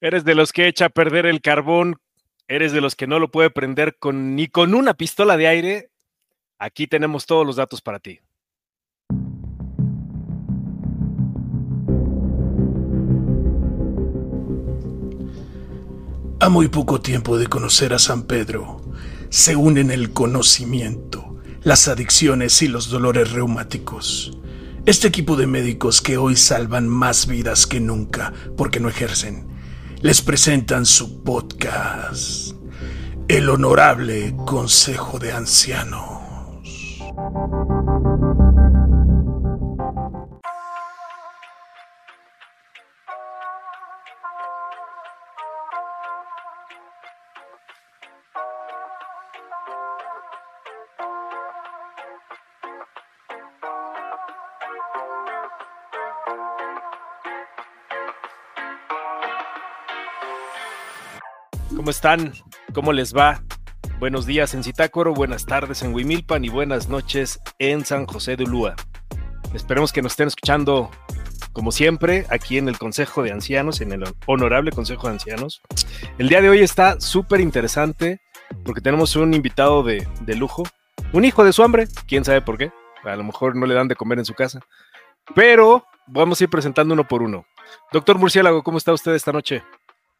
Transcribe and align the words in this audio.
Eres 0.00 0.24
de 0.24 0.36
los 0.36 0.52
que 0.52 0.68
echa 0.68 0.86
a 0.86 0.90
perder 0.90 1.26
el 1.26 1.40
carbón, 1.40 1.96
eres 2.46 2.72
de 2.72 2.80
los 2.80 2.94
que 2.94 3.08
no 3.08 3.18
lo 3.18 3.32
puede 3.32 3.50
prender 3.50 3.96
con, 3.98 4.36
ni 4.36 4.46
con 4.46 4.74
una 4.74 4.94
pistola 4.94 5.36
de 5.36 5.48
aire. 5.48 5.90
Aquí 6.56 6.86
tenemos 6.86 7.26
todos 7.26 7.44
los 7.44 7.56
datos 7.56 7.80
para 7.80 7.98
ti. 7.98 8.20
A 16.40 16.48
muy 16.48 16.68
poco 16.68 17.00
tiempo 17.00 17.36
de 17.36 17.48
conocer 17.48 17.92
a 17.92 17.98
San 17.98 18.22
Pedro, 18.22 18.80
se 19.30 19.56
unen 19.56 19.90
el 19.90 20.12
conocimiento, 20.12 21.40
las 21.62 21.88
adicciones 21.88 22.62
y 22.62 22.68
los 22.68 22.88
dolores 22.88 23.32
reumáticos. 23.32 24.38
Este 24.86 25.08
equipo 25.08 25.34
de 25.34 25.48
médicos 25.48 26.00
que 26.00 26.16
hoy 26.16 26.36
salvan 26.36 26.86
más 26.86 27.26
vidas 27.26 27.66
que 27.66 27.80
nunca 27.80 28.32
porque 28.56 28.78
no 28.78 28.88
ejercen, 28.88 29.57
les 30.00 30.22
presentan 30.22 30.86
su 30.86 31.22
podcast, 31.24 32.52
El 33.26 33.50
Honorable 33.50 34.36
Consejo 34.46 35.18
de 35.18 35.32
Ancianos. 35.32 36.18
¿Cómo 61.88 61.96
están? 61.96 62.34
¿Cómo 62.74 62.92
les 62.92 63.16
va? 63.16 63.42
Buenos 63.98 64.26
días 64.26 64.52
en 64.52 64.62
Zitácuaro, 64.62 65.14
buenas 65.14 65.46
tardes 65.46 65.82
en 65.82 65.94
Huimilpan 65.94 66.44
y 66.44 66.50
buenas 66.50 66.90
noches 66.90 67.40
en 67.58 67.82
San 67.86 68.04
José 68.04 68.36
de 68.36 68.44
Ulúa. 68.44 68.76
Esperemos 69.54 69.90
que 69.90 70.02
nos 70.02 70.12
estén 70.12 70.28
escuchando 70.28 70.90
como 71.54 71.72
siempre 71.72 72.26
aquí 72.28 72.58
en 72.58 72.68
el 72.68 72.76
Consejo 72.76 73.22
de 73.22 73.32
Ancianos, 73.32 73.80
en 73.80 73.92
el 73.92 74.04
Honorable 74.26 74.70
Consejo 74.70 75.06
de 75.06 75.14
Ancianos. 75.14 75.62
El 76.18 76.28
día 76.28 76.42
de 76.42 76.50
hoy 76.50 76.58
está 76.58 77.00
súper 77.00 77.40
interesante 77.40 78.20
porque 78.66 78.82
tenemos 78.82 79.16
un 79.16 79.32
invitado 79.32 79.82
de, 79.82 80.06
de 80.20 80.34
lujo, 80.34 80.64
un 81.14 81.24
hijo 81.24 81.42
de 81.42 81.54
su 81.54 81.62
hambre, 81.62 81.88
quién 82.06 82.22
sabe 82.22 82.42
por 82.42 82.58
qué, 82.58 82.70
a 83.02 83.16
lo 83.16 83.24
mejor 83.24 83.56
no 83.56 83.64
le 83.64 83.72
dan 83.72 83.88
de 83.88 83.96
comer 83.96 84.18
en 84.18 84.26
su 84.26 84.34
casa, 84.34 84.60
pero 85.34 85.86
vamos 86.06 86.38
a 86.38 86.44
ir 86.44 86.50
presentando 86.50 86.92
uno 86.92 87.08
por 87.08 87.22
uno. 87.22 87.46
Doctor 87.92 88.18
Murciélago, 88.18 88.62
¿cómo 88.62 88.76
está 88.76 88.92
usted 88.92 89.14
esta 89.14 89.32
noche? 89.32 89.62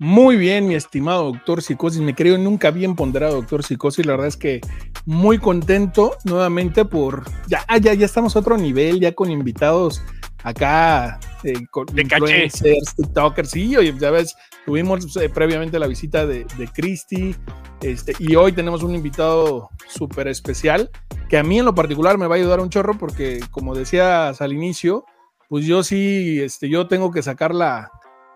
Muy 0.01 0.37
bien, 0.37 0.69
mi 0.69 0.77
estimado 0.77 1.25
doctor 1.25 1.61
Psicosis. 1.61 2.01
Me 2.01 2.15
creo 2.15 2.39
nunca 2.39 2.71
bien 2.71 2.95
ponderado, 2.95 3.35
doctor 3.35 3.65
Psicosis. 3.65 4.07
La 4.07 4.13
verdad 4.13 4.29
es 4.29 4.37
que 4.37 4.61
muy 5.07 5.39
contento 5.39 6.17
nuevamente 6.23 6.85
por. 6.85 7.25
Ya, 7.49 7.65
ah, 7.67 7.79
ya, 7.79 7.95
ya 7.95 8.07
estamos 8.07 8.37
a 8.37 8.39
otro 8.39 8.57
nivel, 8.57 9.01
ya 9.01 9.13
con 9.13 9.29
invitados 9.29 10.01
acá, 10.45 11.19
eh, 11.43 11.67
con 11.73 11.87
De 11.87 12.03
influencers, 12.03 12.95
TikTokers. 12.95 13.51
Sí, 13.51 13.77
oye, 13.77 13.93
ya 13.99 14.13
ves, 14.13 14.37
tuvimos 14.65 15.17
eh, 15.17 15.29
previamente 15.29 15.81
la 15.81 15.89
visita 15.89 16.27
de, 16.27 16.47
de 16.57 16.69
Christy. 16.69 17.35
Este, 17.81 18.13
y 18.21 18.37
hoy 18.37 18.53
tenemos 18.53 18.85
un 18.85 18.95
invitado 18.95 19.71
súper 19.89 20.29
especial 20.29 20.91
que 21.29 21.39
a 21.39 21.43
mí 21.43 21.59
en 21.59 21.65
lo 21.65 21.75
particular 21.75 22.19
me 22.19 22.29
va 22.29 22.37
a 22.37 22.39
ayudar 22.39 22.61
un 22.61 22.71
chorro 22.71 22.97
porque, 22.97 23.41
como 23.51 23.75
decías 23.75 24.41
al 24.41 24.53
inicio, 24.53 25.05
pues 25.49 25.65
yo 25.65 25.83
sí, 25.83 26.41
este, 26.41 26.69
yo 26.69 26.87
tengo 26.87 27.11
que 27.11 27.23
sacar 27.23 27.53
la, 27.53 27.91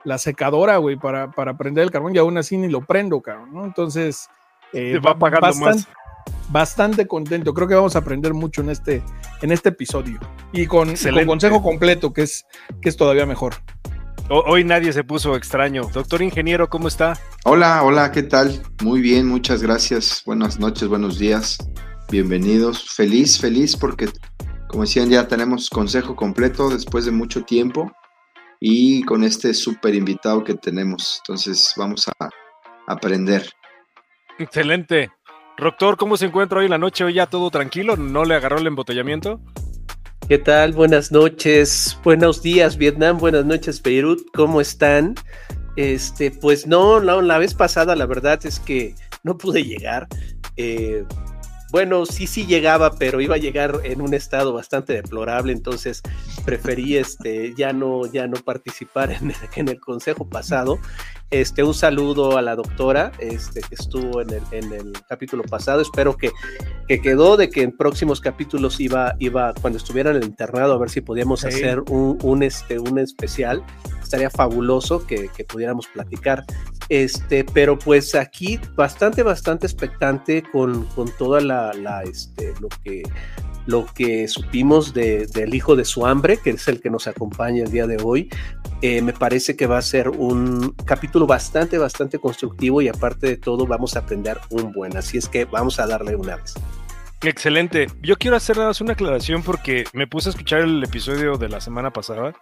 la 0.04 0.18
secadora, 0.18 0.76
güey, 0.78 0.96
para, 0.96 1.30
para 1.30 1.56
prender 1.56 1.84
el 1.84 1.90
carbón 1.90 2.14
y 2.14 2.18
aún 2.18 2.36
así 2.38 2.56
ni 2.56 2.68
lo 2.68 2.80
prendo, 2.84 3.20
cabrón, 3.20 3.52
¿no? 3.52 3.64
Entonces, 3.64 4.28
eh, 4.72 4.98
va 4.98 5.18
pagando 5.18 5.46
bastante, 5.46 5.76
más. 5.76 5.88
bastante 6.50 7.06
contento. 7.06 7.54
Creo 7.54 7.68
que 7.68 7.74
vamos 7.74 7.94
a 7.94 8.00
aprender 8.00 8.34
mucho 8.34 8.62
en 8.62 8.70
este, 8.70 9.02
en 9.42 9.52
este 9.52 9.68
episodio. 9.68 10.18
Y 10.52 10.66
con, 10.66 10.90
Excelente. 10.90 11.20
con 11.26 11.34
consejo 11.34 11.62
completo, 11.62 12.12
que 12.12 12.22
es, 12.22 12.46
que 12.80 12.88
es 12.88 12.96
todavía 12.96 13.26
mejor. 13.26 13.54
Ho- 14.28 14.44
Hoy 14.46 14.64
nadie 14.64 14.92
se 14.92 15.04
puso 15.04 15.36
extraño. 15.36 15.82
Doctor 15.92 16.22
Ingeniero, 16.22 16.68
¿cómo 16.68 16.88
está? 16.88 17.18
Hola, 17.44 17.82
hola, 17.84 18.10
¿qué 18.12 18.22
tal? 18.22 18.62
Muy 18.82 19.00
bien, 19.00 19.26
muchas 19.28 19.62
gracias. 19.62 20.22
Buenas 20.26 20.58
noches, 20.58 20.88
buenos 20.88 21.18
días. 21.18 21.58
Bienvenidos. 22.10 22.90
Feliz, 22.94 23.40
feliz 23.40 23.76
porque, 23.76 24.08
como 24.68 24.82
decían, 24.82 25.10
ya 25.10 25.28
tenemos 25.28 25.70
consejo 25.70 26.16
completo 26.16 26.70
después 26.70 27.04
de 27.04 27.10
mucho 27.10 27.42
tiempo 27.44 27.90
y 28.64 29.02
con 29.02 29.24
este 29.24 29.52
súper 29.54 29.96
invitado 29.96 30.44
que 30.44 30.54
tenemos. 30.54 31.20
Entonces 31.22 31.74
vamos 31.76 32.06
a 32.06 32.30
aprender. 32.86 33.50
Excelente. 34.38 35.10
Doctor, 35.58 35.96
¿cómo 35.96 36.16
se 36.16 36.26
encuentra 36.26 36.60
hoy 36.60 36.66
en 36.66 36.70
la 36.70 36.78
noche? 36.78 37.02
¿Hoy 37.02 37.14
ya 37.14 37.26
todo 37.26 37.50
tranquilo? 37.50 37.96
¿No 37.96 38.24
le 38.24 38.36
agarró 38.36 38.58
el 38.58 38.66
embotellamiento? 38.68 39.40
¿Qué 40.28 40.38
tal? 40.38 40.72
Buenas 40.72 41.10
noches, 41.10 41.98
buenos 42.04 42.40
días 42.40 42.76
Vietnam, 42.76 43.18
buenas 43.18 43.44
noches 43.44 43.82
Beirut, 43.82 44.20
¿cómo 44.32 44.60
están? 44.60 45.16
Este, 45.74 46.30
pues 46.30 46.64
no, 46.64 47.00
la, 47.00 47.20
la 47.20 47.38
vez 47.38 47.54
pasada 47.54 47.96
la 47.96 48.06
verdad 48.06 48.38
es 48.46 48.60
que 48.60 48.94
no 49.24 49.36
pude 49.36 49.64
llegar. 49.64 50.06
Eh, 50.56 51.04
bueno, 51.72 52.04
sí, 52.04 52.26
sí 52.26 52.44
llegaba, 52.44 52.98
pero 52.98 53.22
iba 53.22 53.36
a 53.36 53.38
llegar 53.38 53.80
en 53.84 54.02
un 54.02 54.12
estado 54.12 54.52
bastante 54.52 54.92
deplorable, 54.92 55.54
entonces 55.54 56.02
preferí 56.44 56.98
este, 56.98 57.54
ya, 57.54 57.72
no, 57.72 58.04
ya 58.04 58.26
no 58.26 58.36
participar 58.36 59.10
en 59.10 59.30
el, 59.30 59.36
en 59.56 59.68
el 59.68 59.80
consejo 59.80 60.28
pasado. 60.28 60.78
Este, 61.32 61.62
un 61.64 61.72
saludo 61.72 62.36
a 62.36 62.42
la 62.42 62.54
doctora 62.54 63.10
este, 63.18 63.62
que 63.62 63.74
estuvo 63.74 64.20
en 64.20 64.28
el, 64.30 64.42
en 64.50 64.72
el 64.74 64.92
capítulo 65.08 65.42
pasado. 65.44 65.80
Espero 65.80 66.14
que, 66.14 66.30
que 66.86 67.00
quedó 67.00 67.38
de 67.38 67.48
que 67.48 67.62
en 67.62 67.74
próximos 67.74 68.20
capítulos 68.20 68.78
iba, 68.80 69.14
iba 69.18 69.54
cuando 69.54 69.78
estuviera 69.78 70.10
en 70.10 70.16
el 70.16 70.24
internado, 70.24 70.74
a 70.74 70.78
ver 70.78 70.90
si 70.90 71.00
podíamos 71.00 71.40
Sí. 71.40 71.46
hacer 71.48 71.80
un, 71.88 72.18
un, 72.22 72.42
este, 72.42 72.78
un 72.78 72.98
especial. 72.98 73.64
Estaría 74.02 74.28
fabuloso 74.28 75.06
que, 75.06 75.30
que 75.34 75.44
pudiéramos 75.44 75.86
platicar. 75.86 76.44
Este, 76.90 77.44
pero 77.44 77.78
pues 77.78 78.14
aquí 78.14 78.60
bastante, 78.76 79.22
bastante 79.22 79.66
expectante 79.66 80.42
con, 80.52 80.84
con 80.88 81.10
toda 81.16 81.40
la, 81.40 81.72
la, 81.72 82.02
este, 82.02 82.52
lo 82.60 82.68
que 82.84 83.02
lo 83.66 83.86
que 83.86 84.28
supimos 84.28 84.92
de, 84.92 85.26
del 85.26 85.54
hijo 85.54 85.76
de 85.76 85.84
su 85.84 86.06
hambre, 86.06 86.38
que 86.38 86.50
es 86.50 86.68
el 86.68 86.80
que 86.80 86.90
nos 86.90 87.06
acompaña 87.06 87.64
el 87.64 87.70
día 87.70 87.86
de 87.86 87.98
hoy. 88.02 88.28
Eh, 88.80 89.02
me 89.02 89.12
parece 89.12 89.56
que 89.56 89.66
va 89.66 89.78
a 89.78 89.82
ser 89.82 90.08
un 90.08 90.74
capítulo 90.84 91.26
bastante, 91.26 91.78
bastante 91.78 92.18
constructivo 92.18 92.82
y 92.82 92.88
aparte 92.88 93.26
de 93.28 93.36
todo 93.36 93.66
vamos 93.66 93.96
a 93.96 94.00
aprender 94.00 94.38
un 94.50 94.72
buen. 94.72 94.96
Así 94.96 95.18
es 95.18 95.28
que 95.28 95.44
vamos 95.44 95.78
a 95.78 95.86
darle 95.86 96.16
una 96.16 96.36
vez. 96.36 96.54
Excelente. 97.22 97.86
Yo 98.02 98.16
quiero 98.16 98.36
hacer 98.36 98.56
nada 98.56 98.70
más 98.70 98.80
una 98.80 98.94
aclaración 98.94 99.42
porque 99.42 99.84
me 99.92 100.06
puse 100.06 100.28
a 100.28 100.30
escuchar 100.30 100.60
el 100.60 100.82
episodio 100.82 101.36
de 101.36 101.48
la 101.48 101.60
semana 101.60 101.92
pasada 101.92 102.34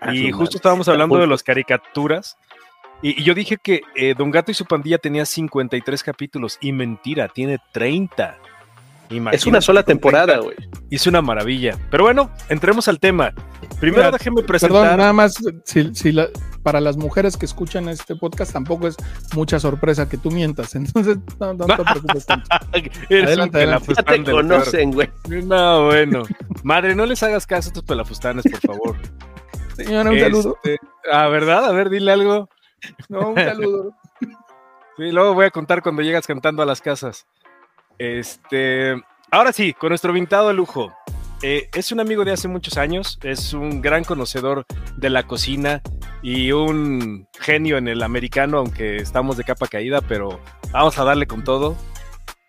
Ah, 0.00 0.14
y 0.14 0.30
justo 0.30 0.38
mames, 0.38 0.54
estábamos 0.56 0.84
está 0.84 0.92
hablando 0.92 1.18
de 1.18 1.26
las 1.26 1.42
caricaturas. 1.42 2.36
Y, 3.02 3.20
y 3.20 3.24
yo 3.24 3.34
dije 3.34 3.58
que 3.62 3.82
eh, 3.94 4.14
Don 4.16 4.30
Gato 4.30 4.50
y 4.50 4.54
su 4.54 4.64
pandilla 4.64 4.98
tenía 4.98 5.26
53 5.26 6.02
capítulos 6.02 6.58
y 6.60 6.72
mentira, 6.72 7.28
tiene 7.28 7.58
30. 7.72 8.38
Es 9.32 9.46
una 9.46 9.60
sola 9.60 9.82
temporada, 9.82 10.38
30 10.40 10.44
güey. 10.44 10.56
Hizo 10.90 11.10
una 11.10 11.22
maravilla. 11.22 11.76
Pero 11.90 12.04
bueno, 12.04 12.30
entremos 12.48 12.88
al 12.88 12.98
tema. 12.98 13.32
Primero 13.80 14.04
Mira, 14.04 14.10
déjenme 14.12 14.42
Perdón, 14.42 14.46
presentar. 14.46 14.98
nada 14.98 15.12
más, 15.12 15.36
si, 15.64 15.94
si 15.94 16.12
la- 16.12 16.28
para 16.62 16.80
las 16.80 16.96
mujeres 16.96 17.36
que 17.36 17.46
escuchan 17.46 17.88
este 17.88 18.16
podcast 18.16 18.52
tampoco 18.52 18.88
es 18.88 18.96
mucha 19.34 19.60
sorpresa 19.60 20.08
que 20.08 20.16
tú 20.16 20.30
mientas, 20.32 20.74
entonces 20.74 21.18
no, 21.38 21.54
no 21.54 21.66
te 21.66 21.84
preocupes 21.84 22.26
tanto. 22.26 22.48
Adelante, 23.10 23.58
adelante. 23.58 23.92
Ya 23.96 24.02
te 24.02 24.24
conocen, 24.24 24.92
güey. 24.92 25.08
No, 25.44 25.86
bueno. 25.86 26.22
Madre, 26.64 26.94
no 26.94 27.06
les 27.06 27.22
hagas 27.22 27.46
caso 27.46 27.68
a 27.68 27.70
estos 27.70 27.84
pelafustanes, 27.84 28.44
por 28.50 28.60
favor. 28.60 28.96
Señora, 29.76 30.10
un 30.10 30.18
saludo. 30.18 30.58
Este, 30.64 30.78
ah, 31.12 31.28
¿verdad? 31.28 31.66
A 31.66 31.72
ver, 31.72 31.90
dile 31.90 32.10
algo. 32.10 32.48
No, 33.08 33.28
un 33.30 33.36
saludo. 33.36 33.92
Sí, 34.96 35.12
luego 35.12 35.34
voy 35.34 35.44
a 35.44 35.50
contar 35.50 35.82
cuando 35.82 36.00
llegas 36.02 36.26
cantando 36.26 36.62
a 36.62 36.66
las 36.66 36.80
casas. 36.80 37.26
Este, 37.98 38.94
ahora 39.30 39.52
sí, 39.52 39.72
con 39.72 39.90
nuestro 39.90 40.16
invitado 40.16 40.48
de 40.48 40.54
lujo. 40.54 40.92
Eh, 41.42 41.68
es 41.74 41.92
un 41.92 42.00
amigo 42.00 42.24
de 42.24 42.32
hace 42.32 42.48
muchos 42.48 42.78
años, 42.78 43.18
es 43.22 43.52
un 43.52 43.82
gran 43.82 44.04
conocedor 44.04 44.64
de 44.96 45.10
la 45.10 45.26
cocina 45.26 45.82
y 46.22 46.52
un 46.52 47.28
genio 47.38 47.76
en 47.76 47.88
el 47.88 48.02
americano, 48.02 48.58
aunque 48.58 48.96
estamos 48.96 49.36
de 49.36 49.44
capa 49.44 49.66
caída, 49.66 50.00
pero 50.00 50.40
vamos 50.72 50.98
a 50.98 51.04
darle 51.04 51.26
con 51.26 51.44
todo. 51.44 51.76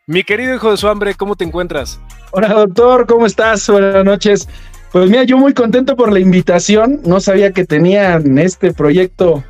Mi 0.07 0.23
querido 0.23 0.55
hijo 0.55 0.71
de 0.71 0.77
su 0.77 0.88
hambre, 0.88 1.15
¿cómo 1.15 1.35
te 1.35 1.44
encuentras? 1.44 1.99
Hola 2.31 2.47
doctor, 2.47 3.05
¿cómo 3.07 3.25
estás? 3.25 3.69
Buenas 3.69 4.05
noches. 4.05 4.47
Pues 4.94 5.09
mira, 5.09 5.23
yo 5.23 5.38
muy 5.38 5.53
contento 5.53 5.97
por 5.97 6.13
la 6.13 6.21
invitación. 6.21 7.01
No 7.03 7.19
sabía 7.19 7.51
que 7.51 7.65
tenían 7.65 8.38
este 8.38 8.73
proyecto, 8.73 9.44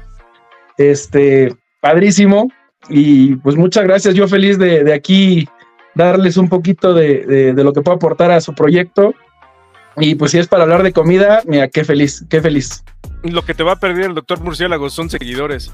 este, 0.80 1.56
padrísimo. 1.80 2.52
Y 2.90 3.36
pues 3.38 3.56
muchas 3.56 3.84
gracias. 3.84 4.16
Yo 4.16 4.28
feliz 4.28 4.58
de, 4.58 4.84
de 4.84 4.94
aquí 4.96 5.48
darles 5.98 6.38
un 6.38 6.48
poquito 6.48 6.94
de, 6.94 7.26
de- 7.26 7.54
de 7.54 7.64
lo 7.64 7.74
que 7.74 7.82
puedo 7.82 7.96
aportar 7.98 8.32
a 8.32 8.40
su 8.40 8.54
proyecto. 8.54 9.14
Y 9.98 10.16
pues 10.16 10.32
si 10.32 10.38
es 10.38 10.48
para 10.48 10.64
hablar 10.64 10.84
de 10.84 10.94
comida, 10.94 11.42
mira, 11.46 11.68
qué 11.68 11.84
feliz, 11.84 12.24
qué 12.30 12.40
feliz. 12.42 12.84
Lo 13.24 13.42
que 13.44 13.56
te 13.56 13.64
va 13.64 13.74
a 13.74 13.80
perder 13.80 14.06
el 14.06 14.14
doctor 14.16 14.40
Murciélago 14.42 14.90
son 14.92 15.10
seguidores. 15.10 15.74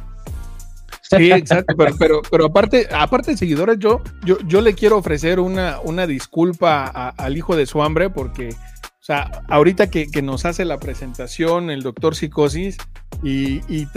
Sí, 1.02 1.32
exacto, 1.32 1.76
pero, 1.78 1.96
pero, 2.00 2.22
pero 2.32 2.46
aparte, 2.46 2.88
aparte 2.92 3.32
de 3.32 3.38
seguidores, 3.38 3.78
yo, 3.78 4.02
yo, 4.26 4.38
yo 4.48 4.62
le 4.62 4.74
quiero 4.74 4.98
ofrecer 4.98 5.40
una, 5.40 5.80
una 5.82 6.08
disculpa 6.08 6.86
al 6.86 7.38
hijo 7.38 7.56
de 7.56 7.66
su 7.66 7.84
hambre, 7.84 8.10
porque, 8.10 8.50
o 8.50 9.04
sea, 9.04 9.44
ahorita 9.50 9.92
que, 9.92 10.08
nos 10.24 10.46
hace 10.46 10.66
la 10.66 10.80
presentación 10.80 11.70
el 11.70 11.84
doctor 11.84 12.16
Psicosis 12.16 12.78
y, 13.22 13.62
y 13.68 13.88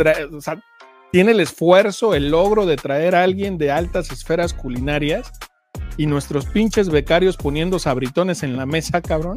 tiene 1.13 1.31
el 1.31 1.41
esfuerzo, 1.41 2.15
el 2.15 2.31
logro 2.31 2.67
de 2.67 2.77
traer 2.77 3.15
a 3.15 3.23
alguien 3.23 3.57
de 3.57 3.71
altas 3.71 4.11
esferas 4.11 4.53
culinarias 4.53 5.33
y 5.97 6.07
nuestros 6.07 6.47
pinches 6.47 6.89
becarios 6.89 7.37
poniendo 7.37 7.79
sabritones 7.79 8.43
en 8.43 8.57
la 8.57 8.67
mesa, 8.67 9.01
cabrón. 9.01 9.37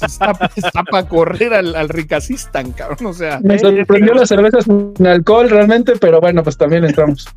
Está, 0.00 0.32
para 0.90 1.08
correr 1.08 1.54
al, 1.54 1.74
al 1.74 1.88
Ricacistan, 1.88 2.72
cabrón. 2.72 3.06
O 3.06 3.12
sea, 3.12 3.40
me 3.42 3.58
sorprendió 3.58 4.14
las 4.14 4.28
cervezas 4.28 4.64
sin 4.64 5.06
alcohol 5.06 5.48
realmente, 5.50 5.94
pero 6.00 6.20
bueno, 6.20 6.42
pues 6.42 6.56
también 6.56 6.84
entramos. 6.84 7.28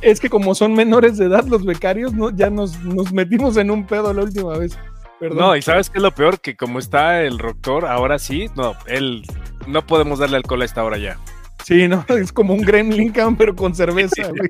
Es 0.00 0.20
que 0.20 0.28
como 0.28 0.54
son 0.54 0.74
menores 0.74 1.16
de 1.18 1.26
edad 1.26 1.44
los 1.46 1.64
becarios, 1.64 2.12
¿no? 2.12 2.30
ya 2.30 2.50
nos, 2.50 2.78
nos 2.84 3.12
metimos 3.12 3.56
en 3.56 3.70
un 3.70 3.86
pedo 3.86 4.12
la 4.12 4.22
última 4.22 4.56
vez. 4.58 4.78
Perdón. 5.18 5.38
No, 5.38 5.56
y 5.56 5.62
sabes 5.62 5.90
qué 5.90 5.98
es 5.98 6.02
lo 6.02 6.14
peor, 6.14 6.40
que 6.40 6.56
como 6.56 6.78
está 6.78 7.22
el 7.22 7.38
doctor, 7.38 7.86
ahora 7.86 8.20
sí, 8.20 8.48
no, 8.54 8.74
él 8.86 9.24
no 9.66 9.84
podemos 9.84 10.20
darle 10.20 10.36
alcohol 10.36 10.62
a 10.62 10.64
esta 10.64 10.84
hora 10.84 10.98
ya. 10.98 11.18
Sí, 11.64 11.88
no, 11.88 12.04
es 12.08 12.32
como 12.32 12.54
un 12.54 12.62
Gremlin, 12.62 13.12
pero 13.36 13.54
con 13.54 13.74
cerveza, 13.74 14.28
güey. 14.28 14.48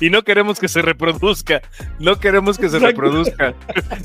Y 0.00 0.10
no 0.10 0.22
queremos 0.22 0.58
que 0.58 0.68
se 0.68 0.82
reproduzca. 0.82 1.62
No 1.98 2.18
queremos 2.18 2.58
que 2.58 2.68
se 2.68 2.78
reproduzca. 2.78 3.54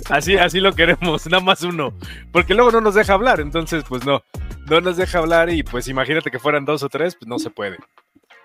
Así, 0.09 0.37
así 0.37 0.59
lo 0.59 0.73
queremos, 0.73 1.25
nada 1.27 1.43
más 1.43 1.63
uno. 1.63 1.93
Porque 2.31 2.53
luego 2.53 2.71
no 2.71 2.81
nos 2.81 2.95
deja 2.95 3.13
hablar, 3.13 3.39
entonces, 3.39 3.83
pues 3.87 4.05
no. 4.05 4.23
No 4.69 4.81
nos 4.81 4.97
deja 4.97 5.19
hablar 5.19 5.49
y 5.49 5.63
pues 5.63 5.87
imagínate 5.87 6.31
que 6.31 6.39
fueran 6.39 6.65
dos 6.65 6.83
o 6.83 6.89
tres, 6.89 7.15
pues 7.15 7.27
no 7.27 7.39
se 7.39 7.49
puede. 7.49 7.77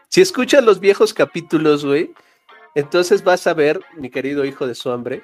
Si 0.09 0.21
escuchas 0.21 0.65
los 0.65 0.81
viejos 0.81 1.13
capítulos, 1.13 1.85
güey, 1.85 2.13
entonces 2.75 3.23
vas 3.23 3.47
a 3.47 3.55
ver, 3.55 3.81
mi 3.97 4.11
querido 4.11 4.45
hijo 4.45 4.67
de 4.67 4.75
su 4.75 4.91
hambre, 4.91 5.23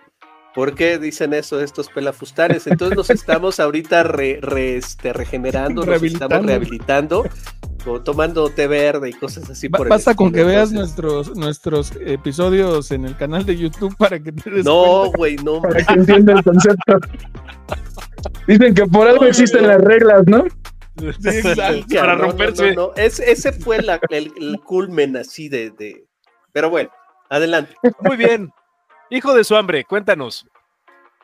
¿Por 0.54 0.74
qué 0.74 0.98
dicen 0.98 1.32
eso 1.32 1.60
estos 1.60 1.88
pelafustanes? 1.88 2.66
Entonces 2.66 2.96
nos 2.96 3.10
estamos 3.10 3.58
ahorita 3.58 4.02
este, 4.56 5.12
regenerando, 5.12 5.84
nos 5.86 6.02
estamos 6.02 6.44
rehabilitando, 6.44 7.24
tomando 8.04 8.48
té 8.48 8.66
verde 8.66 9.10
y 9.10 9.12
cosas 9.12 9.48
así. 9.50 9.68
por 9.68 9.88
basta 9.88 10.14
con 10.14 10.32
que 10.32 10.44
veas 10.44 10.72
nuestros, 10.72 11.36
nuestros 11.36 11.92
episodios 12.00 12.90
en 12.90 13.04
el 13.04 13.16
canal 13.16 13.44
de 13.44 13.56
YouTube 13.56 13.96
para 13.96 14.18
que 14.20 14.32
te 14.32 14.50
des 14.50 14.64
No, 14.64 15.10
güey, 15.12 15.36
no. 15.36 15.60
Para 15.60 15.84
que 15.84 15.94
entiendan 15.94 16.38
el 16.38 16.44
concepto. 16.44 16.98
Dicen 18.46 18.74
que 18.74 18.86
por 18.86 19.08
algo 19.08 19.24
existen 19.24 19.66
las 19.66 19.80
reglas, 19.80 20.24
¿no? 20.26 20.44
Sí, 20.96 21.94
para 21.94 22.14
romperse. 22.14 22.74
No, 22.74 22.92
ese 22.96 23.52
fue 23.52 23.76
el, 23.76 23.90
el, 24.10 24.60
culmen 24.60 25.16
así 25.16 25.48
de, 25.48 25.70
de... 25.70 26.04
Pero 26.52 26.70
bueno, 26.70 26.90
adelante. 27.30 27.74
Muy 28.00 28.16
bien. 28.16 28.50
Hijo 29.10 29.34
de 29.34 29.44
su 29.44 29.56
hambre, 29.56 29.84
cuéntanos. 29.84 30.46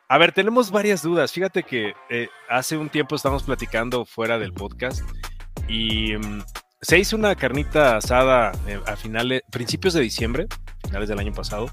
A 0.08 0.18
ver, 0.18 0.32
tenemos 0.32 0.70
varias 0.70 1.02
dudas. 1.02 1.32
Fíjate 1.32 1.62
que 1.62 1.92
eh, 2.08 2.28
hace 2.48 2.76
un 2.78 2.88
tiempo 2.88 3.14
estábamos 3.14 3.42
platicando 3.42 4.06
fuera 4.06 4.38
del 4.38 4.52
podcast 4.54 5.02
y 5.66 6.16
mm, 6.16 6.42
se 6.80 6.98
hizo 6.98 7.16
una 7.16 7.34
carnita 7.34 7.96
asada 7.96 8.52
eh, 8.66 8.80
a 8.86 8.96
finales, 8.96 9.42
principios 9.50 9.94
de 9.94 10.00
diciembre, 10.00 10.46
finales 10.84 11.08
del 11.08 11.18
año 11.18 11.32
pasado. 11.32 11.70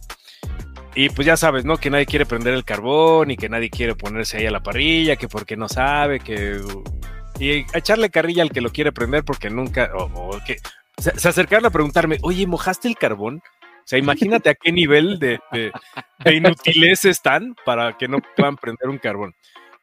Y 0.95 1.09
pues 1.09 1.25
ya 1.25 1.35
sabes, 1.35 1.65
¿no? 1.65 1.77
Que 1.77 1.89
nadie 1.89 2.05
quiere 2.05 2.25
prender 2.25 2.53
el 2.53 2.63
carbón 2.63 3.29
y 3.29 3.37
que 3.37 3.49
nadie 3.49 3.69
quiere 3.69 3.95
ponerse 3.95 4.37
ahí 4.37 4.45
a 4.45 4.51
la 4.51 4.63
parrilla, 4.63 5.17
que 5.17 5.27
porque 5.27 5.57
no 5.57 5.67
sabe, 5.67 6.19
que... 6.19 6.61
Y 7.37 7.65
echarle 7.77 8.09
carrilla 8.09 8.43
al 8.43 8.51
que 8.51 8.61
lo 8.61 8.71
quiere 8.71 8.93
prender 8.93 9.25
porque 9.25 9.49
nunca... 9.49 9.91
O, 9.93 10.39
que... 10.45 10.57
Se, 10.97 11.19
se 11.19 11.27
acercaron 11.27 11.65
a 11.65 11.69
preguntarme, 11.69 12.17
oye, 12.21 12.47
¿mojaste 12.47 12.87
el 12.87 12.95
carbón? 12.95 13.41
O 13.85 13.87
sea, 13.87 13.99
imagínate 13.99 14.49
a 14.49 14.55
qué 14.55 14.71
nivel 14.71 15.19
de, 15.19 15.39
inutilez 16.25 17.05
están 17.05 17.55
para 17.65 17.95
que 17.95 18.07
no 18.07 18.17
puedan 18.35 18.57
prender 18.57 18.89
un 18.89 18.97
carbón. 18.97 19.35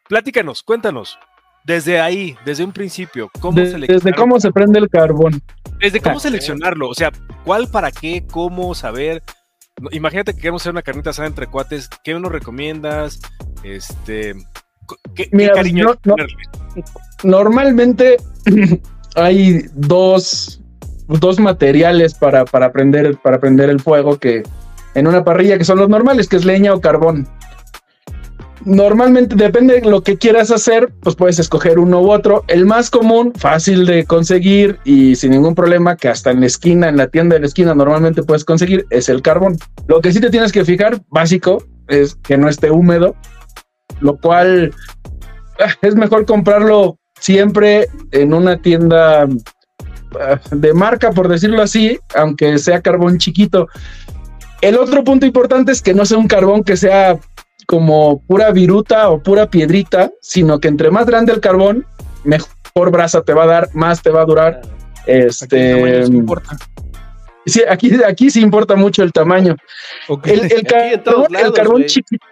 Platícanos, 0.09 0.65
cuéntanos, 0.65 1.21
desde 1.65 2.01
ahí, 2.01 2.37
desde 2.45 2.65
un 2.65 2.73
principio, 2.73 3.31
¿cómo 3.41 3.61
Desde 3.61 4.13
cómo 4.15 4.41
se 4.41 4.51
prende 4.51 4.79
el 4.79 4.89
carbón. 4.89 5.43
Desde 5.81 6.01
cómo 6.01 6.19
seleccionarlo, 6.21 6.89
o 6.89 6.95
sea, 6.95 7.11
¿cuál 7.45 7.69
para 7.69 7.91
qué, 7.91 8.25
cómo 8.31 8.75
saber? 8.75 9.23
Imagínate 9.91 10.35
que 10.35 10.41
queremos 10.41 10.63
hacer 10.63 10.73
una 10.73 10.83
carnita 10.83 11.11
asada 11.11 11.29
entre 11.29 11.47
cuates, 11.47 11.89
¿qué 12.05 12.15
nos 12.15 12.31
recomiendas? 12.31 13.21
Este, 13.63 14.35
¿qué, 15.15 15.29
cariño 15.55 15.95
normalmente 17.23 18.17
hay 19.17 19.67
dos 19.75 20.63
dos 21.09 21.39
materiales 21.39 22.15
para, 22.15 22.45
para, 22.45 22.73
prender, 22.73 23.17
para 23.19 23.39
prender 23.39 23.71
el 23.71 23.81
fuego 23.81 24.19
que 24.19 24.43
en 24.95 25.07
una 25.07 25.25
parrilla 25.25 25.59
que 25.59 25.65
son 25.65 25.79
los 25.79 25.89
normales, 25.89 26.29
que 26.29 26.37
es 26.37 26.45
leña 26.45 26.75
o 26.75 26.81
carbón. 26.81 27.27
Normalmente 28.65 29.35
depende 29.35 29.81
de 29.81 29.91
lo 29.91 30.03
que 30.03 30.17
quieras 30.17 30.51
hacer, 30.51 30.93
pues 31.03 31.17
puedes 31.17 31.39
escoger 31.39 31.79
uno 31.79 32.01
u 32.01 32.13
otro. 32.13 32.45
El 32.47 32.65
más 32.67 32.91
común, 32.91 33.33
fácil 33.37 33.87
de 33.87 34.05
conseguir 34.05 34.79
y 34.85 35.17
sin 35.17 35.33
ningún 35.33 35.55
problema, 35.55 35.97
que 35.97 36.09
hasta 36.09 36.31
en 36.31 36.41
la 36.41 36.47
esquina, 36.47 36.89
en 36.89 36.97
la 36.97 37.09
tienda 37.09 37.35
de 37.35 37.41
la 37.41 37.47
esquina 37.47 37.75
normalmente 37.75 38.23
puedes 38.23 38.45
conseguir, 38.45 38.87
es 38.91 39.09
el 39.09 39.23
carbón. 39.23 39.59
Lo 39.89 40.01
que 40.01 40.13
sí 40.13 40.21
te 40.21 40.31
tienes 40.31 40.53
que 40.53 40.65
fijar, 40.65 41.01
básico, 41.09 41.65
es 41.89 42.15
que 42.15 42.39
no 42.39 42.49
esté 42.49 42.71
húmedo, 42.71 43.17
lo 44.01 44.17
cual 44.17 44.73
ah, 45.59 45.75
es 45.83 45.97
mejor 45.97 46.25
comprarlo 46.25 46.99
siempre 47.19 47.89
en 48.13 48.33
una 48.35 48.61
tienda 48.61 49.27
de 50.51 50.75
marca, 50.75 51.11
por 51.11 51.29
decirlo 51.29 51.63
así, 51.63 51.99
aunque 52.15 52.59
sea 52.59 52.83
carbón 52.83 53.19
chiquito. 53.19 53.69
El 54.61 54.77
otro 54.77 55.03
punto 55.03 55.27
importante 55.27 55.73
es 55.73 55.83
que 55.83 55.95
no 55.95 56.05
sea 56.07 56.19
un 56.19 56.29
carbón 56.29 56.63
que 56.63 56.77
sea 56.77 57.19
como 57.67 58.23
pura 58.23 58.51
viruta 58.51 59.11
o 59.11 59.23
pura 59.23 59.49
piedrita, 59.49 60.11
sino 60.21 60.59
que 60.59 60.69
entre 60.69 60.91
más 60.91 61.07
grande 61.07 61.33
el 61.33 61.41
carbón, 61.41 61.87
mejor 62.25 62.91
brasa 62.91 63.23
te 63.23 63.33
va 63.33 63.45
a 63.45 63.47
dar, 63.47 63.69
más 63.75 64.03
te 64.03 64.11
va 64.11 64.23
a 64.23 64.25
durar. 64.25 64.61
Este, 65.07 66.03
aquí 66.03 66.17
importa. 66.17 66.57
Sí, 67.45 67.63
aquí, 67.69 67.91
aquí 68.07 68.31
sí 68.31 68.41
importa 68.41 68.77
mucho 68.77 69.03
el 69.03 69.13
tamaño. 69.13 69.57
El, 70.25 70.63
carbón, 71.55 71.85
chiquito. 71.87 72.25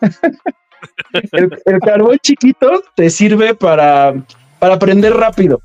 el, 1.32 1.80
carbón 1.80 2.18
chiquito 2.22 2.82
te 2.94 3.08
sirve 3.08 3.54
para, 3.54 4.14
para 4.58 4.78
prender 4.78 5.14
rápido 5.14 5.60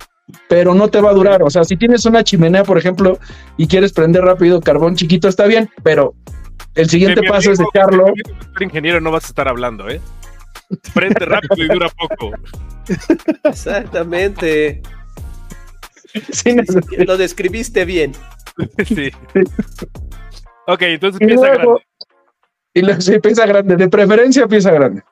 pero 0.48 0.74
no 0.74 0.88
te 0.88 1.02
va 1.02 1.12
a 1.12 1.14
durar. 1.14 1.44
O 1.44 1.50
sea, 1.50 1.64
si 1.64 1.78
tienes 1.78 2.06
una 2.06 2.24
chimenea, 2.24 2.64
por 2.64 2.78
ejemplo, 2.78 3.20
y 3.58 3.68
quieres 3.68 3.94
prender 3.94 4.24
rápido 4.24 4.60
carbón 4.62 4.96
chiquito, 4.96 5.28
está 5.28 5.46
bien, 5.46 5.70
pero 5.84 6.16
el 6.76 6.90
siguiente 6.90 7.22
paso 7.24 7.52
es 7.52 7.60
echarlo. 7.60 8.08
El 8.58 8.64
ingeniero 8.64 9.00
no 9.02 9.12
vas 9.12 9.26
a 9.26 9.28
estar 9.28 9.48
hablando, 9.48 9.90
¿eh? 9.90 10.02
Prende 10.94 11.26
rápido 11.26 11.64
y 11.64 11.68
dura 11.68 11.90
poco. 11.90 12.32
Exactamente. 13.44 14.82
lo 17.06 17.18
describiste 17.18 17.86
bien. 17.86 18.14
Sí. 18.86 19.12
Ok, 20.68 20.82
entonces 20.82 21.20
pieza 21.20 21.48
grande. 21.48 21.86
Y 22.74 22.82
lo, 22.82 23.02
sí, 23.02 23.20
pieza 23.20 23.46
grande, 23.46 23.76
de 23.76 23.88
preferencia 23.88 24.48
pieza 24.48 24.72
grande. 24.72 25.04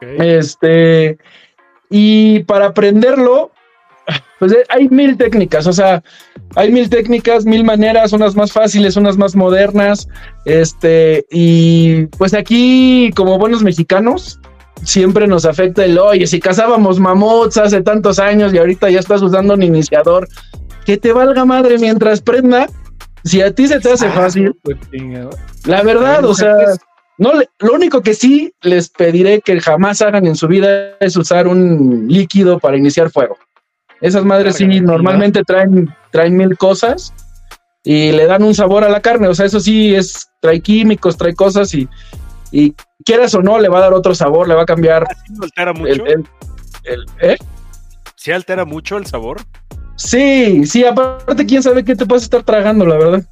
Este, 0.00 1.18
y 1.90 2.44
para 2.44 2.72
prenderlo, 2.72 3.50
pues 4.38 4.54
hay 4.68 4.88
mil 4.88 5.16
técnicas, 5.16 5.66
o 5.66 5.72
sea, 5.72 6.02
hay 6.54 6.70
mil 6.70 6.88
técnicas, 6.88 7.44
mil 7.44 7.64
maneras, 7.64 8.12
unas 8.12 8.34
más 8.36 8.52
fáciles, 8.52 8.96
unas 8.96 9.16
más 9.16 9.34
modernas, 9.34 10.08
este, 10.44 11.26
y 11.30 12.06
pues 12.18 12.34
aquí, 12.34 13.10
como 13.14 13.38
buenos 13.38 13.62
mexicanos, 13.62 14.40
siempre 14.82 15.26
nos 15.26 15.44
afecta 15.44 15.84
el, 15.84 15.98
oye, 15.98 16.26
si 16.26 16.40
cazábamos 16.40 17.00
mamuts 17.00 17.58
hace 17.58 17.82
tantos 17.82 18.18
años 18.18 18.54
y 18.54 18.58
ahorita 18.58 18.88
ya 18.90 19.00
estás 19.00 19.22
usando 19.22 19.54
un 19.54 19.62
iniciador, 19.62 20.28
que 20.84 20.96
te 20.96 21.12
valga 21.12 21.44
madre 21.44 21.78
mientras 21.78 22.20
prenda, 22.20 22.68
si 23.24 23.42
a 23.42 23.50
ti 23.52 23.66
se 23.66 23.80
te 23.80 23.92
hace 23.92 24.08
fácil, 24.10 24.54
pues, 24.62 24.78
la 25.64 25.82
verdad, 25.82 26.24
o 26.24 26.34
sea... 26.34 26.54
No, 27.18 27.32
lo 27.60 27.72
único 27.72 28.02
que 28.02 28.12
sí 28.12 28.52
les 28.60 28.90
pediré 28.90 29.40
que 29.40 29.58
jamás 29.58 30.02
hagan 30.02 30.26
en 30.26 30.36
su 30.36 30.48
vida 30.48 30.98
es 31.00 31.16
usar 31.16 31.48
un 31.48 32.06
líquido 32.08 32.58
para 32.58 32.76
iniciar 32.76 33.10
fuego. 33.10 33.38
Esas 34.00 34.24
madres 34.24 34.56
sí 34.56 34.66
normalmente 34.80 35.42
traen, 35.44 35.94
traen 36.10 36.36
mil 36.36 36.56
cosas 36.56 37.14
y 37.82 38.12
le 38.12 38.26
dan 38.26 38.42
un 38.42 38.54
sabor 38.54 38.84
a 38.84 38.88
la 38.88 39.00
carne. 39.00 39.28
O 39.28 39.34
sea, 39.34 39.46
eso 39.46 39.60
sí 39.60 39.94
es, 39.94 40.28
trae 40.40 40.60
químicos, 40.60 41.16
trae 41.16 41.34
cosas 41.34 41.72
y, 41.74 41.88
y 42.50 42.74
quieras 43.04 43.34
o 43.34 43.42
no, 43.42 43.58
le 43.58 43.68
va 43.68 43.78
a 43.78 43.82
dar 43.82 43.94
otro 43.94 44.14
sabor, 44.14 44.48
le 44.48 44.54
va 44.54 44.62
a 44.62 44.66
cambiar. 44.66 45.06
¿Sí 45.26 45.34
altera 45.42 45.72
mucho? 45.72 46.04
El, 46.84 47.06
¿eh? 47.20 47.36
¿Sí 48.16 48.32
altera 48.32 48.64
mucho 48.64 48.96
el 48.96 49.06
sabor? 49.06 49.40
Sí, 49.96 50.66
sí, 50.66 50.84
aparte, 50.84 51.46
quién 51.46 51.62
sabe 51.62 51.84
qué 51.84 51.96
te 51.96 52.04
puedes 52.04 52.24
estar 52.24 52.42
tragando, 52.42 52.84
la 52.84 52.96
verdad. 52.96 53.24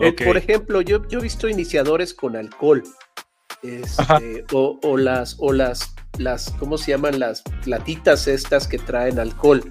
Eh, 0.00 0.12
por 0.12 0.36
ejemplo, 0.36 0.80
yo, 0.80 1.06
yo 1.08 1.18
he 1.18 1.22
visto 1.22 1.48
iniciadores 1.48 2.14
con 2.14 2.36
alcohol. 2.36 2.82
Este, 3.62 4.44
o, 4.52 4.78
o, 4.82 4.96
las, 4.96 5.36
o 5.38 5.52
las 5.52 5.94
las, 6.18 6.50
¿cómo 6.58 6.78
se 6.78 6.92
llaman? 6.92 7.18
Las 7.18 7.42
platitas 7.64 8.26
estas 8.28 8.66
que 8.68 8.78
traen 8.78 9.18
alcohol. 9.18 9.62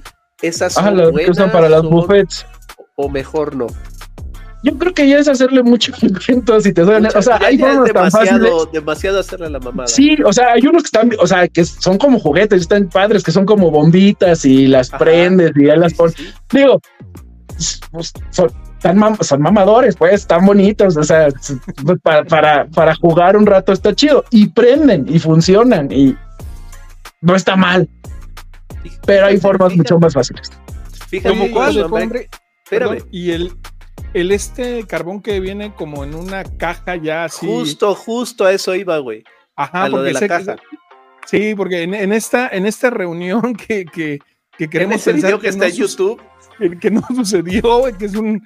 Esas 0.42 0.74
son 0.74 0.98
las 0.98 1.12
que 1.12 1.32
usan 1.32 1.52
para 1.52 1.70
las 1.70 1.84
buffets. 1.84 2.46
o 2.96 3.10
mejor 3.10 3.56
no? 3.56 3.68
Yo 4.66 4.78
creo 4.78 4.94
que 4.94 5.08
ya 5.10 5.18
es 5.20 5.28
hacerle 5.28 5.62
mucho 5.62 5.92
invento, 6.02 6.60
si 6.62 6.72
te 6.74 6.84
honesto. 6.84 7.20
O 7.20 7.22
sea, 7.22 7.38
Ya- 7.40 7.48
hay 7.48 7.58
ya 7.58 7.74
formas 7.74 7.92
tan 7.94 8.12
fáciles. 8.12 8.52
demasiado, 8.72 9.20
hacerle 9.20 9.50
la 9.50 9.60
mamada. 9.60 9.88
Sí, 9.88 10.18
o 10.26 10.32
sea, 10.32 10.54
hay 10.54 10.66
unos 10.66 10.84
que 10.84 10.88
están, 10.88 11.12
o 11.20 11.28
sea, 11.28 11.48
que 11.50 11.66
son 11.66 11.98
como 11.98 12.18
juguetes, 12.20 12.62
están 12.62 12.88
padres, 12.88 13.24
que 13.24 13.32
son 13.32 13.46
como 13.46 13.72
bombitas 13.72 14.46
y 14.46 14.68
las 14.68 14.90
Ajá. 14.90 15.00
prendes 15.00 15.52
y 15.58 15.66
ya 15.66 15.76
las 15.76 15.94
pones. 15.94 16.16
sí. 16.16 16.30
Digo, 16.52 16.80
pues, 17.92 18.14
son, 18.32 18.50
tan 18.82 18.98
mam- 18.98 19.22
son 19.22 19.42
mamadores, 19.42 19.96
pues, 19.98 20.14
están 20.14 20.46
bonitos, 20.46 20.96
o 20.98 21.04
sea, 21.04 21.28
para, 22.04 22.24
para, 22.26 22.66
para 22.68 22.96
jugar 22.96 23.36
un 23.38 23.46
rato 23.46 23.74
está 23.74 23.94
chido. 23.94 24.24
Y 24.32 24.48
prenden 24.48 25.06
y 25.10 25.20
funcionan 25.20 25.90
y 25.92 26.16
no 27.24 27.36
está 27.36 27.56
mal, 27.56 27.89
pero 29.06 29.25
hay 29.27 29.38
formas 29.38 29.70
Fíjate, 29.70 29.77
mucho 29.77 30.00
más 30.00 30.13
fáciles. 30.13 30.51
Fíjate, 31.08 31.38
Como 31.38 31.51
cuál, 31.51 31.77
hombre. 31.84 32.30
Espérame. 32.63 32.89
Perdón, 32.92 33.08
y 33.12 33.32
el, 33.32 33.51
el 34.13 34.32
este 34.32 34.86
carbón 34.88 35.22
que 35.22 35.39
viene 35.39 35.74
como 35.74 36.03
en 36.03 36.15
una 36.15 36.44
caja 36.44 36.96
ya 36.96 37.25
así. 37.25 37.46
Justo, 37.46 37.96
justo 37.96 38.46
a 38.46 38.51
eso 38.51 38.74
iba, 38.75 38.98
güey. 39.00 39.24
Ajá, 39.56 39.84
a 39.84 39.89
lo 39.89 39.98
porque 39.98 40.08
de 40.08 40.13
la 40.13 40.20
que- 40.20 40.27
caja. 40.27 40.56
sí, 41.25 41.53
porque 41.56 41.84
en, 41.84 41.94
en 41.94 42.12
esta, 42.13 42.48
en 42.50 42.65
esta 42.65 42.89
reunión 42.89 43.53
que, 43.68 43.86
que, 43.86 44.20
que 44.58 44.66
En 44.66 44.70
queremos 44.70 44.96
ese 44.98 45.12
pensar 45.12 45.28
video 45.30 45.40
que 45.40 45.48
está 45.50 45.60
no 45.66 45.66
en 45.70 45.76
sus- 45.76 45.92
YouTube, 45.98 46.22
que, 46.60 46.78
que 46.80 46.92
no 46.92 47.02
sucedió, 47.16 47.82
que 47.98 48.06
es 48.06 48.16
un 48.16 48.46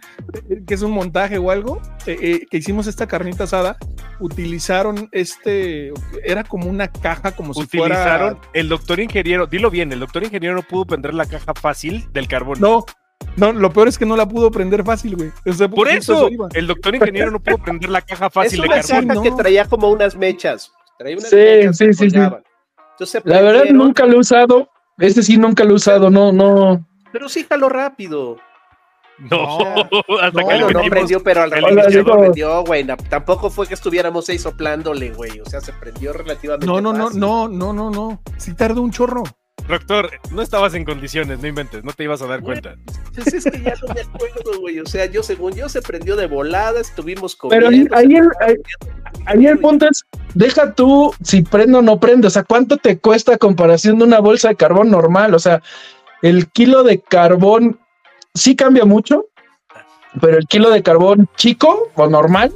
que 0.66 0.74
es 0.74 0.82
un 0.82 0.92
montaje 0.92 1.38
o 1.38 1.52
algo, 1.52 1.82
eh, 2.06 2.18
eh, 2.22 2.46
que 2.50 2.58
hicimos 2.58 2.88
esta 2.88 3.08
carnita 3.08 3.44
asada, 3.46 3.78
utilizaron 4.20 5.10
este, 5.12 5.92
era 6.24 6.44
como 6.44 6.70
una 6.70 6.88
caja 6.88 7.32
como 7.32 7.54
si 7.54 7.62
Utilizaron 7.62 8.36
fuera 8.36 8.50
el 8.54 8.70
doctor 8.70 9.00
ingeniero, 9.00 9.48
dilo 9.48 9.70
bien, 9.70 9.92
el 9.92 10.00
doctor 10.00 10.24
ingeniero 10.24 10.56
no 10.56 10.62
pudo 10.64 10.86
prender 10.86 11.14
la 11.14 11.26
caja 11.26 11.54
fácil 11.54 12.08
del 12.14 12.28
carbón. 12.28 12.60
no, 12.60 12.86
no, 13.36 13.52
lo 13.52 13.72
peor 13.74 13.88
es 13.88 13.98
que 13.98 14.06
no 14.06 14.16
la 14.16 14.28
pudo 14.28 14.52
prender 14.52 14.84
fácil, 14.84 15.16
güey. 15.16 15.32
O 15.46 15.54
sea, 15.54 15.68
Por 15.68 15.88
eso, 15.90 16.30
el 16.54 16.68
doctor 16.68 16.96
ingeniero 16.96 17.32
no 17.32 17.40
pudo 17.40 17.58
prender 17.58 17.90
la 17.90 18.02
caja 18.02 18.28
es 18.28 18.34
fácil 18.34 18.62
de 18.62 18.68
una 18.68 18.82
carbón. 18.82 19.08
caja 19.08 19.14
no. 19.16 19.22
que 19.24 19.32
traía 19.32 19.66
como 19.66 19.90
unas 19.90 20.16
mechas. 20.16 20.72
Traía 21.00 21.18
unas 21.18 21.30
Sí, 21.30 21.36
mechas 21.36 21.78
sí, 21.78 21.86
que 21.88 21.94
sí, 21.94 22.10
sí. 22.12 22.18
Entonces 22.92 23.22
La 23.26 23.42
verdad 23.42 23.66
nunca 23.72 24.06
lo 24.06 24.14
he 24.14 24.20
usado, 24.20 24.70
ese 25.00 25.24
sí 25.24 25.38
nunca 25.38 25.63
lo 25.63 25.72
he 25.72 25.75
usado, 25.75 26.10
no, 26.10 26.32
no. 26.32 26.86
Pero 27.12 27.30
sí 27.30 27.46
jaló 27.48 27.70
rápido. 27.70 28.38
No, 29.20 29.58
No, 29.58 29.75
hasta 30.22 30.44
que 30.44 30.60
no, 30.60 30.70
no 30.70 30.82
prendió, 30.89 31.24
pero 31.24 31.44
al 31.44 31.63
Hola, 31.63 31.89
se 31.89 32.04
prendió, 32.04 32.63
güey. 32.63 32.86
Tampoco 33.10 33.50
fue 33.50 33.68
que 33.68 33.74
estuviéramos 33.74 34.30
ahí 34.30 34.38
soplándole, 34.38 35.12
güey. 35.12 35.39
O 35.39 35.46
sea, 35.46 35.60
se 35.62 35.74
prendió 35.74 36.13
relativamente 36.13 36.66
No, 36.68 36.80
no, 36.82 36.94
no, 36.94 37.10
no, 37.10 37.48
no, 37.48 37.74
no, 37.74 37.89
no. 37.89 38.22
Sí 38.38 38.54
tardó 38.54 38.82
un 38.82 38.92
chorro. 38.92 39.24
Doctor, 39.68 40.10
no 40.32 40.42
estabas 40.42 40.74
en 40.76 40.86
condiciones, 40.86 41.40
no 41.42 41.48
inventes, 41.48 41.84
no 41.84 41.92
te 41.92 42.06
ibas 42.06 42.22
a 42.22 42.28
dar 42.28 42.42
cuenta. 42.42 42.76
Pues 43.14 43.34
es 43.34 43.44
que 43.44 43.62
ya 43.62 43.74
no 43.86 43.94
me 43.94 44.00
acuerdo, 44.02 44.60
güey. 44.62 44.80
O 44.80 44.86
sea, 44.86 45.06
yo 45.08 45.24
según 45.24 45.54
yo 45.56 45.68
se 45.68 45.82
prendió 45.82 46.16
de 46.16 46.28
volada, 46.28 46.80
estuvimos 46.80 47.38
Pero 47.50 47.66
comiendo. 47.66 47.96
ahí- 47.98 48.06
ahí 48.06 48.16
el- 48.16 48.56
ahí- 49.26 49.46
el 49.46 49.60
punto 49.60 49.88
es, 49.90 50.04
deja 50.36 50.74
tú 50.74 51.14
si 51.22 51.42
prende 51.42 51.80
o 51.80 51.82
no 51.82 52.00
prende, 52.00 52.28
o 52.28 52.30
sea, 52.30 52.44
¿cuánto 52.44 52.78
te 52.78 52.98
cuesta 52.98 53.34
a 53.34 53.38
comparación 53.38 53.98
de 53.98 54.06
una 54.06 54.20
bolsa 54.20 54.48
de 54.50 54.56
carbón 54.56 54.90
normal? 54.90 55.34
O 55.34 55.40
sea, 55.40 55.62
el 56.22 56.48
kilo 56.48 56.84
de 56.84 57.02
carbón 57.02 57.78
sí 58.36 58.56
cambia 58.56 58.86
mucho, 58.86 59.26
pero 60.22 60.38
el 60.38 60.46
kilo 60.48 60.70
de 60.70 60.82
carbón 60.82 61.28
chico 61.36 61.90
o 61.96 62.08
normal 62.08 62.54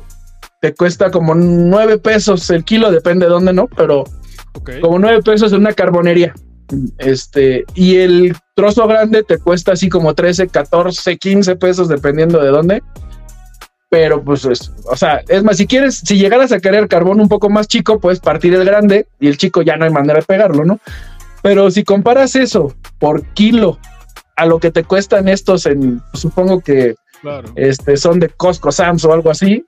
te 0.62 0.74
cuesta 0.74 1.12
como 1.12 1.36
nueve 1.36 1.98
pesos 1.98 2.50
el 2.52 2.64
kilo, 2.64 2.90
depende 2.90 3.26
de 3.26 3.32
dónde, 3.32 3.52
¿no? 3.52 3.68
Pero 3.68 4.06
como 4.80 4.98
nueve 4.98 5.22
pesos 5.24 5.52
en 5.52 5.60
una 5.60 5.74
carbonería. 5.74 6.34
Este, 6.98 7.66
y 7.76 7.98
el 7.98 8.36
trozo 8.56 8.88
grande 8.88 9.24
te 9.24 9.38
cuesta 9.40 9.74
así 9.74 9.90
como 9.90 10.14
13, 10.14 10.48
14, 10.48 11.18
15 11.18 11.56
pesos, 11.56 11.88
dependiendo 11.88 12.40
de 12.42 12.50
dónde. 12.50 12.84
Pero 13.90 14.24
pues, 14.24 14.46
es, 14.46 14.72
o 14.86 14.96
sea, 14.96 15.22
es 15.28 15.44
más, 15.44 15.58
si 15.58 15.68
quieres, 15.68 15.98
si 15.98 16.18
llegaras 16.18 16.52
a 16.54 16.60
querer 16.60 16.88
carbón 16.88 17.20
un 17.20 17.28
poco 17.28 17.50
más 17.50 17.68
chico, 17.68 18.00
puedes 18.00 18.20
partir 18.22 18.54
el 18.54 18.64
grande 18.64 19.08
y 19.20 19.28
el 19.28 19.38
chico 19.38 19.62
ya 19.62 19.76
no 19.76 19.84
hay 19.86 19.92
manera 19.92 20.20
de 20.20 20.26
pegarlo, 20.26 20.64
¿no? 20.64 20.80
Pero 21.42 21.70
si 21.72 21.84
comparas 21.84 22.36
eso 22.36 22.74
por 23.00 23.24
kilo 23.34 23.80
a 24.38 24.46
lo 24.46 24.60
que 24.60 24.72
te 24.72 24.84
cuestan 24.86 25.28
estos 25.28 25.66
en, 25.66 26.02
supongo 26.14 26.62
que 26.62 26.96
Claro. 27.22 27.52
este, 27.56 27.98
son 27.98 28.20
de 28.20 28.30
Costco, 28.30 28.72
Sam's 28.72 29.06
o 29.06 29.14
algo 29.14 29.30
así, 29.30 29.64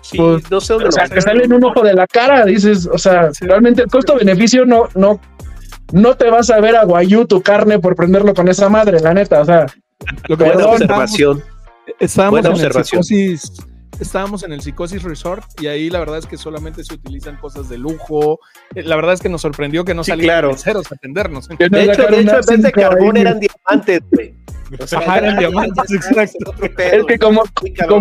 Sí, 0.00 0.16
pues, 0.16 0.50
no 0.50 0.60
sé 0.60 0.72
dónde 0.72 0.88
o 0.88 0.92
sea, 0.92 1.04
te 1.04 1.20
sacaron. 1.20 1.22
sale 1.22 1.44
en 1.44 1.52
un 1.52 1.64
ojo 1.64 1.82
de 1.82 1.94
la 1.94 2.06
cara, 2.06 2.44
dices, 2.46 2.88
o 2.90 2.98
sea, 2.98 3.28
realmente 3.42 3.82
el 3.82 3.88
costo-beneficio 3.88 4.64
no, 4.64 4.88
no, 4.94 5.20
no 5.92 6.16
te 6.16 6.30
vas 6.30 6.50
a 6.50 6.60
ver 6.60 6.76
a 6.76 6.84
guayú 6.84 7.26
tu 7.26 7.40
carne 7.42 7.78
por 7.78 7.94
prenderlo 7.96 8.34
con 8.34 8.48
esa 8.48 8.68
madre, 8.68 9.00
la 9.00 9.14
neta, 9.14 9.40
o 9.40 9.44
sea, 9.44 9.66
Lo 10.28 10.36
que 10.36 10.44
Buena 10.44 10.66
observación. 10.66 11.42
Estábamos 11.98 12.32
Buena 12.42 12.48
en 12.48 12.54
observación. 12.54 12.98
el 13.00 13.04
psicosis, 13.06 13.52
estábamos 14.00 14.42
en 14.44 14.52
el 14.52 14.60
psicosis 14.62 15.02
resort 15.02 15.44
y 15.60 15.66
ahí 15.66 15.90
la 15.90 15.98
verdad 15.98 16.18
es 16.18 16.26
que 16.26 16.36
solamente 16.36 16.84
se 16.84 16.94
utilizan 16.94 17.36
cosas 17.36 17.68
de 17.68 17.78
lujo. 17.78 18.38
Eh, 18.74 18.82
La 18.84 18.96
verdad 18.96 19.14
es 19.14 19.20
que 19.20 19.28
nos 19.28 19.42
sorprendió 19.42 19.84
que 19.84 19.94
no 19.94 20.04
Sí, 20.04 20.12
salían 20.12 20.26
claro. 20.26 20.50
a 20.52 20.94
atendernos. 20.94 21.48
De 21.48 21.54
hecho, 21.56 21.68
de 21.76 21.84
hecho, 22.20 22.34
en 22.38 22.46
vez 22.46 22.62
de 22.62 22.72
carbón 22.72 23.16
ahí. 23.16 23.22
eran 23.22 23.40
diamantes, 23.40 24.00
güey. 24.12 24.34
O 24.78 24.86
sea, 24.86 25.00
Ajá, 25.00 25.18
eran 25.18 25.36
diamantes, 25.38 25.90
exacto. 25.92 26.52
pedo, 26.76 27.00
Es 27.00 27.04
que 27.06 27.18
como, 27.18 27.42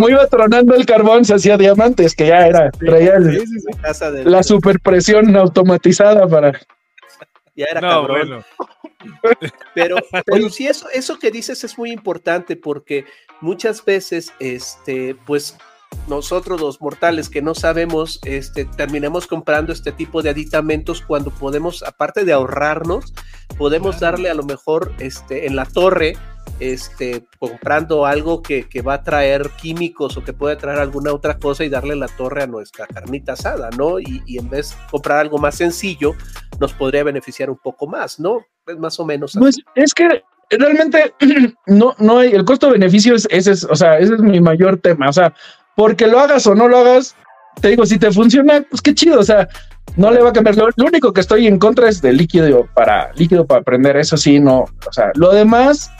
iba 0.08 0.28
tronando 0.28 0.76
el 0.76 0.86
carbón, 0.86 1.26
se 1.26 1.34
hacía 1.34 1.58
diamantes, 1.58 2.14
que 2.16 2.28
ya 2.28 2.46
era, 2.46 2.70
traía 2.70 3.20
Sí, 3.22 3.40
sí, 3.40 4.24
la 4.24 4.44
superpresión 4.44 5.36
automatizada 5.36 6.28
para... 6.28 6.52
Ya 7.60 7.66
era 7.72 7.82
No, 7.82 7.90
cabrón. 7.90 8.28
bueno. 8.28 8.44
Pero, 9.76 9.96
pero 10.26 10.50
sí, 10.50 10.68
eso, 10.68 10.90
eso 10.94 11.18
que 11.20 11.32
dices 11.32 11.64
es 11.64 11.78
muy 11.78 11.92
importante 11.92 12.58
porque 12.58 13.06
muchas 13.40 13.84
veces, 13.86 14.34
este, 14.40 15.16
pues 15.26 15.58
nosotros 16.08 16.60
los 16.60 16.82
mortales 16.82 17.30
que 17.30 17.42
no 17.42 17.56
sabemos, 17.56 18.20
este, 18.26 18.66
terminamos 18.66 19.26
comprando 19.26 19.72
este 19.72 19.94
tipo 19.94 20.22
de 20.22 20.32
aditamentos 20.32 21.02
cuando 21.02 21.32
podemos, 21.32 21.82
aparte 21.84 22.26
de 22.26 22.34
ahorrarnos, 22.34 23.14
podemos 23.58 24.00
darle 24.02 24.30
a 24.30 24.34
lo 24.34 24.44
mejor, 24.44 24.94
este, 25.00 25.48
en 25.48 25.56
la 25.56 25.66
torre, 25.66 26.18
este, 26.60 27.26
comprando 27.40 28.06
algo 28.06 28.42
que, 28.42 28.68
que 28.68 28.82
va 28.82 28.96
a 28.96 29.04
traer 29.04 29.50
químicos 29.62 30.18
o 30.18 30.24
que 30.24 30.34
puede 30.34 30.56
traer 30.56 30.80
alguna 30.80 31.14
otra 31.14 31.38
cosa 31.38 31.64
y 31.64 31.70
darle 31.70 31.96
la 31.96 32.08
torre 32.08 32.44
a 32.44 32.48
nuestra 32.48 32.88
carnita 32.88 33.34
asada, 33.34 33.70
¿no? 33.78 34.00
Y, 34.00 34.22
y 34.26 34.38
en 34.38 34.50
vez 34.50 34.72
de 34.72 34.76
comprar 34.92 35.20
algo 35.20 35.38
más 35.38 35.56
sencillo, 35.56 36.14
nos 36.60 36.74
podría 36.74 37.04
beneficiar 37.04 37.50
un 37.50 37.58
poco 37.58 37.88
más, 37.88 38.20
¿no? 38.20 38.46
Es 38.68 38.78
más 38.78 39.00
o 39.00 39.06
menos. 39.06 39.34
Pues 39.38 39.58
es 39.76 39.94
que 39.94 40.24
realmente 40.50 41.14
no, 41.68 41.96
no 41.98 42.20
hay, 42.20 42.32
el 42.32 42.46
costo-beneficio 42.46 43.16
es, 43.16 43.28
ese 43.30 43.52
es, 43.52 43.64
o 43.64 43.76
sea, 43.76 43.98
ese 44.00 44.16
es 44.16 44.20
mi 44.20 44.40
mayor 44.40 44.78
tema, 44.78 45.10
o 45.10 45.14
sea, 45.14 45.34
porque 45.76 46.08
lo 46.08 46.20
hagas 46.20 46.46
o 46.48 46.56
no 46.56 46.68
lo 46.68 46.78
hagas, 46.78 47.16
te 47.62 47.70
digo, 47.70 47.86
si 47.86 48.00
te 48.00 48.12
funciona, 48.12 48.66
pues 48.70 48.82
qué 48.82 48.94
chido, 48.94 49.20
o 49.20 49.24
sea, 49.24 49.48
no 49.96 50.12
le 50.12 50.22
va 50.22 50.30
a 50.30 50.34
cambiar. 50.34 50.56
Lo, 50.56 50.70
lo 50.76 50.86
único 50.86 51.14
que 51.14 51.22
estoy 51.22 51.48
en 51.48 51.60
contra 51.60 51.90
es 51.90 52.02
del 52.02 52.18
líquido 52.18 52.68
para 52.74 53.12
líquido 53.14 53.46
para 53.46 53.62
prender, 53.62 53.98
eso 53.98 54.18
sí, 54.18 54.40
no, 54.40 54.60
o 54.62 54.92
sea, 54.92 55.12
lo 55.16 55.32
demás, 55.32 55.92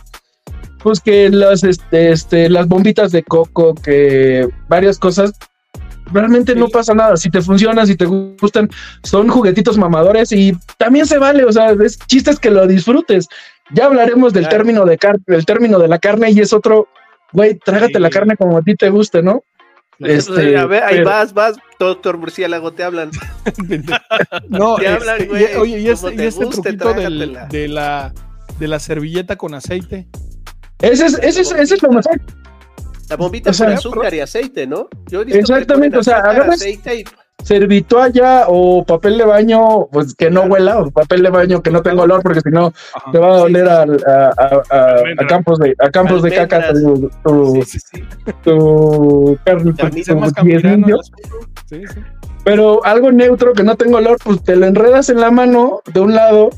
pues 0.84 1.00
que 1.00 1.30
las, 1.30 1.64
este, 1.64 2.12
este, 2.12 2.50
las 2.50 2.68
bombitas 2.68 3.12
de 3.12 3.24
coco, 3.24 3.76
que 3.76 4.48
varias 4.68 4.98
cosas, 4.98 5.32
realmente 6.12 6.56
no 6.56 6.68
pasa 6.70 6.94
nada. 6.94 7.18
Si 7.18 7.30
te 7.30 7.42
funcionan, 7.42 7.86
si 7.86 7.96
te 7.96 8.06
gustan, 8.06 8.70
son 9.04 9.30
juguetitos 9.30 9.78
mamadores 9.78 10.32
y 10.32 10.54
también 10.78 11.06
se 11.06 11.18
vale, 11.20 11.44
o 11.46 11.52
sea, 11.52 11.72
es 11.84 12.00
chistes 12.08 12.40
que 12.40 12.50
lo 12.50 12.66
disfrutes. 12.68 13.28
Ya 13.72 13.86
hablaremos 13.86 14.34
del 14.34 14.44
Claro. 14.44 14.58
término 14.58 14.86
de 14.86 14.98
car 14.98 15.20
del 15.28 15.46
término 15.46 15.78
de 15.78 15.88
la 15.88 16.00
carne 16.00 16.32
y 16.32 16.40
es 16.40 16.54
otro, 16.54 16.88
güey, 17.34 17.56
trágate 17.64 17.94
Sí. 17.94 18.00
la 18.00 18.10
carne 18.10 18.36
como 18.36 18.58
a 18.58 18.62
ti 18.64 18.74
te 18.76 18.90
guste, 18.90 19.22
¿no? 19.22 19.44
Este, 20.00 20.58
a 20.58 20.66
ver, 20.66 20.82
ahí 20.84 20.96
pero- 20.96 21.10
vas, 21.10 21.34
vas, 21.34 21.58
doctor 21.78 22.18
Murciélago, 22.18 22.72
te 22.72 22.84
hablan. 22.84 23.12
No, 24.50 24.76
Te 24.76 24.88
hablan, 24.88 25.18
este, 25.18 25.28
güey, 25.28 25.44
y- 25.44 25.56
oye, 25.58 25.80
y 25.82 25.90
este, 25.90 26.14
y 26.14 26.16
te 26.16 26.28
este 26.28 26.46
guste, 26.46 26.62
truquito 26.62 26.94
del- 26.94 26.96
trágatela. 26.96 27.46
de, 27.48 27.68
la, 27.68 28.14
de 28.60 28.68
la 28.68 28.80
servilleta 28.80 29.36
con 29.36 29.54
aceite. 29.54 30.08
Ese 30.82 31.06
es, 31.08 31.20
ese 31.22 31.42
es, 31.42 31.52
ese 31.52 31.76
es 31.76 31.84
lo 31.84 31.90
mejor. 31.90 32.20
La 33.10 33.16
bombita 33.16 33.50
O 33.50 33.54
sea, 33.54 33.68
con 33.68 33.76
azúcar 33.76 34.14
y 34.14 34.20
aceite, 34.20 34.68
¿no? 34.68 34.88
Yo 35.08 35.22
he 35.22 35.26
visto 35.26 35.40
Exactamente, 35.40 35.98
o 35.98 36.04
sea, 36.04 36.18
agarras- 36.20 36.56
aceite 36.62 36.96
y 37.00 37.04
o 38.50 38.86
papel 38.86 39.18
de 39.18 39.24
baño, 39.26 39.88
pues 39.92 40.14
que 40.14 40.30
no 40.30 40.42
huela, 40.44 40.80
o 40.80 40.92
papel 40.92 41.24
de 41.24 41.30
baño 41.30 41.62
que 41.64 41.72
no 41.72 41.82
tenga 41.82 42.04
olor, 42.04 42.22
porque 42.22 42.42
si 42.42 42.50
no 42.50 42.72
te 43.12 43.18
va 43.18 43.34
a 43.34 43.38
Sí, 43.38 43.44
oler 43.46 43.68
a, 43.70 43.82
a- 43.84 44.62
a- 44.70 45.04
a 45.18 45.28
campos 45.28 45.58
de, 45.60 45.74
a 45.80 45.90
campos 45.90 46.22
de 46.22 46.32
caca 46.32 46.74
tu, 46.74 47.10
tu, 47.24 47.62
sí, 47.66 47.80
sí, 47.80 47.80
sí. 47.94 48.04
tu 48.44 49.38
carne, 49.46 49.74
sí. 51.70 52.00
pero 52.44 52.84
algo 52.86 53.12
neutro 53.12 53.54
que 53.54 53.64
no 53.64 53.76
tenga 53.76 53.98
olor, 53.98 54.18
pues 54.24 54.44
te 54.44 54.56
lo 54.56 54.66
enredas 54.66 55.10
en 55.10 55.20
la 55.22 55.32
mano 55.32 55.82
de 55.94 56.00
un 56.02 56.14
lado, 56.14 56.50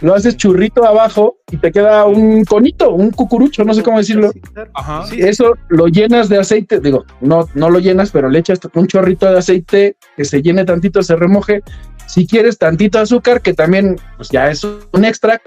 lo 0.00 0.14
haces 0.14 0.36
churrito 0.36 0.84
abajo 0.84 1.38
y 1.50 1.56
te 1.56 1.72
queda 1.72 2.06
un 2.06 2.44
conito, 2.44 2.92
un 2.92 3.10
cucurucho, 3.10 3.64
no 3.64 3.74
sé 3.74 3.82
cómo 3.82 3.98
decirlo. 3.98 4.30
Ajá. 4.74 5.04
Eso 5.16 5.54
lo 5.68 5.88
llenas 5.88 6.28
de 6.28 6.38
aceite, 6.38 6.80
digo, 6.80 7.04
no, 7.20 7.48
no 7.54 7.70
lo 7.70 7.78
llenas, 7.80 8.10
pero 8.10 8.28
le 8.28 8.38
echas 8.38 8.60
un 8.74 8.86
chorrito 8.86 9.30
de 9.30 9.38
aceite 9.38 9.96
que 10.16 10.24
se 10.24 10.42
llene 10.42 10.64
tantito, 10.64 11.02
se 11.02 11.16
remoje. 11.16 11.62
Si 12.06 12.26
quieres 12.26 12.58
tantito 12.58 12.98
azúcar, 12.98 13.42
que 13.42 13.54
también 13.54 13.96
pues 14.16 14.28
ya 14.30 14.50
es 14.50 14.64
un 14.64 15.04
extra, 15.04 15.40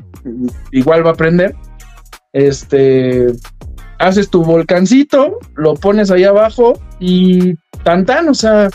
igual 0.72 1.06
va 1.06 1.12
a 1.12 1.16
prender. 1.16 1.56
Este, 2.34 3.28
haces 4.00 4.30
tu 4.30 4.44
volcancito, 4.44 5.40
lo 5.56 5.76
pones 5.76 6.12
ahí 6.12 6.24
abajo 6.24 6.80
y 7.00 7.56
tan 7.84 8.06
tan, 8.06 8.30
o 8.30 8.34
sea, 8.34 8.70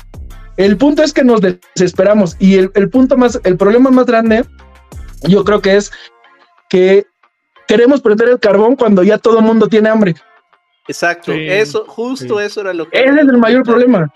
el 0.57 0.77
punto 0.79 1.03
es 1.03 1.13
que 1.13 1.23
nos 1.23 1.41
desesperamos 1.41 2.37
y 2.39 2.55
el, 2.55 2.71
el 2.75 2.89
punto 2.89 3.17
más, 3.17 3.41
el 3.45 3.57
problema 3.57 3.91
más 3.91 4.07
grande, 4.07 4.45
yo 5.23 5.45
creo 5.45 5.61
que 5.61 5.77
es 5.77 5.91
que 6.69 7.07
queremos 7.69 8.01
prender 8.01 8.29
el 8.29 8.39
carbón 8.41 8.77
cuando 8.77 9.03
ya 9.03 9.19
todo 9.19 9.39
el 9.39 9.45
mundo 9.45 9.69
tiene 9.69 9.89
hambre. 9.89 10.15
Exacto, 10.89 11.33
Sí, 11.33 11.47
eso, 11.49 11.85
justo 11.87 12.41
eso 12.41 12.61
era 12.61 12.73
lo 12.73 12.89
que. 12.89 12.99
Ese 12.99 13.11
es 13.15 13.29
el 13.29 13.39
mayor 13.39 13.65
problema. 13.65 14.13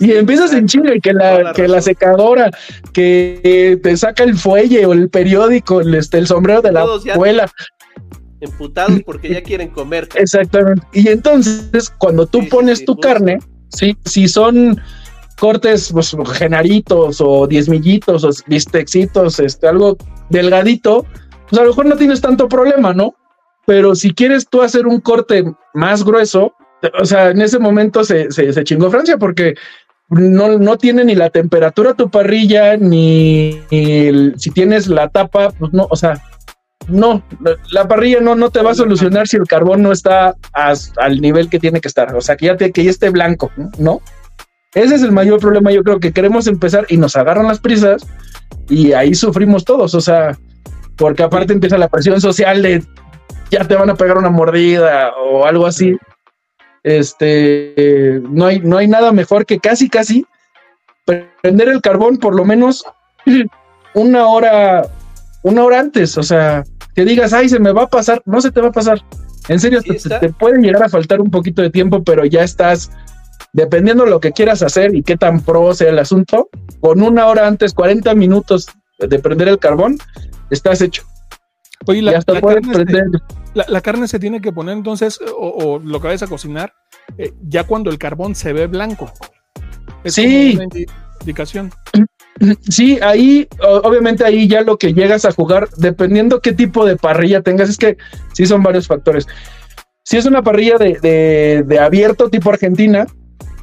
Y 0.00 0.12
empiezas 0.12 0.52
en 0.52 0.66
Chile 0.66 1.00
que 1.00 1.12
la, 1.12 1.40
la 1.40 1.52
que 1.52 1.68
la 1.68 1.80
secadora, 1.80 2.50
que 2.92 3.78
te 3.80 3.96
saca 3.96 4.24
el 4.24 4.36
fuelle 4.36 4.84
o 4.86 4.92
el 4.92 5.08
periódico, 5.08 5.80
el, 5.80 5.94
este, 5.94 6.18
el 6.18 6.26
sombrero 6.26 6.62
de 6.62 6.72
la 6.72 6.80
Todos 6.80 7.06
abuela. 7.08 7.48
Emputados 8.40 9.00
porque 9.06 9.28
ya 9.30 9.42
quieren 9.42 9.68
comer. 9.68 10.08
Exactamente. 10.16 10.84
Y 10.92 11.08
entonces, 11.08 11.90
cuando 11.96 12.26
tú 12.26 12.40
Sí, 12.42 12.48
pones 12.48 12.80
sí, 12.80 12.84
tu 12.86 12.94
justo. 12.94 13.08
carne, 13.08 13.38
¿sí? 13.68 13.96
si 14.04 14.26
son 14.26 14.80
cortes, 15.38 15.90
pues, 15.92 16.14
genaritos 16.32 17.20
o 17.20 17.46
diezmillitos 17.46 18.24
o 18.24 18.30
bistexitos, 18.48 19.38
este, 19.38 19.68
algo 19.68 19.96
delgadito, 20.28 21.06
pues 21.48 21.60
a 21.60 21.64
lo 21.64 21.70
mejor 21.70 21.86
no 21.86 21.96
tienes 21.96 22.20
tanto 22.20 22.48
problema, 22.48 22.92
¿no? 22.92 23.14
Pero 23.66 23.94
si 23.94 24.12
quieres 24.12 24.48
tú 24.48 24.62
hacer 24.62 24.86
un 24.86 25.00
corte 25.00 25.44
más 25.72 26.04
grueso, 26.04 26.54
o 27.00 27.04
sea, 27.04 27.30
en 27.30 27.40
ese 27.40 27.58
momento 27.58 28.04
se, 28.04 28.30
se, 28.30 28.52
se 28.52 28.64
chingó 28.64 28.90
Francia 28.90 29.16
porque 29.16 29.54
no, 30.08 30.58
no 30.58 30.76
tiene 30.76 31.04
ni 31.04 31.14
la 31.14 31.30
temperatura 31.30 31.94
tu 31.94 32.10
parrilla, 32.10 32.76
ni, 32.76 33.60
si 33.70 34.50
tienes 34.52 34.86
la 34.86 35.08
tapa, 35.08 35.50
pues 35.50 35.72
no, 35.72 35.86
o 35.90 35.96
sea, 35.96 36.22
no, 36.88 37.22
la 37.70 37.88
parrilla 37.88 38.20
no, 38.20 38.34
no 38.34 38.50
te 38.50 38.62
va 38.62 38.72
a 38.72 38.74
solucionar 38.74 39.26
si 39.26 39.36
el 39.36 39.46
carbón 39.46 39.82
no 39.82 39.92
está 39.92 40.34
al 40.52 41.20
nivel 41.20 41.48
que 41.48 41.58
tiene 41.58 41.80
que 41.80 41.88
estar, 41.88 42.14
o 42.14 42.20
sea, 42.20 42.36
que 42.36 42.46
ya, 42.46 42.56
te, 42.56 42.72
que 42.72 42.84
ya 42.84 42.90
esté 42.90 43.10
blanco, 43.10 43.50
¿no? 43.78 44.00
Ese 44.74 44.96
es 44.96 45.02
el 45.02 45.12
mayor 45.12 45.40
problema, 45.40 45.72
yo 45.72 45.84
creo 45.84 46.00
que 46.00 46.12
queremos 46.12 46.46
empezar 46.46 46.84
y 46.88 46.96
nos 46.96 47.16
agarran 47.16 47.46
las 47.46 47.60
prisas 47.60 48.04
y 48.68 48.92
ahí 48.92 49.14
sufrimos 49.14 49.64
todos, 49.64 49.94
o 49.94 50.00
sea, 50.00 50.38
porque 50.96 51.22
aparte 51.22 51.52
empieza 51.52 51.78
la 51.78 51.88
presión 51.88 52.20
social 52.20 52.62
de 52.62 52.82
ya 53.50 53.64
te 53.66 53.74
van 53.74 53.90
a 53.90 53.94
pegar 53.94 54.18
una 54.18 54.30
mordida 54.30 55.12
o 55.16 55.44
algo 55.44 55.66
así. 55.66 55.96
Este, 56.82 58.20
no 58.28 58.46
hay, 58.46 58.60
no 58.60 58.76
hay 58.76 58.88
nada 58.88 59.12
mejor 59.12 59.46
que 59.46 59.58
casi, 59.58 59.88
casi 59.88 60.26
prender 61.42 61.68
el 61.68 61.80
carbón 61.80 62.18
por 62.18 62.34
lo 62.34 62.44
menos 62.44 62.84
una 63.94 64.26
hora, 64.26 64.86
una 65.42 65.64
hora 65.64 65.80
antes, 65.80 66.18
o 66.18 66.22
sea, 66.22 66.64
que 66.94 67.04
digas, 67.04 67.32
ay, 67.32 67.48
se 67.48 67.58
me 67.58 67.72
va 67.72 67.84
a 67.84 67.88
pasar, 67.88 68.22
no 68.24 68.40
se 68.40 68.50
te 68.50 68.60
va 68.60 68.68
a 68.68 68.72
pasar. 68.72 69.00
En 69.48 69.60
serio, 69.60 69.82
te, 69.82 69.94
te 69.94 70.28
puede 70.30 70.60
llegar 70.60 70.84
a 70.84 70.88
faltar 70.88 71.20
un 71.20 71.30
poquito 71.30 71.60
de 71.60 71.70
tiempo, 71.70 72.02
pero 72.02 72.24
ya 72.24 72.42
estás, 72.42 72.90
dependiendo 73.52 74.04
de 74.04 74.10
lo 74.10 74.20
que 74.20 74.32
quieras 74.32 74.62
hacer 74.62 74.94
y 74.94 75.02
qué 75.02 75.16
tan 75.16 75.40
pro 75.40 75.74
sea 75.74 75.90
el 75.90 75.98
asunto, 75.98 76.48
con 76.80 77.02
una 77.02 77.26
hora 77.26 77.46
antes, 77.46 77.72
40 77.74 78.14
minutos 78.14 78.68
de 78.98 79.18
prender 79.18 79.48
el 79.48 79.58
carbón, 79.58 79.98
estás 80.50 80.80
hecho. 80.80 81.02
Oye, 81.86 81.98
y 81.98 82.02
la, 82.02 82.18
hasta 82.18 82.32
la 82.34 82.40
puedes 82.40 82.66
carne 82.66 82.84
se, 82.86 83.02
la- 83.54 83.66
la 83.68 83.80
carne 83.80 84.08
se 84.08 84.18
tiene 84.18 84.40
que 84.40 84.52
poner 84.52 84.76
entonces, 84.76 85.18
o, 85.36 85.48
o 85.48 85.78
lo 85.78 86.00
que 86.00 86.06
vayas 86.08 86.22
a 86.22 86.26
cocinar, 86.28 86.72
eh, 87.18 87.32
ya 87.48 87.64
cuando 87.64 87.90
el 87.90 87.98
carbón 87.98 88.34
se 88.34 88.52
ve 88.52 88.66
blanco. 88.66 89.12
Es 90.02 90.14
Sí. 90.14 90.54
una 90.56 90.64
indicación. 91.20 91.70
Sí, 92.68 92.98
ahí, 93.00 93.46
obviamente 93.84 94.24
ahí 94.24 94.48
ya 94.48 94.62
lo 94.62 94.76
que 94.76 94.92
llegas 94.92 95.24
a 95.24 95.30
jugar, 95.32 95.68
dependiendo 95.76 96.40
qué 96.40 96.52
tipo 96.52 96.84
de 96.84 96.96
parrilla 96.96 97.42
tengas, 97.42 97.68
es 97.68 97.76
que 97.78 97.96
sí 98.32 98.46
son 98.46 98.62
varios 98.62 98.86
factores. 98.88 99.26
Si 100.02 100.16
es 100.16 100.26
una 100.26 100.42
parrilla 100.42 100.76
de, 100.78 100.98
de- 101.00 101.62
de 101.66 101.78
abierto 101.78 102.28
tipo 102.30 102.50
Argentina, 102.50 103.06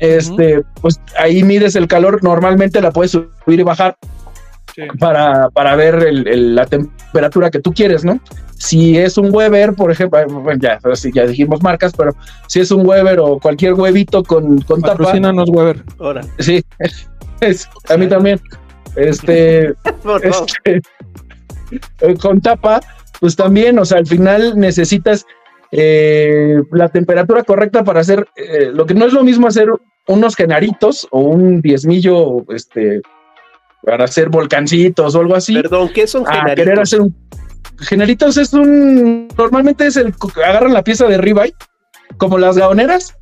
este, 0.02 0.64
pues 0.82 1.00
ahí 1.18 1.44
mides 1.44 1.76
el 1.78 1.88
calor, 1.88 2.22
normalmente 2.24 2.82
la 2.82 2.92
puedes 2.92 3.12
subir 3.12 3.60
y 3.60 3.64
bajar 3.64 3.96
Sí. 4.76 4.84
para, 5.00 5.50
para 5.50 5.76
ver 5.76 5.96
el- 5.96 6.28
el- 6.28 6.56
la 6.56 6.66
temperatura 6.66 7.50
que 7.52 7.60
tú 7.60 7.74
quieres, 7.74 8.06
¿no? 8.06 8.20
Si 8.58 8.98
es 8.98 9.18
un 9.18 9.34
Weber, 9.34 9.74
por 9.74 9.92
ejemplo, 9.92 10.24
bueno, 10.28 10.60
ya, 10.62 10.80
ya 11.14 11.26
dijimos 11.26 11.62
marcas, 11.62 11.92
pero 11.98 12.16
si 12.48 12.62
es 12.62 12.72
un 12.72 12.86
Weber 12.88 13.20
o 13.20 13.38
cualquier 13.40 13.74
huevito 13.74 14.24
con, 14.24 14.62
con 14.62 14.82
tapa, 14.82 15.12
Weber. 15.14 15.84
Ahora, 16.00 16.22
sí, 16.40 16.64
es- 17.42 17.68
a 17.90 17.98
mí 17.98 18.08
también. 18.08 18.40
Este, 18.96 19.74
este, 20.24 20.82
eh, 22.02 22.16
con 22.22 22.40
tapa, 22.42 22.82
pues 23.20 23.36
también, 23.36 23.78
o 23.80 23.86
sea, 23.86 23.98
al 24.00 24.08
final 24.08 24.58
necesitas 24.58 25.26
eh, 25.72 26.62
la 26.72 26.90
temperatura 26.90 27.44
correcta 27.44 27.84
para 27.84 28.02
hacer 28.02 28.28
eh, 28.36 28.72
lo 28.74 28.86
que 28.86 28.94
no 28.94 29.06
es 29.06 29.14
lo 29.14 29.24
mismo 29.24 29.48
hacer 29.48 29.70
unos 30.08 30.36
genaritos 30.36 31.08
o 31.12 31.22
un 31.22 31.62
diezmillo, 31.62 32.46
este, 32.50 33.02
para 33.84 34.06
hacer 34.06 34.30
volcancitos 34.30 35.16
o 35.16 35.20
algo 35.20 35.36
así. 35.36 35.54
Perdón, 35.54 35.90
¿qué 35.94 36.08
son 36.08 36.28
a 36.28 36.34
genaritos? 36.34 36.56
querer 36.56 36.80
hacer 36.80 37.02
un 37.02 37.16
generitos 37.82 38.38
es 38.38 38.54
un 38.54 39.28
normalmente 39.38 39.88
es 39.88 39.98
el 39.98 40.14
agarran 40.46 40.74
la 40.74 40.84
pieza 40.84 41.08
de 41.08 41.18
ribeye 41.18 41.56
como 42.18 42.38
las 42.38 42.58
gaoneras 42.58 43.18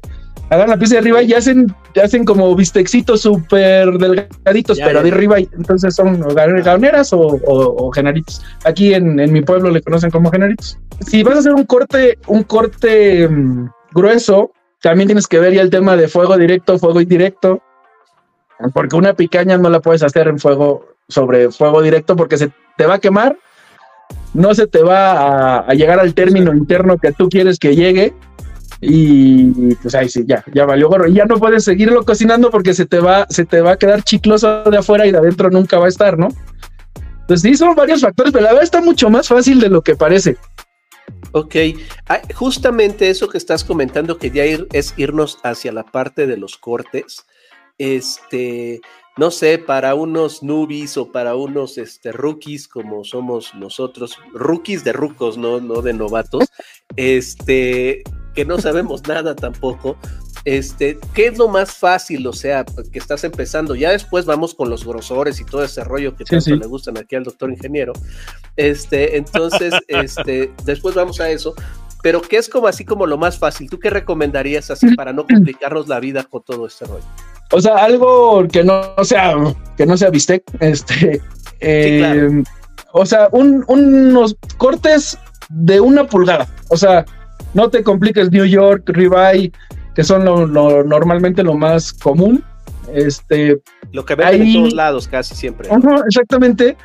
agarran 0.50 0.70
la 0.72 0.78
pieza 0.78 0.96
de 0.96 1.02
ribeye 1.02 1.26
y 1.28 1.34
hacen 1.34 1.68
hacen 2.04 2.26
como 2.26 2.56
bistexitos 2.56 3.22
súper 3.22 3.92
delgaditos 3.98 4.78
Ya, 4.78 4.86
pero 4.86 5.00
ya, 5.00 5.04
de 5.06 5.12
ribeye 5.12 5.50
entonces 5.58 5.96
son 5.96 6.22
o 6.24 6.28
ga- 6.30 6.64
gaoneras 6.64 7.14
o, 7.14 7.20
o- 7.20 7.86
o 7.88 7.92
generitos 7.92 8.42
aquí 8.66 8.94
en, 8.94 9.20
en 9.20 9.32
mi 9.32 9.42
pueblo 9.42 9.70
le 9.70 9.82
conocen 9.82 10.10
como 10.12 10.32
generitos 10.32 10.80
si 11.02 11.24
vas 11.24 11.36
a 11.36 11.40
hacer 11.40 11.54
un 11.54 11.66
corte 11.66 12.18
un 12.28 12.44
corte 12.44 13.28
mm, 13.28 13.70
grueso 13.92 14.52
también 14.82 15.08
tienes 15.08 15.28
que 15.28 15.40
ver 15.40 15.54
ya 15.54 15.62
el 15.62 15.70
tema 15.70 15.96
de 15.96 16.08
fuego 16.08 16.38
directo 16.38 16.80
fuego 16.80 17.00
indirecto 17.02 17.62
porque 18.74 18.96
una 18.96 19.14
picaña 19.14 19.58
no 19.58 19.70
la 19.70 19.80
puedes 19.80 20.04
hacer 20.04 20.28
en 20.28 20.40
fuego 20.40 20.86
sobre 21.08 21.52
fuego 21.52 21.82
directo 21.82 22.16
porque 22.16 22.38
se 22.38 22.52
te 22.78 22.86
va 22.86 22.96
a 22.96 23.00
quemar 23.00 23.38
no 24.34 24.54
se 24.54 24.68
te 24.68 24.82
va 24.84 25.12
a, 25.12 25.60
a 25.60 25.74
llegar 25.74 26.00
al 26.00 26.14
término 26.14 26.54
interno 26.54 26.98
que 26.98 27.12
tú 27.12 27.30
quieres 27.30 27.58
que 27.60 27.76
llegue 27.76 28.14
y 28.82 29.76
pues 29.76 29.96
ahí 29.96 30.10
sí, 30.10 30.24
ya, 30.26 30.44
ya 30.54 30.66
valió 30.66 30.90
gorro. 30.90 31.08
Y 31.08 31.14
ya 31.14 31.26
no 31.26 31.38
puedes 31.38 31.64
seguirlo 31.64 32.04
cocinando 32.06 32.50
porque 32.50 32.74
se 32.74 32.86
te 32.86 33.00
va, 33.00 33.26
se 33.30 33.46
te 33.46 33.62
va 33.62 33.72
a 33.72 33.78
quedar 33.78 34.04
chicloso 34.04 34.64
de 34.64 34.78
afuera 34.78 35.06
y 35.06 35.12
de 35.12 35.18
adentro 35.18 35.50
nunca 35.50 35.80
va 35.80 35.86
a 35.86 35.90
estar, 35.90 36.18
¿no? 36.18 36.30
Entonces 37.22 37.42
sí, 37.42 37.58
son 37.58 37.76
varios 37.76 38.02
factores, 38.02 38.32
pero 38.32 38.44
la 38.44 38.52
verdad 38.52 38.64
está 38.64 38.82
mucho 38.82 39.10
más 39.10 39.28
fácil 39.28 39.60
de 39.60 39.70
lo 39.70 39.82
que 39.82 39.96
parece. 39.96 40.38
Ok, 41.32 41.56
Ah, 42.08 42.22
justamente 42.34 43.10
eso 43.10 43.30
que 43.30 43.38
estás 43.38 43.64
comentando, 43.64 44.18
que 44.18 44.32
ya 44.32 44.46
ir, 44.46 44.68
es 44.74 44.96
irnos 44.98 45.38
hacia 45.44 45.72
la 45.72 45.84
parte 45.84 46.26
de 46.26 46.38
los 46.38 46.58
cortes. 46.58 47.26
Este, 47.78 48.82
no 49.16 49.30
sé, 49.30 49.60
para 49.60 49.94
unos 49.94 50.42
newbies 50.42 50.98
o 50.98 51.12
para 51.12 51.36
unos 51.36 51.78
este, 51.78 52.12
rookies 52.12 52.68
como 52.68 53.04
somos 53.04 53.54
nosotros, 53.54 54.18
rookies 54.34 54.84
de 54.84 54.94
rucos, 54.94 55.38
no, 55.38 55.60
no 55.60 55.82
de 55.82 55.94
novatos, 55.94 56.46
este, 56.96 58.02
que 58.40 58.46
no 58.46 58.58
sabemos 58.58 59.06
nada 59.06 59.36
tampoco. 59.36 59.98
Este, 60.46 60.98
¿qué 61.14 61.28
es 61.28 61.38
lo 61.38 61.50
más 61.50 61.74
fácil? 61.74 62.26
O 62.26 62.32
sea, 62.32 62.64
que 62.64 62.98
estás 62.98 63.26
empezando. 63.26 63.76
Ya 63.76 63.92
después 63.92 64.24
vamos 64.26 64.56
con 64.56 64.70
los 64.70 64.86
grosores 64.86 65.42
y 65.42 65.44
todo 65.44 65.62
ese 65.66 65.84
rollo 65.84 66.16
que 66.16 66.24
Sí, 66.24 66.30
tanto 66.30 66.46
sí. 66.46 66.56
le 66.56 66.66
gustan 66.68 66.98
aquí 66.98 67.18
al 67.18 67.26
doctor 67.26 67.52
ingeniero. 67.52 67.92
Este, 68.56 69.18
entonces, 69.18 69.74
este, 69.90 70.54
después 70.64 70.96
vamos 70.96 71.20
a 71.20 71.30
eso. 71.30 71.54
Pero 72.02 72.22
¿qué 72.22 72.38
es 72.38 72.48
como 72.48 72.68
así 72.68 72.86
como 72.86 73.06
lo 73.06 73.18
más 73.18 73.38
fácil? 73.38 73.70
¿Tú 73.70 73.78
qué 73.78 73.90
recomendarías 73.90 74.72
así 74.72 74.96
para 74.96 75.12
no 75.12 75.28
complicarnos 75.28 75.90
la 75.90 76.00
vida 76.00 76.24
con 76.24 76.42
todo 76.44 76.66
este 76.68 76.86
rollo? 76.86 77.04
O 77.52 77.60
sea, 77.60 77.76
algo 77.76 78.48
que 78.48 78.64
no 78.64 78.82
sea, 79.04 79.36
que 79.76 79.86
no 79.86 79.98
sea 79.98 80.10
bistec, 80.12 80.44
este, 80.62 81.22
eh, 81.60 81.98
claro. 82.00 82.44
o 82.94 83.06
sea, 83.06 83.28
un- 83.34 83.66
unos 83.68 84.38
cortes 84.58 85.18
de 85.50 85.82
una 85.82 86.08
pulgada. 86.08 86.48
O 86.70 86.78
sea, 86.78 87.06
no 87.54 87.70
te 87.70 87.84
compliques 87.84 88.32
New 88.32 88.46
York, 88.46 88.84
ribeye, 88.88 89.52
que 89.96 90.04
son 90.04 90.26
lo, 90.26 90.46
lo- 90.46 90.84
normalmente 90.84 91.44
lo 91.44 91.56
más 91.56 91.94
común. 91.94 92.44
Este, 92.94 93.62
Lo 93.92 94.04
que 94.06 94.16
venden 94.16 94.42
Ahí- 94.42 94.56
en 94.56 94.62
todos 94.64 94.74
lados 94.74 95.08
casi 95.08 95.36
siempre. 95.36 95.70
Exactamente. 96.08 96.76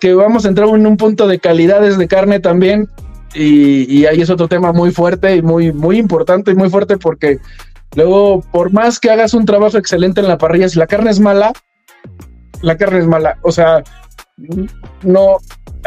Que 0.00 0.12
vamos 0.14 0.44
a 0.44 0.48
entrar 0.48 0.68
en 0.68 0.86
un 0.86 0.96
punto 0.96 1.26
de 1.28 1.38
calidades 1.38 1.96
de 1.98 2.08
carne 2.08 2.40
también. 2.40 2.88
Y, 3.34 3.84
y 3.94 4.06
ahí 4.06 4.20
es 4.22 4.30
otro 4.30 4.48
tema 4.48 4.72
muy 4.72 4.90
fuerte 4.90 5.36
y 5.36 5.42
muy, 5.42 5.72
muy 5.72 5.98
importante 5.98 6.50
y 6.50 6.54
muy 6.54 6.70
fuerte 6.70 6.96
porque 6.96 7.38
luego, 7.94 8.40
por 8.50 8.72
más 8.72 8.98
que 8.98 9.10
hagas 9.10 9.34
un 9.34 9.44
trabajo 9.44 9.76
excelente 9.76 10.20
en 10.20 10.28
la 10.28 10.38
parrilla, 10.38 10.68
si 10.68 10.78
la 10.78 10.86
carne 10.86 11.10
es 11.10 11.20
mala, 11.20 11.52
la 12.62 12.76
carne 12.76 13.00
es 13.00 13.06
mala. 13.06 13.36
O 13.42 13.52
sea, 13.52 13.82
no, 15.02 15.36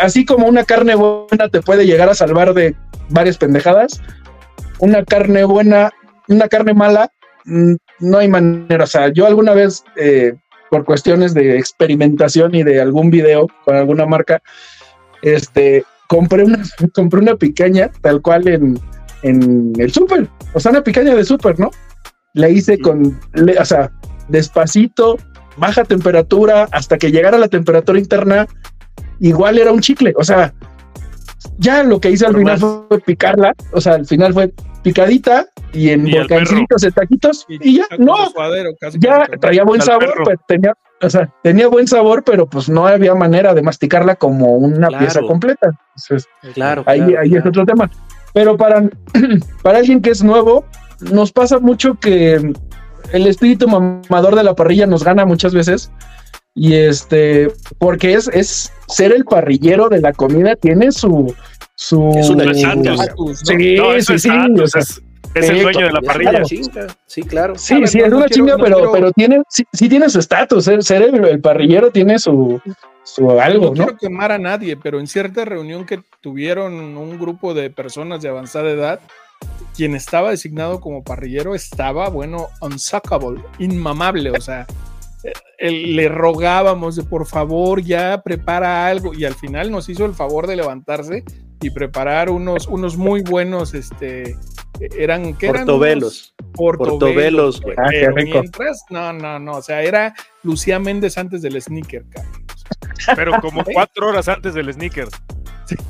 así 0.01 0.25
como 0.25 0.47
una 0.47 0.63
carne 0.63 0.95
buena 0.95 1.49
te 1.51 1.61
puede 1.61 1.85
llegar 1.85 2.09
a 2.09 2.15
salvar 2.15 2.53
de 2.53 2.75
varias 3.09 3.37
pendejadas, 3.37 4.01
una 4.79 5.03
carne 5.03 5.43
buena, 5.43 5.91
una 6.27 6.47
carne 6.47 6.73
mala, 6.73 7.11
mm, 7.45 7.73
no 7.99 8.17
hay 8.17 8.27
manera. 8.27 8.83
O 8.83 8.87
sea, 8.87 9.09
yo 9.11 9.25
alguna 9.27 9.53
vez, 9.53 9.83
eh, 9.97 10.33
por 10.69 10.85
cuestiones 10.85 11.33
de 11.33 11.57
experimentación 11.57 12.53
y 12.55 12.63
de 12.63 12.79
algún 12.81 13.09
video 13.09 13.47
con 13.65 13.75
alguna 13.75 14.05
marca, 14.05 14.41
este, 15.21 15.83
compré 16.07 16.43
una, 16.43 16.59
compré 16.93 17.19
una 17.19 17.35
picaña, 17.35 17.89
tal 18.01 18.21
cual 18.21 18.47
en, 18.47 18.79
en 19.23 19.73
el 19.77 19.91
súper, 19.91 20.27
o 20.53 20.59
sea, 20.59 20.71
una 20.71 20.83
picaña 20.83 21.15
de 21.15 21.23
súper, 21.25 21.59
¿no? 21.59 21.71
La 22.33 22.49
hice 22.49 22.77
con, 22.79 23.19
le- 23.33 23.57
o 23.57 23.65
sea, 23.65 23.91
despacito, 24.27 25.17
baja 25.57 25.83
temperatura, 25.83 26.67
hasta 26.71 26.97
que 26.97 27.11
llegara 27.11 27.37
la 27.37 27.47
temperatura 27.47 27.99
interna, 27.99 28.47
igual 29.19 29.57
era 29.57 29.71
un 29.71 29.79
chicle, 29.81 30.13
o 30.17 30.23
sea, 30.23 30.53
ya 31.57 31.83
lo 31.83 31.99
que 31.99 32.11
hice 32.11 32.25
al 32.25 32.35
final 32.35 32.57
fue 32.59 32.99
picarla, 33.05 33.53
o 33.71 33.81
sea, 33.81 33.93
al 33.95 34.05
final 34.05 34.33
fue 34.33 34.53
picadita 34.83 35.45
y 35.73 35.89
en 35.89 36.09
volcancitos, 36.09 36.83
en 36.83 36.91
taquitos, 36.93 37.45
y 37.49 37.77
ya, 37.77 37.85
no, 37.97 38.15
suadero, 38.31 38.71
casi 38.79 38.97
ya 38.99 39.27
traía 39.39 39.63
buen 39.63 39.81
sabor, 39.81 40.13
pero 40.25 40.39
tenía, 40.47 40.73
o 41.01 41.09
sea, 41.09 41.29
tenía 41.43 41.67
buen 41.67 41.87
sabor, 41.87 42.23
pero 42.23 42.45
pues 42.47 42.69
no 42.69 42.87
había 42.87 43.13
manera 43.15 43.53
de 43.53 43.61
masticarla 43.61 44.15
como 44.15 44.53
una 44.57 44.87
Claro. 44.87 44.97
pieza 45.05 45.21
completa. 45.21 45.69
Entonces, 45.95 46.27
Claro. 46.53 46.83
ahí, 46.85 46.99
claro, 47.01 47.19
ahí 47.21 47.35
es 47.35 47.45
otro 47.45 47.65
tema. 47.65 47.89
Pero 48.33 48.57
para, 48.57 48.83
para 49.63 49.79
alguien 49.79 50.01
que 50.01 50.11
es 50.11 50.23
nuevo, 50.23 50.65
nos 51.11 51.31
pasa 51.31 51.59
mucho 51.59 51.95
que 51.99 52.53
el 53.11 53.27
espíritu 53.27 53.67
mamador 53.67 54.35
de 54.35 54.43
la 54.43 54.55
parrilla 54.55 54.85
nos 54.85 55.03
gana 55.03 55.25
muchas 55.25 55.53
veces. 55.53 55.91
Y 56.55 56.73
este, 56.73 57.51
porque 57.77 58.13
es, 58.13 58.27
es 58.29 58.71
ser 58.87 59.11
el 59.13 59.23
parrillero 59.25 59.87
de 59.89 60.01
la 60.01 60.13
comida, 60.13 60.55
tiene 60.55 60.91
su. 60.91 61.33
su 61.75 62.09
Es 62.17 62.27
chinga. 62.27 62.93
Estatus, 62.93 63.17
¿no? 63.17 63.35
Sí, 63.59 63.75
No, 63.75 63.93
eso 63.93 64.17
sí, 64.17 64.29
es 64.29 64.61
o 64.61 64.67
sea, 64.67 64.81
es, 64.81 65.01
es 65.35 65.49
el 65.49 65.61
dueño 65.61 65.85
de 65.85 65.91
la 65.93 66.01
parrilla. 66.01 66.41
chinga, 66.43 66.87
Sí, 67.05 67.21
claro. 67.23 67.55
Sí, 67.55 67.75
A 67.75 67.79
ver, 67.79 67.87
sí, 67.87 67.99
no, 67.99 68.05
es 68.05 68.11
no 68.11 68.17
una 68.17 68.25
quiero- 68.25 68.35
chinga, 68.45 68.57
no 68.57 68.63
pero, 68.63 68.75
quiero- 68.77 68.91
pero 68.91 69.11
tiene, 69.13 69.41
sí, 69.49 69.63
sí 69.71 69.87
tiene 69.87 70.09
su 70.09 70.19
estatus, 70.19 70.65
ser, 70.65 70.83
ser 70.83 71.03
el, 71.03 71.23
el 71.23 71.39
parrillero 71.39 71.91
tiene 71.91 72.17
su, 72.19 72.59
su 73.03 73.29
algo, 73.39 73.65
no 73.65 73.69
¿no? 73.69 73.73
quiero 73.75 73.97
quemar 73.97 74.31
a 74.31 74.37
nadie, 74.39 74.75
pero 74.75 74.99
en 74.99 75.07
cierta 75.07 75.45
reunión 75.45 75.85
que 75.85 76.01
tuvieron 76.19 76.73
un 76.97 77.19
grupo 77.19 77.53
de 77.53 77.69
personas 77.69 78.21
de 78.21 78.29
avanzada 78.29 78.69
edad, 78.71 78.99
quien 79.77 79.95
estaba 79.95 80.31
designado 80.31 80.81
como 80.81 81.03
parrillero 81.03 81.55
estaba, 81.55 82.09
bueno, 82.09 82.47
unsuckable, 82.59 83.39
inmamable, 83.59 84.31
o 84.31 84.41
sea, 84.41 84.65
le 85.59 86.09
rogábamos 86.09 86.95
de 86.95 87.03
por 87.03 87.25
favor 87.25 87.81
ya 87.81 88.21
prepara 88.23 88.87
algo 88.87 89.13
y 89.13 89.25
al 89.25 89.35
final 89.35 89.71
nos 89.71 89.89
hizo 89.89 90.05
el 90.05 90.13
favor 90.13 90.47
de 90.47 90.55
levantarse 90.55 91.23
y 91.61 91.69
preparar 91.71 92.29
unos, 92.29 92.67
unos 92.67 92.95
muy 92.95 93.21
buenos, 93.21 93.73
este, 93.73 94.37
eran, 94.97 95.33
¿qué 95.35 95.47
eran? 95.47 95.65
Portobelos. 95.65 96.33
Portobelos, 96.53 97.61
güey. 97.61 97.75
Ah, 97.77 97.87
qué 97.89 97.99
Pero 97.99 98.15
rico. 98.15 98.39
mientras, 98.39 98.83
no, 98.89 99.11
no, 99.11 99.39
no, 99.39 99.57
o 99.57 99.61
sea, 99.61 99.81
era 99.81 100.13
Lucía 100.43 100.79
Méndez 100.79 101.17
antes 101.17 101.41
del 101.41 101.61
sneaker, 101.61 102.05
cabrón. 102.09 102.45
Pero 103.15 103.41
como 103.41 103.63
cuatro 103.63 104.09
horas 104.09 104.27
antes 104.27 104.53
del 104.53 104.71
sneaker. 104.71 105.07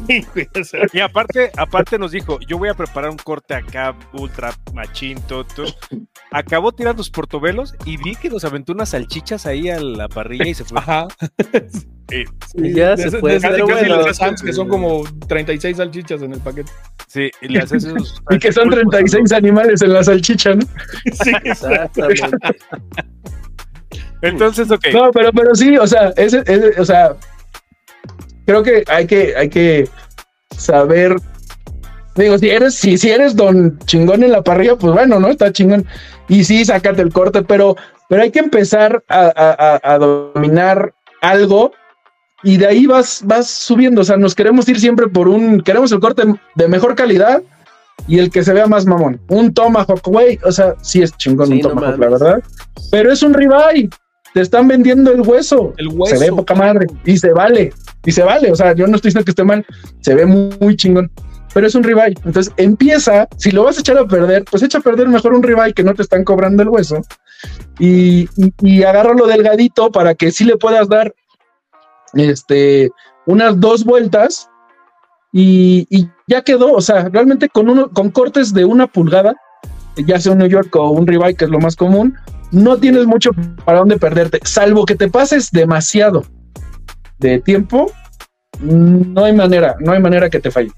Sí, 0.07 0.25
güey, 0.33 0.47
o 0.59 0.63
sea, 0.63 0.81
Y 0.93 0.99
aparte, 0.99 1.51
aparte 1.57 1.97
nos 1.97 2.11
dijo, 2.11 2.39
yo 2.47 2.57
voy 2.57 2.69
a 2.69 2.73
preparar 2.73 3.09
un 3.09 3.17
corte 3.17 3.53
acá, 3.53 3.95
ultra 4.13 4.53
machín, 4.73 5.19
todo, 5.27 5.43
todo. 5.45 5.67
Acabó 6.31 6.71
tirando 6.71 6.99
los 6.99 7.09
portobelos 7.09 7.75
y 7.85 7.97
vi 7.97 8.15
que 8.15 8.29
nos 8.29 8.43
aventó 8.43 8.73
unas 8.73 8.89
salchichas 8.89 9.45
ahí 9.45 9.69
a 9.69 9.79
la 9.79 10.07
parrilla 10.07 10.47
y 10.47 10.53
se 10.53 10.63
fue. 10.65 10.79
Ajá. 10.79 11.07
Sí, 12.11 12.23
Y 12.55 12.73
ya 12.73 12.95
de 12.95 13.03
se 13.03 13.07
esas- 13.09 13.19
fue, 13.19 13.31
de 13.33 13.37
esas 13.37 13.51
pero 13.51 13.67
que 13.67 13.73
hacen 13.73 13.87
bueno. 13.89 14.07
los 14.07 14.17
Sam's, 14.17 14.41
que 14.41 14.51
son 14.51 14.67
como 14.67 15.03
36 15.27 15.77
salchichas 15.77 16.23
en 16.23 16.33
el 16.33 16.39
paquete. 16.39 16.71
sí, 17.07 17.29
y 17.39 17.49
le 17.49 17.59
haces 17.59 17.83
esos. 17.83 18.19
Y 18.31 18.39
que 18.39 18.51
son 18.51 18.67
36 18.71 19.31
animales 19.31 19.83
en 19.83 19.93
la 19.93 20.03
salchicha, 20.03 20.55
¿no? 20.55 20.65
Sí, 21.23 21.31
Exactamente. 21.43 22.27
Entonces, 24.21 24.69
ok. 24.71 24.87
No, 24.93 25.11
pero, 25.11 25.31
pero 25.31 25.55
sí, 25.55 25.77
o 25.77 25.87
sea, 25.87 26.09
ese, 26.17 26.39
ese- 26.47 26.81
o 26.81 26.85
sea, 26.85 27.15
creo 28.49 28.63
que 28.63 28.83
hay 28.87 29.05
que, 29.05 29.35
hay 29.37 29.47
que 29.47 29.87
saber. 30.57 31.15
Digo, 32.15 32.35
si 32.39 32.49
eres, 32.49 32.73
si, 32.73 32.97
si 32.97 33.11
eres 33.11 33.35
don 33.35 33.77
chingón 33.85 34.23
en 34.23 34.31
la 34.31 34.41
parrilla, 34.43 34.75
pues 34.75 34.91
bueno, 34.91 35.19
¿no? 35.19 35.27
Está 35.27 35.51
chingón. 35.53 35.85
Y 36.27 36.43
sí, 36.43 36.65
sácate 36.65 37.03
el 37.03 37.13
corte, 37.13 37.43
pero, 37.43 37.75
pero 38.09 38.23
hay 38.23 38.31
que 38.31 38.39
empezar 38.39 39.03
a, 39.07 39.31
a- 39.35 39.93
a- 39.93 39.97
dominar 39.99 40.93
algo 41.21 41.71
y 42.41 42.57
de 42.57 42.65
ahí 42.65 42.87
vas, 42.87 43.21
vas 43.23 43.47
subiendo. 43.47 44.01
O 44.01 44.03
sea, 44.03 44.17
nos 44.17 44.33
queremos 44.33 44.67
ir 44.67 44.79
siempre 44.79 45.07
por 45.07 45.27
un, 45.29 45.61
queremos 45.61 45.91
el 45.91 45.99
corte 45.99 46.23
de 46.55 46.67
mejor 46.67 46.95
calidad 46.95 47.43
y 48.07 48.17
el 48.17 48.31
que 48.31 48.43
se 48.43 48.53
vea 48.53 48.65
más 48.65 48.87
mamón. 48.87 49.21
Un 49.29 49.53
tomahawk, 49.53 50.01
güey, 50.07 50.39
o 50.43 50.51
sea, 50.51 50.73
sí 50.81 51.03
es 51.03 51.15
chingón 51.17 51.47
Sí, 51.49 51.53
un 51.53 51.59
no 51.59 51.69
tomahawk, 51.69 51.99
la 51.99 52.09
verdad. 52.09 52.43
Pero 52.89 53.11
es 53.11 53.21
un 53.21 53.35
ribeye. 53.35 53.89
Te 54.33 54.41
están 54.41 54.67
vendiendo 54.67 55.11
el 55.11 55.21
hueso. 55.21 55.73
El 55.77 55.89
hueso. 55.89 56.15
Se 56.15 56.25
ve 56.25 56.35
poca 56.35 56.53
madre. 56.55 56.87
Y 57.05 57.17
se 57.17 57.31
vale. 57.31 57.73
Y 58.05 58.11
se 58.11 58.23
vale. 58.23 58.51
O 58.51 58.55
sea, 58.55 58.73
yo 58.73 58.87
no 58.87 58.95
estoy 58.95 59.09
diciendo 59.09 59.25
que 59.25 59.31
esté 59.31 59.43
mal. 59.43 59.65
Se 60.01 60.13
ve 60.13 60.25
muy, 60.25 60.55
muy 60.59 60.75
chingón. 60.75 61.11
Pero 61.53 61.65
es 61.65 61.75
un 61.75 61.83
ribeye. 61.83 62.15
Entonces 62.25 62.53
empieza. 62.57 63.27
Si 63.37 63.51
lo 63.51 63.63
vas 63.63 63.77
a 63.77 63.81
echar 63.81 63.97
a 63.97 64.05
perder, 64.05 64.45
pues 64.45 64.61
echa 64.61 64.77
a 64.77 64.81
perder 64.81 65.07
mejor 65.07 65.33
un 65.33 65.41
ribeye 65.41 65.73
que 65.73 65.83
no 65.83 65.93
te 65.93 66.03
están 66.03 66.23
cobrando 66.23 66.61
el 66.61 66.69
hueso. 66.69 67.01
Y, 67.79 68.29
y, 68.37 68.53
y 68.61 68.83
agárralo 68.83 69.25
delgadito 69.25 69.91
para 69.91 70.13
que 70.13 70.31
sí 70.31 70.43
le 70.43 70.57
puedas 70.57 70.87
dar 70.87 71.13
este, 72.13 72.91
unas 73.25 73.59
dos 73.59 73.83
vueltas. 73.83 74.47
Y, 75.31 75.87
y 75.89 76.07
ya 76.27 76.43
quedó. 76.43 76.73
O 76.73 76.81
sea, 76.81 77.09
realmente 77.09 77.49
con, 77.49 77.67
uno, 77.69 77.89
con 77.89 78.11
cortes 78.11 78.53
de 78.53 78.65
una 78.65 78.85
pulgada, 78.85 79.35
ya 80.05 80.19
sea 80.19 80.33
un 80.33 80.37
New 80.37 80.47
York 80.47 80.75
o 80.75 80.91
un 80.91 81.07
ribeye, 81.07 81.35
que 81.35 81.45
es 81.45 81.51
lo 81.51 81.59
más 81.59 81.75
común, 81.75 82.15
no 82.51 82.77
tienes 82.77 83.05
mucho 83.05 83.31
para 83.65 83.79
dónde 83.79 83.97
perderte, 83.97 84.39
salvo 84.43 84.85
que 84.85 84.95
te 84.95 85.09
pases 85.09 85.51
demasiado 85.51 86.25
de 87.17 87.39
tiempo, 87.39 87.91
no 88.61 89.25
hay 89.25 89.33
manera, 89.33 89.75
no 89.79 89.91
hay 89.91 90.01
manera 90.01 90.29
que 90.29 90.39
te 90.39 90.51
falle. 90.51 90.71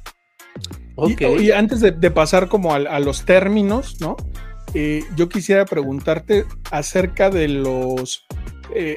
Ok. 0.96 1.22
Y, 1.40 1.44
y 1.46 1.52
antes 1.52 1.80
de, 1.80 1.92
de 1.92 2.12
pasar 2.12 2.48
como 2.48 2.74
a, 2.74 2.78
a 2.78 3.00
los 3.00 3.24
términos, 3.26 4.00
¿no? 4.00 4.16
Eh, 4.74 5.04
yo 5.16 5.28
quisiera 5.30 5.66
preguntarte 5.66 6.46
acerca 6.72 7.30
de 7.30 7.48
los... 7.48 8.26
eh, 8.76 8.96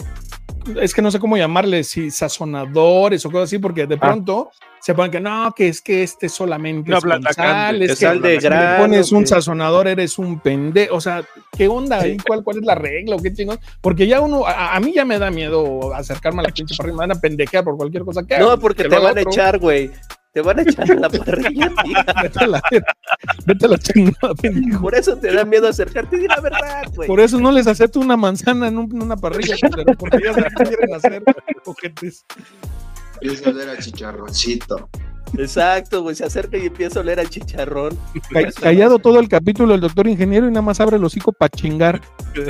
es 0.80 0.94
que 0.94 1.02
no 1.02 1.10
sé 1.10 1.18
cómo 1.18 1.36
llamarles, 1.36 1.88
si 1.88 2.10
sazonadores 2.10 3.24
o 3.26 3.30
cosas 3.30 3.44
así, 3.48 3.58
porque 3.58 3.86
de 3.86 3.94
Ah. 3.96 4.00
pronto 4.00 4.50
se 4.80 4.94
ponen 4.94 5.10
que 5.10 5.20
no, 5.20 5.52
que 5.56 5.68
es 5.68 5.80
que 5.80 6.02
este 6.02 6.28
solamente 6.28 6.90
No, 6.90 6.98
es 6.98 7.04
con 7.04 7.22
sal, 7.32 7.82
es 7.82 7.90
que 7.92 7.96
sal 7.96 8.20
de 8.20 8.38
si 8.40 8.44
grano, 8.46 8.82
pones 8.82 9.12
un 9.12 9.20
que- 9.20 9.26
sazonador, 9.28 9.88
eres 9.88 10.18
un 10.18 10.38
pendejo. 10.40 10.94
O 10.96 11.00
sea, 11.00 11.24
¿qué 11.56 11.68
onda 11.68 12.00
ahí? 12.00 12.16
¿Cuál, 12.26 12.42
¿Cuál 12.44 12.58
es 12.58 12.64
la 12.64 12.74
regla 12.74 13.16
o 13.16 13.18
qué 13.22 13.32
chingón? 13.32 13.58
Porque 13.80 14.06
ya 14.06 14.20
uno, 14.20 14.46
a, 14.46 14.74
a 14.76 14.80
mí 14.80 14.92
ya 14.94 15.04
me 15.04 15.18
da 15.18 15.30
miedo 15.30 15.94
acercarme 15.94 16.40
a 16.40 16.44
la 16.44 16.50
pinche 16.50 16.74
parrilla, 16.76 16.94
me 16.96 17.00
van 17.06 17.12
a 17.12 17.20
pendejear 17.20 17.64
por 17.64 17.76
cualquier 17.76 18.04
cosa 18.04 18.22
que 18.26 18.34
haga. 18.34 18.44
No, 18.44 18.58
porque 18.58 18.82
Que 18.82 18.88
te 18.90 18.96
van 18.96 19.06
a 19.16 19.20
otro. 19.20 19.30
echar, 19.30 19.58
güey. 19.58 19.90
Te 20.34 20.42
van 20.42 20.58
a 20.58 20.62
echar 20.62 20.90
a 20.90 20.94
la 20.96 21.08
parrilla, 21.08 21.68
tío. 21.84 21.96
Vete 22.22 22.44
a 22.44 22.46
la, 22.48 22.62
vete 23.46 23.66
a 23.66 23.68
la 23.68 23.78
chingada, 23.78 24.34
pendejo. 24.34 24.82
Por 24.82 24.94
eso 24.96 25.16
te 25.16 25.32
da 25.32 25.44
miedo 25.44 25.68
acercarte. 25.68 26.16
Di 26.18 26.26
la 26.26 26.40
verdad, 26.40 26.82
güey. 26.94 27.06
Por 27.06 27.20
eso 27.20 27.38
no 27.38 27.52
les 27.52 27.66
acepto 27.68 28.00
una 28.00 28.16
manzana 28.16 28.66
en, 28.68 28.78
un- 28.78 28.90
en 28.94 29.02
una 29.02 29.16
parrilla, 29.16 29.54
porque 29.96 30.18
ya 30.24 30.34
se 30.34 30.40
la 30.40 30.50
quieren 30.50 30.92
hacer, 30.94 31.22
ojetes. 31.64 32.24
Empieza 33.20 33.48
a 33.48 33.52
oler 33.52 33.68
a 33.70 33.78
chicharroncito. 33.78 34.88
Exacto, 35.38 36.02
güey. 36.02 36.14
Se 36.16 36.24
acerca 36.24 36.58
y 36.58 36.66
empieza 36.66 36.98
a 36.98 37.02
oler 37.02 37.20
a 37.20 37.24
chicharrón. 37.26 37.96
Ca- 38.32 38.50
Callado 38.60 38.98
todo 38.98 39.20
el 39.20 39.28
capítulo 39.28 39.74
el 39.74 39.80
doctor 39.80 40.06
ingeniero 40.08 40.46
y 40.48 40.50
nada 40.50 40.62
más 40.62 40.80
abre 40.80 40.96
el 40.96 41.04
hocico 41.04 41.32
para 41.32 41.48
chingar. 41.50 42.00
Estoy, 42.34 42.48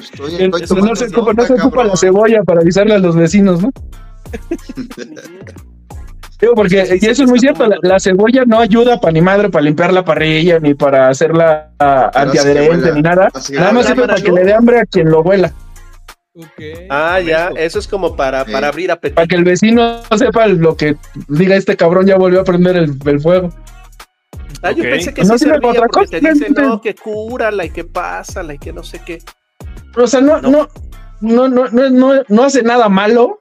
estoy- 0.00 0.34
El- 0.36 0.50
no 0.50 0.58
se 0.58 0.64
ocupa, 0.66 0.80
no 0.80 0.86
nota, 1.32 1.46
se 1.46 1.52
ocupa 1.54 1.70
cabrón. 1.70 1.88
la 1.88 1.96
cebolla 1.96 2.42
para 2.44 2.60
avisarle 2.60 2.94
a 2.94 2.98
los 2.98 3.16
vecinos, 3.16 3.62
¿no? 3.62 3.70
Digo, 6.44 6.54
porque 6.54 6.98
y 7.00 7.06
eso 7.06 7.24
es 7.24 7.30
muy 7.30 7.38
cierto, 7.38 7.66
la, 7.82 7.98
cebolla 7.98 8.44
no 8.44 8.58
ayuda 8.60 9.00
para 9.00 9.12
ni 9.12 9.22
madre 9.22 9.48
para 9.48 9.64
limpiar 9.64 9.92
la 9.94 10.04
parrilla, 10.04 10.58
ni 10.60 10.74
para 10.74 11.08
hacerla 11.08 11.70
ah, 11.78 12.10
antiadherente, 12.14 12.92
ni 12.92 13.00
nada. 13.00 13.30
Nada 13.52 13.72
más 13.72 13.86
sirve 13.86 14.06
para 14.06 14.20
que 14.20 14.30
le 14.30 14.44
dé 14.44 14.52
hambre 14.52 14.80
a 14.80 14.84
quien 14.84 15.10
lo 15.10 15.22
huela, 15.22 15.52
Ah, 16.90 17.18
ya. 17.20 17.48
Eso 17.56 17.78
es 17.78 17.88
como 17.88 18.14
para, 18.16 18.44
Sí. 18.44 18.52
para 18.52 18.68
abrir 18.68 18.90
apetito. 18.90 19.14
para 19.14 19.26
que 19.26 19.36
el 19.36 19.44
vecino 19.44 20.02
sepa 20.18 20.46
lo 20.48 20.76
que 20.76 20.96
diga 21.28 21.56
este 21.56 21.76
cabrón 21.76 22.06
ya 22.06 22.16
volvió 22.18 22.40
a 22.40 22.44
prender 22.44 22.76
el, 22.76 22.94
el 23.06 23.20
fuego. 23.20 23.50
Ah, 24.62 24.72
yo 24.72 24.82
pensé 24.82 25.14
que 25.14 25.22
No 25.24 25.38
sí 25.38 25.44
sirve 25.44 25.54
servía 25.54 25.70
otra 25.70 25.86
porque 25.88 26.08
te 26.08 26.20
cosa, 26.20 26.32
dicen, 26.32 26.46
gente. 26.48 26.62
no, 26.62 26.80
que 26.80 26.94
cúrala 26.94 27.64
y 27.64 27.70
que 27.70 27.84
pásala 27.84 28.52
y 28.54 28.58
que 28.58 28.72
no 28.72 28.82
sé 28.82 29.00
qué. 29.06 29.22
O 29.96 30.06
sea, 30.06 30.20
no, 30.20 30.40
No. 30.42 30.68
no, 31.20 31.48
no, 31.48 31.48
no, 31.48 31.68
no, 31.70 31.90
no, 31.90 32.22
no 32.28 32.42
hace 32.42 32.62
nada 32.62 32.88
malo, 32.88 33.40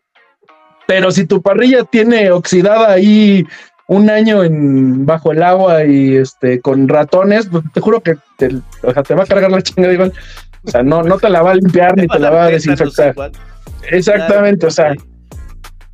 pero 0.88 1.12
si 1.12 1.26
tu 1.26 1.41
parrilla 1.41 1.84
tiene 1.84 2.32
oxidada 2.32 2.91
ahí 2.91 3.46
un 3.88 4.10
año 4.10 4.43
en 4.43 5.06
bajo 5.06 5.32
el 5.32 5.43
agua 5.43 5.86
y 5.86 6.15
este 6.15 6.62
con 6.62 6.88
ratones, 6.88 7.48
pues 7.48 7.63
te 7.74 7.82
juro 7.82 8.02
que 8.02 8.15
te, 8.38 8.50
o 8.82 8.93
sea, 8.93 9.04
te 9.04 9.13
va 9.13 9.24
a 9.24 9.28
cargar 9.28 9.52
la 9.52 9.62
chingada 9.62 9.93
igual. 9.93 10.13
O 10.65 10.72
sea, 10.72 10.84
no, 10.84 11.04
no 11.04 11.17
te 11.17 11.30
la 11.30 11.41
va 11.41 11.52
a 11.52 11.56
limpiar 11.56 11.98
ni 11.98 12.08
te 12.08 12.19
la 12.19 12.30
va 12.30 12.46
a 12.46 12.50
desinfectar. 12.50 13.13
Exactamente, 13.91 14.65
o 14.65 14.72
sea, 14.72 14.93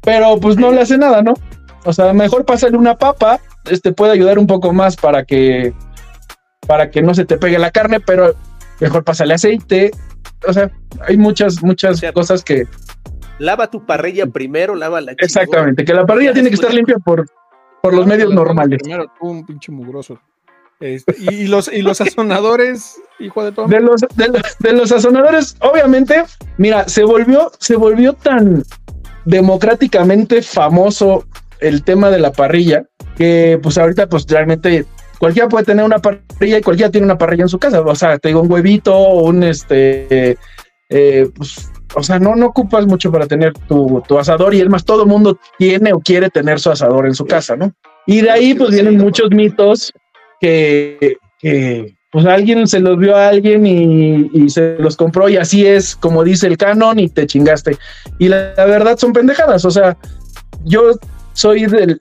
pero 0.02 0.40
pues 0.40 0.58
no 0.58 0.72
le 0.72 0.82
hace 0.82 0.98
nada, 0.98 1.22
¿no? 1.22 1.34
O 1.86 1.94
sea, 1.94 2.14
mejor 2.14 2.46
pásale 2.46 2.78
una 2.78 2.98
papa, 2.98 3.40
este 3.66 3.92
puede 3.92 4.14
ayudar 4.14 4.38
un 4.38 4.48
poco 4.48 4.72
más 4.74 4.96
para 4.96 5.24
que 5.24 5.74
para 6.68 6.92
que 6.92 7.02
no 7.02 7.16
se 7.16 7.26
te 7.26 7.38
pegue 7.38 7.58
la 7.58 7.72
carne, 7.72 8.00
pero 8.00 8.36
mejor 8.80 9.04
pásale 9.04 9.34
aceite. 9.34 9.92
O 10.48 10.54
sea, 10.54 10.70
hay 11.08 11.18
muchas 11.18 11.64
muchas 11.64 12.02
cosas 12.14 12.44
que 12.44 12.68
Lava 13.40 13.70
tu 13.72 13.86
parrilla 13.86 14.28
primero, 14.28 14.76
lava 14.76 15.02
la 15.02 15.14
exactamente, 15.14 15.84
que 15.84 15.94
la 15.94 16.06
parrilla 16.06 16.34
tiene 16.34 16.50
que 16.50 16.56
estar 16.56 16.74
limpia 16.74 16.98
por 16.98 17.26
por 17.82 17.94
los 17.94 18.06
medios 18.06 18.34
normales. 18.34 18.80
Primero 18.82 19.06
tú, 19.20 19.28
un 19.28 19.46
pinche 19.46 19.72
mugroso. 19.72 20.20
Este, 20.80 21.16
y, 21.20 21.34
y 21.44 21.48
los, 21.48 21.72
y 21.72 21.82
los 21.82 21.98
sazonadores, 21.98 23.02
hijo 23.20 23.44
de 23.44 23.52
todo. 23.52 23.68
De 23.68 23.80
los, 23.80 24.02
de, 24.16 24.28
los, 24.28 24.42
de 24.60 24.74
los 24.74 24.90
sazonadores, 24.90 25.56
obviamente, 25.62 26.24
mira, 26.58 26.88
se 26.88 27.04
volvió, 27.04 27.52
se 27.60 27.76
volvió 27.76 28.14
tan 28.14 28.64
democráticamente 29.26 30.42
famoso 30.42 31.26
el 31.60 31.84
tema 31.84 32.10
de 32.10 32.20
la 32.20 32.32
parrilla 32.32 32.86
que 33.18 33.60
pues 33.62 33.78
ahorita 33.78 34.08
pues 34.08 34.26
realmente 34.28 34.86
cualquiera 35.20 35.50
puede 35.50 35.66
tener 35.66 35.84
una 35.84 36.00
parrilla 36.00 36.58
y 36.58 36.62
cualquiera 36.62 36.90
tiene 36.90 37.04
una 37.04 37.18
parrilla 37.18 37.44
en 37.44 37.50
su 37.50 37.60
casa. 37.60 37.82
O 37.82 37.96
sea, 37.96 38.18
te 38.18 38.30
digo 38.30 38.42
un 38.42 38.52
huevito, 38.52 38.98
un 38.98 39.44
este, 39.44 40.38
eh, 40.88 41.30
pues, 41.36 41.70
o 41.96 42.04
sea, 42.04 42.20
no, 42.20 42.36
no 42.36 42.48
ocupas 42.48 42.86
mucho 42.86 43.12
para 43.12 43.28
tener 43.28 43.54
tu, 43.68 44.04
tu 44.08 44.18
asador 44.20 44.54
y 44.54 44.62
es 44.62 44.70
más, 44.70 44.86
todo 44.86 45.04
el 45.04 45.10
mundo 45.10 45.40
tiene 45.58 45.94
o 45.94 46.00
quiere 46.00 46.30
tener 46.30 46.60
su 46.60 46.70
asador 46.70 47.08
en 47.08 47.16
su 47.16 47.26
casa, 47.26 47.56
¿no? 47.56 47.74
Y 48.06 48.22
de 48.22 48.32
ahí 48.32 48.54
pues 48.54 48.72
vienen 48.72 48.98
muchos 48.98 49.30
mitos 49.32 49.92
que, 50.40 51.18
que 51.40 51.96
pues 52.12 52.26
alguien 52.26 52.68
se 52.68 52.80
los 52.80 52.98
vio 52.98 53.16
a 53.16 53.30
alguien 53.30 53.66
y, 53.66 54.30
y, 54.34 54.50
se 54.50 54.78
los 54.80 54.96
compró 54.96 55.30
y 55.30 55.38
así 55.38 55.66
es 55.66 55.96
como 55.96 56.24
dice 56.24 56.48
el 56.48 56.58
canon 56.58 57.00
y 57.00 57.10
te 57.10 57.28
chingaste. 57.28 57.78
Y 58.18 58.30
la, 58.30 58.54
la 58.56 58.66
verdad 58.66 58.98
son 58.98 59.14
pendejadas, 59.14 59.66
o 59.66 59.72
sea, 59.72 59.98
yo 60.64 60.92
soy 61.40 61.66
del... 61.68 62.00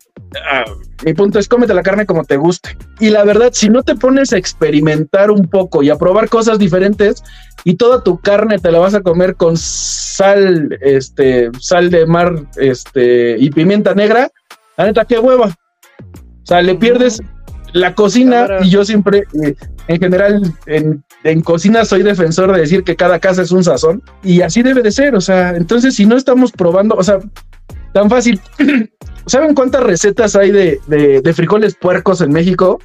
Ah, 0.51 0.64
mi 1.05 1.14
punto 1.14 1.38
es 1.38 1.48
cómete 1.48 1.72
la 1.72 1.85
carne 1.85 2.07
como 2.07 2.24
te 2.24 2.37
guste. 2.37 2.77
Y 2.98 3.11
la 3.11 3.22
verdad, 3.24 3.51
si 3.53 3.68
no 3.68 3.85
te 3.85 3.94
pones 3.94 4.33
a 4.33 4.37
experimentar 4.37 5.31
un 5.31 5.46
poco 5.48 5.83
y 5.83 5.90
a 5.90 5.96
probar 5.96 6.29
cosas 6.29 6.59
diferentes 6.59 7.22
y 7.62 7.77
toda 7.77 8.03
tu 8.03 8.18
carne 8.18 8.59
te 8.59 8.72
la 8.72 8.81
vas 8.81 8.94
a 8.94 9.01
comer 9.01 9.37
con 9.37 9.57
sal, 9.57 10.77
este, 10.81 11.51
sal 11.61 11.88
de 11.90 12.05
mar, 12.05 12.35
este, 12.57 13.37
y 13.38 13.51
pimienta 13.51 13.94
negra, 13.94 14.29
la 14.77 14.87
neta, 14.87 15.05
qué 15.05 15.20
hueva. 15.20 15.46
O 15.46 16.46
sea, 16.46 16.61
le 16.61 16.74
pierdes 16.74 17.22
la 17.72 17.94
cocina 17.94 18.48
y 18.62 18.70
yo 18.70 18.85
siempre, 18.85 19.24
eh, 19.44 19.55
en 19.87 20.01
general, 20.01 20.42
en, 20.66 21.05
en 21.22 21.40
cocina 21.42 21.85
soy 21.85 22.03
defensor 22.03 22.53
de 22.53 22.61
decir 22.61 22.83
que 22.83 22.96
cada 22.96 23.20
casa 23.20 23.42
es 23.42 23.53
un 23.53 23.62
sazón 23.62 24.03
y 24.24 24.40
así 24.40 24.62
debe 24.62 24.83
de 24.83 24.90
ser. 24.90 25.14
O 25.14 25.20
sea, 25.20 25.51
entonces 25.51 25.94
si 25.94 26.07
no 26.07 26.16
estamos 26.16 26.51
probando, 26.51 26.96
o 26.96 27.05
sea, 27.05 27.20
tan 27.92 28.09
fácil. 28.09 28.40
¿Saben 29.27 29.55
cuántas 29.55 29.83
recetas 29.83 30.37
hay 30.37 30.51
de, 30.51 30.81
de, 30.87 31.20
de 31.20 31.35
frijoles 31.35 31.74
puercos 31.74 32.20
en 32.20 32.33
México? 32.33 32.79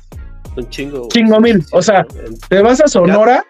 Un 0.55 0.69
chingo. 0.69 1.07
Chingo 1.09 1.39
mil. 1.39 1.63
O 1.71 1.81
sea, 1.81 2.05
te 2.49 2.61
vas 2.61 2.81
a 2.81 2.87
Sonora, 2.87 3.43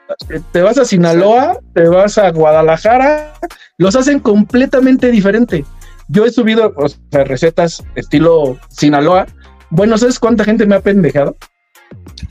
te 0.51 0.61
vas 0.61 0.77
a 0.77 0.85
Sinaloa, 0.85 1.59
te 1.73 1.87
vas 1.87 2.17
a 2.17 2.31
Guadalajara, 2.31 3.33
los 3.77 3.95
hacen 3.95 4.19
completamente 4.19 5.11
diferente. 5.11 5.65
Yo 6.07 6.25
he 6.25 6.31
subido 6.31 6.73
o 6.75 6.87
sea, 6.87 7.23
recetas 7.23 7.83
estilo 7.95 8.57
Sinaloa. 8.69 9.25
Bueno, 9.69 9.97
¿sabes 9.97 10.19
cuánta 10.19 10.43
gente 10.43 10.65
me 10.65 10.75
ha 10.75 10.81
pendejado? 10.81 11.35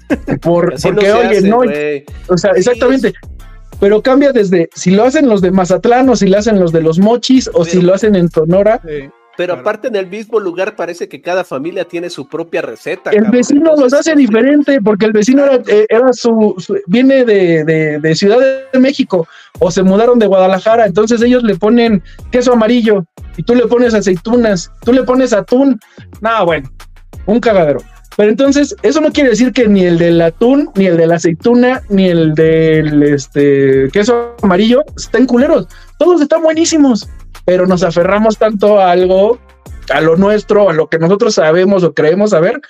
Por, 0.41 0.75
porque, 0.81 1.09
no 1.09 1.19
oye, 1.19 1.39
hace, 1.39 1.49
no, 1.49 1.61
o 2.29 2.37
sea, 2.37 2.53
exactamente. 2.53 3.13
Pero 3.83 4.01
cambia 4.01 4.31
desde 4.33 4.71
si 4.77 4.92
lo 4.92 5.03
hacen 5.03 5.29
los 5.29 5.40
de 5.40 5.51
Mazatlán 5.51 6.09
o 6.09 6.14
si 6.14 6.29
lo 6.29 6.38
hacen 6.38 6.61
los 6.61 6.71
de 6.71 6.83
los 6.83 7.01
mochis 7.01 7.51
o 7.53 7.64
si 7.64 7.83
lo 7.83 7.92
hacen 7.95 8.14
en 8.14 8.31
Sonora. 8.31 8.81
Sí. 8.87 9.11
Pero 9.37 9.55
Claro. 9.55 9.61
aparte 9.62 9.88
en 9.88 9.97
el 9.97 10.07
mismo 10.07 10.38
lugar 10.38 10.77
parece 10.77 11.09
que 11.09 11.21
cada 11.21 11.42
familia 11.42 11.85
tiene 11.87 12.09
su 12.11 12.29
propia 12.29 12.62
receta. 12.62 13.11
El 13.11 13.16
cabrón. 13.25 13.33
vecino 13.33 13.75
los 13.77 13.92
hace 13.92 14.14
diferente 14.14 14.79
porque 14.81 15.07
el 15.07 15.12
vecino 15.12 15.45
era, 15.47 15.57
eh, 15.66 15.87
era 15.88 16.12
su, 16.12 16.55
su- 16.59 16.79
viene 16.87 17.25
de, 17.25 17.64
de- 17.64 17.99
de 17.99 18.14
Ciudad 18.14 18.38
de 18.73 18.79
México 18.79 19.27
o 19.59 19.71
se 19.73 19.83
mudaron 19.83 20.18
de 20.21 20.27
Guadalajara, 20.27 20.87
entonces 20.87 21.21
ellos 21.23 21.42
le 21.42 21.57
ponen 21.57 22.03
queso 22.31 22.53
amarillo 22.53 23.05
y 23.37 23.42
tú 23.42 23.55
le 23.57 23.66
pones 23.66 23.95
aceitunas, 23.95 24.71
tú 24.85 24.92
le 24.92 25.03
pones 25.03 25.33
atún. 25.33 25.81
No, 26.21 26.45
bueno, 26.45 26.71
un 27.27 27.40
cagadero. 27.40 27.81
Pero 28.16 28.31
entonces, 28.31 28.77
eso 28.83 29.01
no 29.01 29.11
quiere 29.11 29.31
decir 29.31 29.53
que 29.53 29.66
ni 29.68 29.85
el 29.85 29.98
del 29.98 30.20
atún, 30.20 30.70
ni 30.75 30.87
el 30.87 30.96
de 30.96 31.07
la 31.07 31.14
aceituna, 31.16 31.83
ni 31.88 32.09
el 32.09 32.35
del 32.35 33.03
este, 33.03 33.88
queso 33.92 34.37
amarillo 34.42 34.83
estén 34.96 35.27
culeros. 35.27 35.66
Todos 35.98 36.20
están 36.20 36.42
buenísimos, 36.42 37.09
pero 37.44 37.66
nos 37.66 37.83
aferramos 37.83 38.37
tanto 38.37 38.79
a 38.79 38.90
algo, 38.90 39.38
a 39.90 40.01
lo 40.01 40.16
nuestro, 40.16 40.68
a 40.68 40.75
lo 40.75 40.88
que 40.88 40.98
nosotros 40.98 41.35
sabemos 41.35 41.85
o 41.85 41.94
creemos 41.94 42.31
saber, 42.31 42.61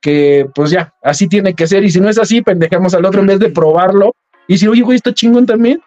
que 0.00 0.46
pues 0.54 0.70
ya, 0.70 0.94
así 1.02 1.28
tiene 1.28 1.54
que 1.54 1.66
ser. 1.66 1.84
Y 1.84 1.90
si 1.90 2.00
no 2.00 2.08
es 2.08 2.18
así, 2.18 2.40
pendejamos 2.40 2.94
al 2.94 3.04
otro 3.04 3.20
en 3.20 3.26
vez 3.26 3.38
de 3.40 3.50
probarlo. 3.50 4.14
Y 4.46 4.56
si, 4.56 4.66
oye, 4.68 4.82
güey, 4.82 4.96
está 4.96 5.12
chingón 5.12 5.44
también. 5.44 5.82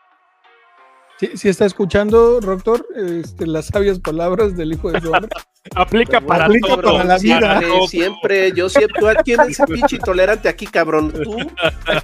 Sí, 1.22 1.30
sí 1.36 1.50
está 1.50 1.68
escuchando, 1.68 2.40
Doctor, 2.42 2.84
este, 2.96 3.46
las 3.46 3.68
sabias 3.68 4.00
palabras 4.00 4.58
del 4.58 4.74
hijo 4.74 4.92
de 4.92 5.02
su 5.02 5.12
hombre. 5.14 5.30
Aplica 5.76 6.20
para 6.20 6.46
Aplica 6.46 6.70
todo. 6.70 6.94
para 6.94 7.04
la 7.04 7.20
vida. 7.20 7.60
Siempre, 7.60 7.88
siempre, 7.88 8.52
yo 8.54 8.68
siempre, 8.70 9.00
¿tú 9.00 9.08
¿quién 9.24 9.40
es 9.42 9.60
el 9.60 9.68
pinche 9.68 9.98
intolerante 9.98 10.50
aquí, 10.50 10.66
cabrón? 10.66 11.14
Tú, 11.14 11.38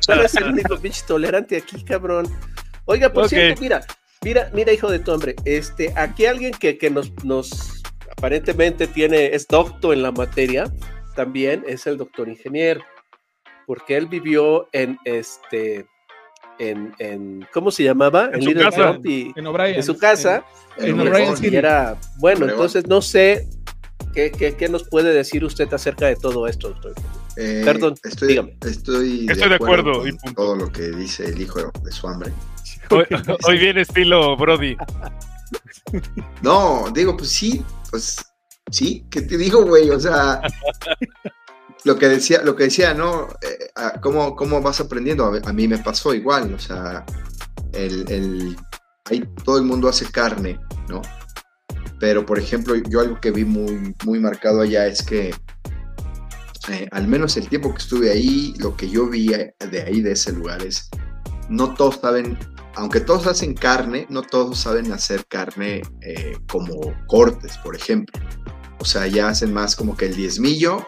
tú 0.05 0.11
eres 0.11 0.35
el 0.35 0.51
único 0.51 0.77
pinche 0.77 1.01
intolerante 1.01 1.57
aquí, 1.57 1.83
cabrón. 1.83 2.27
Oiga, 2.85 3.11
por 3.11 3.27
cierto, 3.27 3.59
mira, 3.59 3.83
mira, 4.21 4.51
mira, 4.53 4.71
hijo 4.71 4.91
de 4.91 4.99
tu 4.99 5.11
hombre, 5.11 5.35
este, 5.45 5.91
aquí 5.97 6.27
alguien 6.27 6.51
que, 6.51 6.77
que 6.77 6.91
nos, 6.91 7.11
nos 7.23 7.81
aparentemente 8.15 8.85
tiene, 8.85 9.33
es 9.33 9.47
docto 9.47 9.93
en 9.93 10.03
la 10.03 10.11
materia, 10.11 10.71
también 11.15 11.63
es 11.65 11.87
el 11.87 11.97
doctor 11.97 12.29
ingeniero, 12.29 12.81
porque 13.65 13.97
él 13.97 14.05
vivió 14.05 14.69
en 14.73 14.99
este, 15.05 15.87
en, 16.59 16.93
en 16.99 17.47
¿cómo 17.53 17.71
se 17.71 17.83
llamaba? 17.83 18.29
En 18.33 18.41
su 18.41 18.49
Little 18.49 18.63
casa. 18.65 18.99
En 19.03 19.47
O'Brien. 19.47 19.75
en 19.75 19.83
su 19.83 19.97
casa. 19.97 20.43
En 20.77 20.87
y 20.97 20.99
O'Brien 20.99 21.53
era 21.53 21.97
bueno, 22.17 22.45
entonces 22.47 22.87
no 22.87 23.01
sé 23.01 23.47
qué, 24.13 24.31
qué, 24.31 24.55
qué 24.55 24.69
nos 24.69 24.87
puede 24.87 25.13
decir 25.13 25.43
usted 25.43 25.71
acerca 25.73 26.07
de 26.07 26.15
todo 26.15 26.47
esto, 26.47 26.69
doctor. 26.69 26.93
Eh, 27.35 27.61
Perdón, 27.63 27.95
estoy, 28.03 28.29
dígame. 28.29 28.57
Estoy, 28.65 29.27
Estoy 29.29 29.49
de 29.49 29.55
acuerdo, 29.55 30.07
y 30.07 30.11
con 30.11 30.19
punto. 30.19 30.41
todo 30.43 30.55
lo 30.55 30.71
que 30.71 30.89
dice 30.89 31.25
el 31.25 31.39
hijo 31.39 31.71
de 31.83 31.91
su 31.91 32.07
hambre. 32.07 32.31
Hoy, 32.89 33.05
hoy 33.43 33.57
viene 33.57 33.81
estilo 33.81 34.37
Brody. 34.37 34.77
No, 36.41 36.85
digo, 36.93 37.17
pues 37.17 37.29
sí, 37.29 37.63
pues 37.89 38.17
sí, 38.71 39.05
¿qué 39.09 39.21
te 39.21 39.37
digo, 39.37 39.65
güey? 39.65 39.89
O 39.89 39.99
sea, 39.99 40.41
lo 41.87 41.97
que 41.97 42.07
decía, 42.09 42.41
lo 42.43 42.55
que 42.55 42.65
decía, 42.65 42.93
¿no? 42.93 43.27
Eh, 43.41 43.71
¿cómo, 44.01 44.35
¿Cómo 44.35 44.61
vas 44.61 44.79
aprendiendo? 44.79 45.25
A, 45.25 45.49
a 45.49 45.53
mí 45.53 45.67
me 45.67 45.77
pasó 45.79 46.13
igual, 46.13 46.53
o 46.53 46.59
sea, 46.59 47.05
el, 47.73 48.05
el- 48.11 48.57
ahí 49.05 49.23
todo 49.43 49.57
el 49.57 49.63
mundo 49.63 49.87
hace 49.87 50.05
carne, 50.11 50.59
¿no? 50.89 51.01
Pero, 51.99 52.25
por 52.25 52.37
ejemplo, 52.37 52.75
yo 52.75 52.99
algo 52.99 53.19
que 53.19 53.31
vi 53.31 53.45
muy, 53.45 53.95
muy 54.05 54.19
marcado 54.19 54.61
allá 54.61 54.85
es 54.85 55.01
que, 55.01 55.33
eh, 56.69 56.87
al 56.91 57.07
menos 57.07 57.37
el 57.37 57.47
tiempo 57.47 57.71
que 57.71 57.77
estuve 57.79 58.11
ahí, 58.11 58.53
lo 58.59 58.75
que 58.75 58.89
yo 58.89 59.07
vi 59.07 59.33
eh, 59.33 59.55
de 59.71 59.81
ahí, 59.81 60.01
de 60.01 60.11
ese 60.11 60.33
lugar, 60.33 60.61
es, 60.63 60.89
no 61.49 61.73
todos 61.73 61.99
saben, 62.01 62.37
aunque 62.75 62.99
todos 62.99 63.25
hacen 63.27 63.53
carne, 63.55 64.05
no 64.09 64.21
todos 64.21 64.59
saben 64.59 64.91
hacer 64.91 65.25
carne 65.27 65.81
eh, 66.01 66.37
como 66.51 66.75
cortes, 67.07 67.57
por 67.59 67.75
ejemplo. 67.75 68.19
O 68.79 68.85
sea, 68.85 69.07
ya 69.07 69.29
hacen 69.29 69.53
más 69.53 69.75
como 69.75 69.95
que 69.97 70.05
el 70.05 70.15
diezmillo 70.15 70.85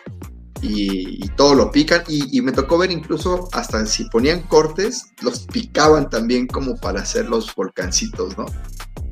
y, 0.62 1.24
y 1.24 1.28
todo 1.36 1.56
lo 1.56 1.72
pican. 1.72 2.04
Y, 2.08 2.38
y 2.38 2.42
me 2.42 2.52
tocó 2.52 2.78
ver 2.78 2.92
incluso 2.92 3.48
hasta 3.54 3.86
si 3.86 4.06
ponían 4.10 4.42
cortes, 4.44 5.08
los 5.22 5.46
picaban 5.48 6.10
también 6.10 6.48
como 6.48 6.76
para 6.78 7.02
hacer 7.02 7.28
los 7.30 7.54
volcancitos, 7.56 8.38
¿no? 8.38 8.46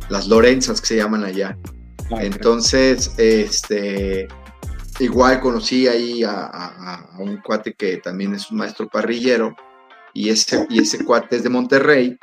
Las 0.10 0.27
lorenzas 0.27 0.79
que 0.81 0.88
se 0.88 0.95
llaman 0.97 1.23
allá. 1.23 1.57
Entonces, 2.19 3.12
este, 3.17 4.27
igual 4.99 5.41
conocí 5.41 5.88
ahí 5.88 6.23
a, 6.23 6.31
a- 6.45 6.95
a 7.13 7.17
un 7.19 7.38
cuate 7.41 7.73
que 7.73 7.97
también 7.97 8.33
es 8.33 8.49
un 8.49 8.57
maestro 8.57 8.88
parrillero 8.88 9.55
y 10.13 10.29
ese, 10.29 10.65
y 10.69 10.79
ese 10.79 11.03
cuate 11.03 11.36
es 11.36 11.43
de 11.43 11.49
Monterrey 11.49 12.17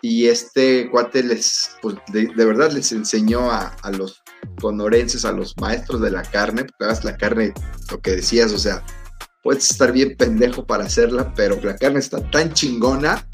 y 0.00 0.28
este 0.28 0.88
cuate 0.90 1.24
les, 1.24 1.72
pues 1.82 1.96
de, 2.12 2.28
de 2.28 2.44
verdad 2.44 2.70
les 2.70 2.92
enseñó 2.92 3.50
a, 3.50 3.74
a 3.82 3.90
los 3.90 4.22
sonorenses, 4.60 5.24
a 5.24 5.32
los 5.32 5.56
maestros 5.58 6.00
de 6.00 6.10
la 6.10 6.22
carne, 6.22 6.64
porque 6.64 6.84
hagas 6.84 7.04
la 7.04 7.16
carne, 7.16 7.52
lo 7.90 8.00
que 8.00 8.12
decías, 8.16 8.52
o 8.52 8.58
sea, 8.58 8.82
puedes 9.42 9.70
estar 9.70 9.92
bien 9.92 10.16
pendejo 10.16 10.66
para 10.66 10.84
hacerla, 10.84 11.32
pero 11.34 11.60
la 11.62 11.76
carne 11.76 11.98
está 11.98 12.20
tan 12.30 12.52
chingona 12.52 13.26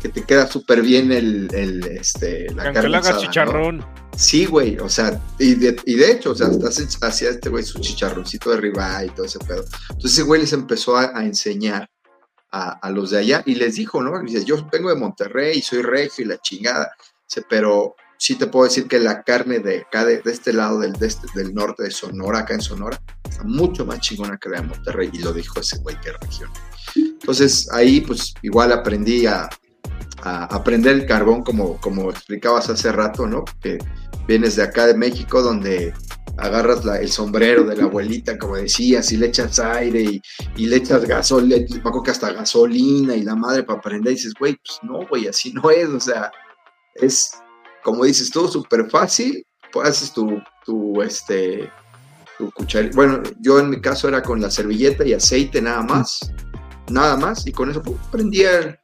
que 0.00 0.08
te 0.08 0.24
queda 0.24 0.46
súper 0.46 0.82
bien 0.82 1.12
el, 1.12 1.48
el, 1.54 1.84
este, 1.86 2.46
la 2.54 2.64
Aunque 2.64 2.80
carne 2.80 2.96
asada, 2.96 3.14
¿no? 3.16 3.20
chicharrón. 3.20 3.86
Sí, 4.16 4.44
güey, 4.46 4.78
o 4.78 4.88
sea, 4.88 5.20
y 5.38 5.54
de, 5.54 5.76
y 5.86 5.94
de 5.94 6.12
hecho, 6.12 6.32
o 6.32 6.34
sea, 6.34 6.48
hasta 6.48 7.06
hacía 7.06 7.30
este 7.30 7.48
güey 7.48 7.64
su 7.64 7.78
chicharroncito 7.80 8.50
de 8.50 8.56
ribeye 8.58 9.06
y 9.06 9.10
todo 9.10 9.26
ese 9.26 9.38
pedo. 9.38 9.64
Entonces 9.90 10.12
ese 10.12 10.22
güey 10.22 10.40
les 10.40 10.52
empezó 10.52 10.96
a, 10.96 11.16
a 11.16 11.24
enseñar 11.24 11.88
a, 12.50 12.72
a 12.72 12.90
los 12.90 13.10
de 13.10 13.18
allá 13.18 13.42
y 13.46 13.54
les 13.54 13.76
dijo, 13.76 14.02
¿no? 14.02 14.20
Dice, 14.22 14.44
yo 14.44 14.68
vengo 14.70 14.90
de 14.90 14.96
Monterrey 14.96 15.58
y 15.58 15.62
soy 15.62 15.82
regio 15.82 16.24
y 16.24 16.28
la 16.28 16.38
chingada. 16.38 16.90
Dice, 17.28 17.46
pero 17.48 17.94
sí 18.20 18.34
te 18.36 18.46
puedo 18.46 18.66
decir 18.66 18.86
que 18.86 19.00
la 19.00 19.22
carne 19.22 19.60
de 19.60 19.78
acá, 19.80 20.04
de, 20.04 20.20
de 20.20 20.30
este 20.30 20.52
lado 20.52 20.78
del, 20.78 20.92
de 20.92 21.06
este- 21.06 21.26
del 21.34 21.54
norte 21.54 21.84
de 21.84 21.90
Sonora, 21.90 22.40
acá 22.40 22.52
en 22.52 22.60
Sonora, 22.60 23.00
está 23.28 23.42
mucho 23.44 23.86
más 23.86 23.98
chingona 24.00 24.36
que 24.36 24.50
la 24.50 24.60
de 24.60 24.66
Monterrey. 24.68 25.08
Y 25.12 25.20
lo 25.20 25.32
dijo 25.32 25.58
ese 25.58 25.78
güey 25.78 25.98
que 26.00 26.12
región. 26.12 26.50
Entonces 26.94 27.68
ahí, 27.72 28.02
pues 28.02 28.34
igual 28.42 28.72
aprendí 28.72 29.24
a, 29.26 29.48
a, 30.22 30.44
a 30.44 30.62
prender 30.64 30.96
el 30.96 31.06
carbón 31.06 31.42
como, 31.42 31.80
como 31.80 32.10
explicabas 32.10 32.68
hace 32.68 32.92
rato, 32.92 33.26
¿no? 33.26 33.44
Que 33.62 33.78
vienes 34.28 34.56
de 34.56 34.64
acá 34.64 34.86
de 34.86 34.94
México 34.94 35.40
donde 35.42 35.94
agarras 36.36 36.84
la- 36.84 36.98
el 37.00 37.10
sombrero 37.10 37.64
de 37.64 37.76
la 37.76 37.84
abuelita, 37.84 38.38
como 38.38 38.56
decías, 38.56 39.10
y 39.12 39.16
le 39.16 39.26
echas 39.28 39.58
aire 39.58 40.02
y, 40.02 40.22
y 40.56 40.66
le 40.66 40.76
echas 40.76 41.06
gasolina, 41.06 41.56
acuerdo 41.78 42.02
que 42.02 42.10
hasta 42.10 42.32
gasolina 42.32 43.16
y 43.16 43.22
la 43.22 43.34
madre 43.34 43.62
para 43.62 43.80
prender, 43.80 44.12
y 44.12 44.16
dices, 44.16 44.34
güey, 44.38 44.56
pues 44.56 44.78
no, 44.82 45.06
güey, 45.08 45.26
así 45.26 45.52
no 45.54 45.70
es, 45.70 45.88
o 45.88 46.00
sea, 46.00 46.30
es, 46.94 47.30
como 47.82 48.04
dices 48.04 48.30
tú, 48.30 48.48
súper 48.48 48.88
fácil, 48.90 49.44
pues 49.72 49.88
haces 49.88 50.12
tu, 50.12 50.40
tu, 50.64 51.00
este, 51.02 51.70
tu 52.38 52.50
cucharita, 52.52 52.94
bueno, 52.96 53.22
yo 53.40 53.58
en 53.60 53.70
mi 53.70 53.80
caso 53.80 54.08
era 54.08 54.22
con 54.22 54.40
la 54.40 54.50
servilleta 54.50 55.04
y 55.06 55.12
aceite 55.12 55.60
nada 55.62 55.82
más, 55.82 56.32
nada 56.88 57.16
más, 57.16 57.46
y 57.46 57.52
con 57.52 57.70
eso 57.70 57.82
pum, 57.82 57.96
prendía, 58.10 58.58
el- 58.58 58.78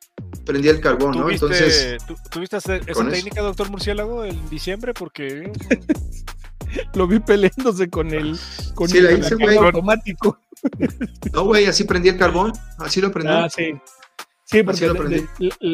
prendía 0.45 0.71
el 0.73 0.81
carbón, 0.81 1.13
¿no? 1.13 1.25
¿Tuviste, 1.25 1.47
Entonces, 1.47 1.97
tú- 2.07 2.17
¿tuviste 2.31 2.57
esa 2.59 2.77
eso. 2.77 3.05
técnica, 3.09 3.41
doctor 3.43 3.69
Murciélago, 3.71 4.25
en 4.25 4.49
diciembre? 4.49 4.95
Porque 4.95 5.51
Lo 6.95 7.07
vi 7.07 7.21
peleándose 7.21 7.89
con 7.89 8.13
el, 8.13 8.39
con 8.75 8.89
Sí, 8.89 8.99
el 8.99 9.19
hice, 9.19 9.35
el 9.39 9.59
automático. 9.59 10.39
no, 11.33 11.45
güey, 11.45 11.67
así 11.67 11.85
prendía 11.85 12.13
el 12.13 12.19
carbón, 12.19 12.53
así 12.79 13.01
lo 13.01 13.11
prendí. 13.11 13.33
Ah, 13.33 13.49
sí. 13.49 13.73
Sí, 14.45 14.63
porque 14.63 14.87
lo 14.87 14.95
de- 14.95 15.27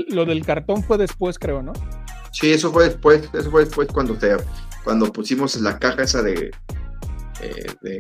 lo 0.09 0.25
del 0.25 0.45
cartón 0.47 0.83
fue 0.85 0.99
después, 0.99 1.39
creo, 1.39 1.63
¿no? 1.63 1.73
Sí, 2.33 2.53
eso 2.53 2.73
fue 2.73 2.85
después, 2.89 3.29
eso 3.33 3.51
fue 3.51 3.65
después 3.65 3.89
cuando 3.93 4.15
te, 4.15 4.37
cuando 4.85 5.13
pusimos 5.13 5.55
la 5.61 5.79
caja 5.79 6.03
esa 6.03 6.23
de, 6.23 6.51
eh, 7.41 7.67
de- 7.83 7.99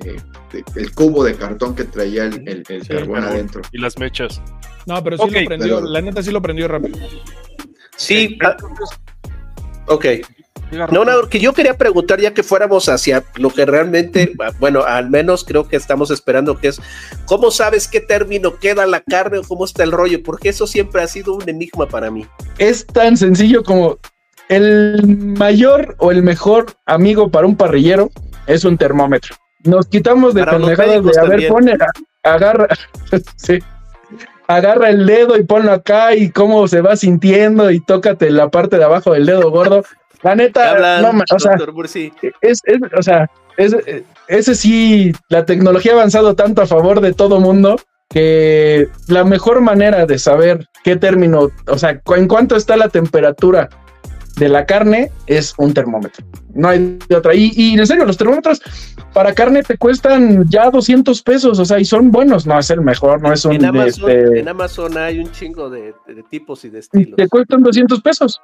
de- 0.52 0.64
el 0.76 0.92
cubo 0.94 1.22
de 1.24 1.34
cartón 1.34 1.74
que 1.74 1.84
traía 1.84 2.24
el, 2.24 2.48
el- 2.48 2.64
el 2.68 2.82
Sí, 2.82 2.88
carbón 2.88 3.24
adentro. 3.24 3.62
y 3.72 3.78
las 3.78 3.98
mechas. 3.98 4.40
No, 4.86 5.02
pero 5.04 5.16
sí 5.18 5.30
lo 5.30 5.44
prendió. 5.46 5.76
pero- 5.76 5.88
La 5.90 6.00
neta 6.00 6.22
sí 6.22 6.30
lo 6.32 6.40
prendió 6.42 6.66
rápido. 6.68 6.98
Sí, 7.96 8.38
ok. 9.86 10.06
No, 10.90 11.04
no, 11.04 11.28
que 11.28 11.38
yo 11.38 11.52
quería 11.52 11.76
preguntar 11.76 12.18
ya 12.18 12.32
que 12.32 12.42
fuéramos 12.42 12.88
hacia 12.88 13.22
lo 13.36 13.50
que 13.50 13.66
realmente, 13.66 14.32
bueno, 14.58 14.84
al 14.84 15.10
menos 15.10 15.44
creo 15.44 15.68
que 15.68 15.76
estamos 15.76 16.10
esperando 16.10 16.56
que 16.58 16.68
es, 16.68 16.80
¿cómo 17.26 17.50
sabes 17.50 17.86
qué 17.86 18.00
término 18.00 18.56
queda 18.56 18.86
la 18.86 19.00
carne 19.02 19.36
o 19.38 19.42
cómo 19.42 19.66
está 19.66 19.82
el 19.82 19.92
rollo? 19.92 20.22
Porque 20.22 20.48
eso 20.48 20.66
siempre 20.66 21.02
ha 21.02 21.06
sido 21.08 21.34
un 21.34 21.46
enigma 21.46 21.86
para 21.86 22.10
mí. 22.10 22.26
Es 22.56 22.86
tan 22.86 23.18
sencillo 23.18 23.62
como 23.62 23.98
el 24.56 25.16
mayor 25.38 25.94
o 25.98 26.10
el 26.10 26.22
mejor 26.22 26.66
amigo 26.86 27.30
para 27.30 27.46
un 27.46 27.56
parrillero 27.56 28.10
es 28.46 28.64
un 28.64 28.76
termómetro. 28.76 29.34
Nos 29.64 29.86
quitamos 29.86 30.34
de 30.34 30.44
pendejadas 30.44 31.04
de, 31.04 31.20
a 31.20 31.24
ver, 31.24 31.48
pone, 31.48 31.76
agarra, 32.24 32.68
sí, 33.36 33.58
agarra 34.48 34.90
el 34.90 35.06
dedo 35.06 35.36
y 35.36 35.44
ponlo 35.44 35.72
acá 35.72 36.14
y 36.14 36.30
cómo 36.30 36.66
se 36.68 36.80
va 36.80 36.96
sintiendo 36.96 37.70
y 37.70 37.80
tócate 37.80 38.30
la 38.30 38.48
parte 38.50 38.78
de 38.78 38.84
abajo 38.84 39.12
del 39.12 39.26
dedo 39.26 39.50
gordo. 39.50 39.82
La 40.22 40.36
¿Qué 40.36 40.36
neta, 40.36 41.00
no, 41.02 41.08
o 41.34 41.38
sea, 41.40 41.56
es, 42.42 42.60
es- 42.62 42.80
o 42.96 43.02
sea, 43.02 43.28
es- 43.56 43.74
ese 44.28 44.54
sí, 44.54 45.12
la 45.28 45.44
tecnología 45.44 45.92
ha 45.92 45.94
avanzado 45.96 46.36
tanto 46.36 46.62
a 46.62 46.66
favor 46.66 47.00
de 47.00 47.12
todo 47.12 47.40
mundo 47.40 47.74
que 48.08 48.86
la 49.08 49.24
mejor 49.24 49.62
manera 49.62 50.06
de 50.06 50.20
saber 50.20 50.68
qué 50.84 50.94
término, 50.94 51.50
o 51.66 51.76
sea, 51.78 52.00
en 52.14 52.28
cuánto 52.28 52.54
está 52.54 52.76
la 52.76 52.88
temperatura 52.88 53.68
de 54.36 54.48
la 54.48 54.64
carne 54.66 55.10
es 55.26 55.54
un 55.58 55.74
termómetro. 55.74 56.24
No 56.54 56.68
hay 56.68 56.98
de 57.08 57.16
otra. 57.16 57.34
Y, 57.34 57.52
y 57.54 57.74
en 57.78 57.86
serio, 57.86 58.04
los 58.04 58.16
termómetros 58.16 58.60
para 59.12 59.34
carne 59.34 59.62
te 59.62 59.76
cuestan 59.76 60.44
ya 60.48 60.70
200 60.70 61.22
pesos, 61.22 61.58
o 61.58 61.64
sea, 61.64 61.78
y 61.78 61.84
son 61.84 62.10
buenos. 62.10 62.46
No 62.46 62.58
es 62.58 62.70
el 62.70 62.80
mejor, 62.80 63.20
no 63.22 63.32
es 63.32 63.44
un. 63.44 63.52
En 63.54 63.64
Amazon, 63.66 64.10
este, 64.10 64.38
en 64.40 64.48
Amazon 64.48 64.96
hay 64.98 65.18
un 65.18 65.30
chingo 65.32 65.68
de, 65.70 65.94
de 66.06 66.22
tipos 66.30 66.64
y 66.64 66.70
de 66.70 66.78
estilos. 66.80 67.16
te 67.16 67.28
cuestan 67.28 67.62
200 67.62 68.00
pesos. 68.00 68.40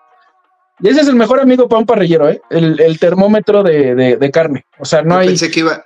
Y 0.81 0.88
ese 0.88 1.01
es 1.01 1.09
el 1.09 1.16
mejor 1.16 1.40
amigo 1.40 1.68
para 1.68 1.81
un 1.81 1.87
parrillero, 1.87 2.29
¿eh? 2.29 2.40
El, 2.51 2.79
el 2.81 2.98
termómetro 3.01 3.62
de, 3.64 3.94
de- 3.96 4.16
de 4.16 4.31
carne. 4.31 4.64
O 4.79 4.85
sea, 4.85 5.03
no 5.03 5.14
yo, 5.14 5.20
hay. 5.20 5.27
pensé 5.29 5.51
que 5.51 5.61
iba, 5.61 5.85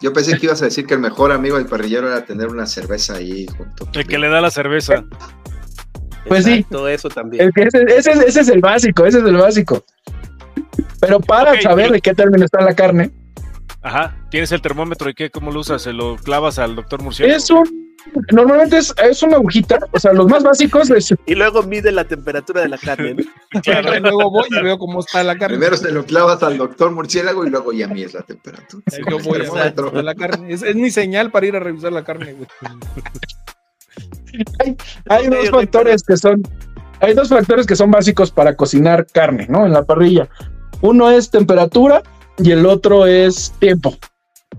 yo 0.00 0.12
pensé 0.12 0.36
que 0.36 0.46
ibas 0.46 0.60
a 0.62 0.64
decir 0.64 0.84
que 0.84 0.94
el 0.94 1.00
mejor 1.00 1.30
amigo 1.30 1.56
del 1.56 1.66
parrillero 1.66 2.08
era 2.08 2.24
tener 2.24 2.48
una 2.48 2.66
cerveza 2.66 3.14
ahí 3.14 3.46
junto. 3.56 3.86
El 3.94 4.06
que 4.06 4.18
le 4.18 4.28
da 4.28 4.40
la 4.40 4.50
cerveza. 4.50 5.04
Pues 6.28 6.44
sí. 6.44 6.52
Exacto, 6.54 6.88
eso 6.88 7.08
también. 7.08 7.52
Ese, 7.54 7.82
ese, 7.88 8.10
es- 8.12 8.20
ese 8.20 8.40
es 8.40 8.48
el 8.48 8.60
básico, 8.60 9.04
ese 9.06 9.18
es 9.18 9.24
el 9.24 9.36
básico. 9.36 9.84
Pero 11.00 11.20
para 11.20 11.60
saber 11.60 11.84
pero- 11.86 11.92
de 11.94 12.00
qué 12.00 12.14
término 12.14 12.44
está 12.44 12.60
la 12.62 12.74
carne, 12.74 13.10
Ajá. 13.82 14.16
¿Tienes 14.30 14.50
el 14.50 14.60
termómetro 14.60 15.08
y 15.10 15.14
qué? 15.14 15.30
¿Cómo 15.30 15.52
lo 15.52 15.60
usas? 15.60 15.80
¿Se 15.82 15.92
lo 15.92 16.16
clavas 16.16 16.58
al 16.58 16.74
doctor 16.74 17.00
Murciélago? 17.02 17.36
es 17.36 17.48
un. 17.50 17.86
Normalmente 18.32 18.78
es, 18.78 18.92
es 19.08 19.22
una 19.22 19.36
agujita, 19.36 19.78
o 19.92 19.98
sea, 19.98 20.12
los 20.12 20.26
más 20.28 20.42
básicos 20.42 20.90
es 20.90 21.14
Y 21.26 21.34
luego 21.36 21.62
mide 21.64 21.90
la 21.92 22.04
temperatura 22.04 22.62
de 22.62 22.68
la 22.68 22.78
carne. 22.78 23.14
¿no? 23.14 23.22
Y 23.64 24.00
luego 24.00 24.30
voy 24.30 24.46
y 24.50 24.60
veo 24.62 24.78
cómo 24.78 25.00
está 25.00 25.22
la 25.22 25.36
carne. 25.36 25.56
Primero 25.56 25.76
se 25.76 25.92
lo 25.92 26.04
clavas 26.04 26.42
al 26.42 26.56
doctor 26.58 26.90
murciélago 26.92 27.46
y 27.46 27.50
luego 27.50 27.72
ya 27.72 27.86
mides 27.86 28.14
la 28.14 28.22
temperatura. 28.22 28.82
Yo 29.08 29.18
voy 29.20 29.40
a 29.40 30.02
la 30.02 30.14
carne. 30.16 30.52
Es, 30.52 30.62
es 30.62 30.74
mi 30.74 30.90
señal 30.90 31.30
para 31.30 31.46
ir 31.46 31.54
a 31.56 31.60
revisar 31.60 31.92
la 31.92 32.02
carne, 32.04 32.32
güey. 32.34 32.48
hay 35.08 35.26
Ok, 35.28 35.34
dos 35.34 35.50
factores 35.50 36.02
que 36.02 36.16
son 36.16 36.42
hay 37.00 37.12
dos 37.14 37.28
factores 37.28 37.66
que 37.66 37.76
son 37.76 37.90
básicos 37.90 38.30
para 38.30 38.56
cocinar 38.56 39.06
carne, 39.12 39.46
¿no? 39.50 39.66
En 39.66 39.72
la 39.72 39.84
parrilla. 39.84 40.28
Uno 40.80 41.10
es 41.10 41.30
temperatura 41.30 42.02
y 42.38 42.50
el 42.52 42.64
otro 42.64 43.06
es 43.06 43.52
tiempo. 43.58 43.94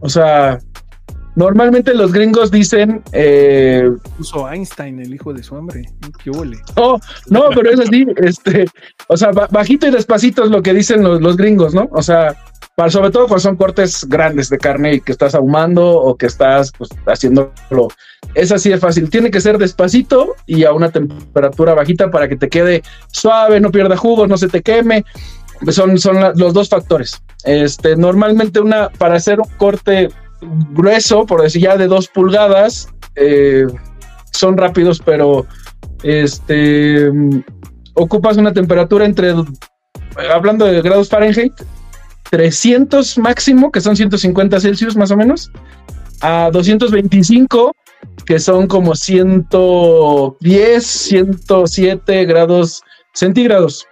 O 0.02 0.08
sea, 0.10 0.60
normalmente 1.36 1.96
los 1.96 2.12
gringos 2.14 2.52
dicen, 2.52 3.02
eh, 3.12 3.90
Puso 4.18 4.48
Einstein, 4.52 5.00
el 5.00 5.14
hijo 5.16 5.34
de 5.34 5.42
su 5.42 5.56
hombre. 5.56 5.90
¿Qué 6.24 6.30
huele? 6.30 6.58
no, 6.76 7.00
no, 7.30 7.46
pero 7.56 7.72
es 7.72 7.80
así, 7.80 8.06
este, 8.18 8.68
o 9.08 9.18
sea, 9.18 9.32
ba- 9.32 9.48
bajito 9.52 9.88
y 9.88 9.92
despacito 9.92 10.44
es 10.44 10.52
lo 10.52 10.62
que 10.62 10.76
dicen 10.76 11.02
los, 11.02 11.20
los 11.22 11.38
gringos, 11.38 11.74
¿no? 11.74 11.90
O 11.92 12.04
sea, 12.04 12.36
para, 12.78 12.92
sobre 12.92 13.10
todo 13.10 13.26
cuando 13.26 13.40
son 13.40 13.56
cortes 13.56 14.06
grandes 14.08 14.50
de 14.50 14.60
carne 14.60 14.94
y 14.94 15.02
que 15.02 15.12
estás 15.12 15.34
ahumando 15.34 15.84
o 15.84 16.16
que 16.16 16.28
estás 16.28 16.72
pues, 16.78 16.92
haciéndolo. 17.08 17.88
Es 18.36 18.52
así 18.52 18.70
de 18.70 18.78
fácil. 18.78 19.10
Tiene 19.10 19.32
que 19.32 19.42
ser 19.42 19.58
despacito 19.58 20.36
y 20.46 20.64
a 20.64 20.74
una 20.74 20.92
temperatura 20.92 21.74
bajita 21.74 22.12
para 22.12 22.30
que 22.30 22.36
te 22.36 22.50
quede 22.50 22.84
suave, 23.12 23.60
no 23.60 23.72
pierda 23.72 23.98
jugos, 23.98 24.30
no 24.30 24.38
se 24.38 24.48
te 24.48 24.62
queme. 24.62 25.04
Son, 25.70 25.98
son 25.98 26.18
los 26.36 26.54
dos 26.54 26.70
factores. 26.70 27.20
Este, 27.46 27.96
normalmente 27.96 28.60
una, 28.60 28.90
para 28.90 29.16
hacer 29.16 29.40
un 29.40 29.50
corte 29.58 30.10
grueso, 30.70 31.26
por 31.26 31.42
decir 31.42 31.64
ya 31.64 31.78
de 31.78 31.88
dos 31.88 32.08
pulgadas, 32.08 32.90
eh, 33.16 33.66
son 34.34 34.56
rápidos, 34.56 35.02
pero 35.04 35.48
este, 36.04 37.12
ocupas 37.96 38.38
una 38.38 38.54
temperatura 38.54 39.06
entre, 39.06 39.34
hablando 40.32 40.66
de 40.66 40.80
grados 40.84 41.10
Fahrenheit, 41.10 41.54
300 42.30 43.18
máximo, 43.18 43.72
que 43.72 43.82
son 43.82 43.96
150 43.96 44.60
Celsius 44.60 44.96
más 44.96 45.12
o 45.12 45.18
menos, 45.18 45.52
a 46.22 46.50
225, 46.52 47.74
que 48.26 48.40
son 48.40 48.68
como 48.68 48.96
110, 48.96 50.86
107 50.86 52.26
grados 52.26 52.82
centígrados. 53.14 53.86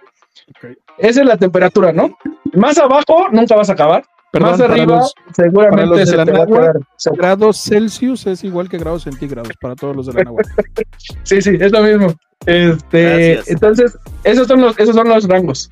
Esa 0.98 1.20
es 1.20 1.26
la 1.26 1.36
temperatura, 1.36 1.92
¿no? 1.92 2.16
Más 2.54 2.78
abajo 2.78 3.26
nunca 3.32 3.54
vas 3.56 3.68
a 3.70 3.74
acabar. 3.74 4.04
Perdón, 4.32 4.50
más 4.50 4.60
arriba 4.60 4.96
los- 4.96 5.14
seguramente 5.34 6.04
se 6.06 6.16
la 6.16 6.24
te 6.24 6.32
va 6.32 6.42
a 6.42 6.46
quedar. 6.46 6.76
Grados 7.16 7.62
Celsius 7.62 8.26
es 8.26 8.44
igual 8.44 8.68
que 8.68 8.76
grados 8.78 9.04
centígrados 9.04 9.52
para 9.60 9.74
todos 9.76 9.96
los 9.96 10.06
de 10.06 10.12
la 10.14 10.24
náhuatl. 10.24 10.50
Sí, 11.22 11.40
sí, 11.40 11.56
es 11.58 11.72
lo 11.72 11.82
mismo. 11.82 12.14
Este, 12.44 13.02
Gracias. 13.34 13.48
entonces, 13.50 13.98
esos 14.24 14.46
son 14.46 14.60
los, 14.60 14.78
esos 14.78 14.94
son 14.94 15.08
los 15.08 15.26
rangos 15.26 15.68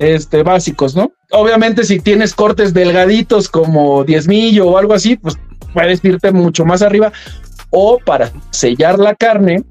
este, 0.00 0.42
básicos, 0.42 0.96
¿no? 0.96 1.12
Obviamente, 1.30 1.84
si 1.84 2.00
tienes 2.00 2.34
cortes 2.34 2.72
delgaditos 2.72 3.48
como 3.48 4.02
diezmillo 4.02 4.66
o 4.66 4.78
algo 4.78 4.94
así, 4.94 5.16
pues 5.16 5.38
puedes 5.74 6.02
irte 6.02 6.32
mucho 6.32 6.64
más 6.64 6.80
arriba. 6.82 7.12
O 7.68 7.98
para 7.98 8.32
sellar 8.50 8.98
la 8.98 9.14
carne, 9.14 9.62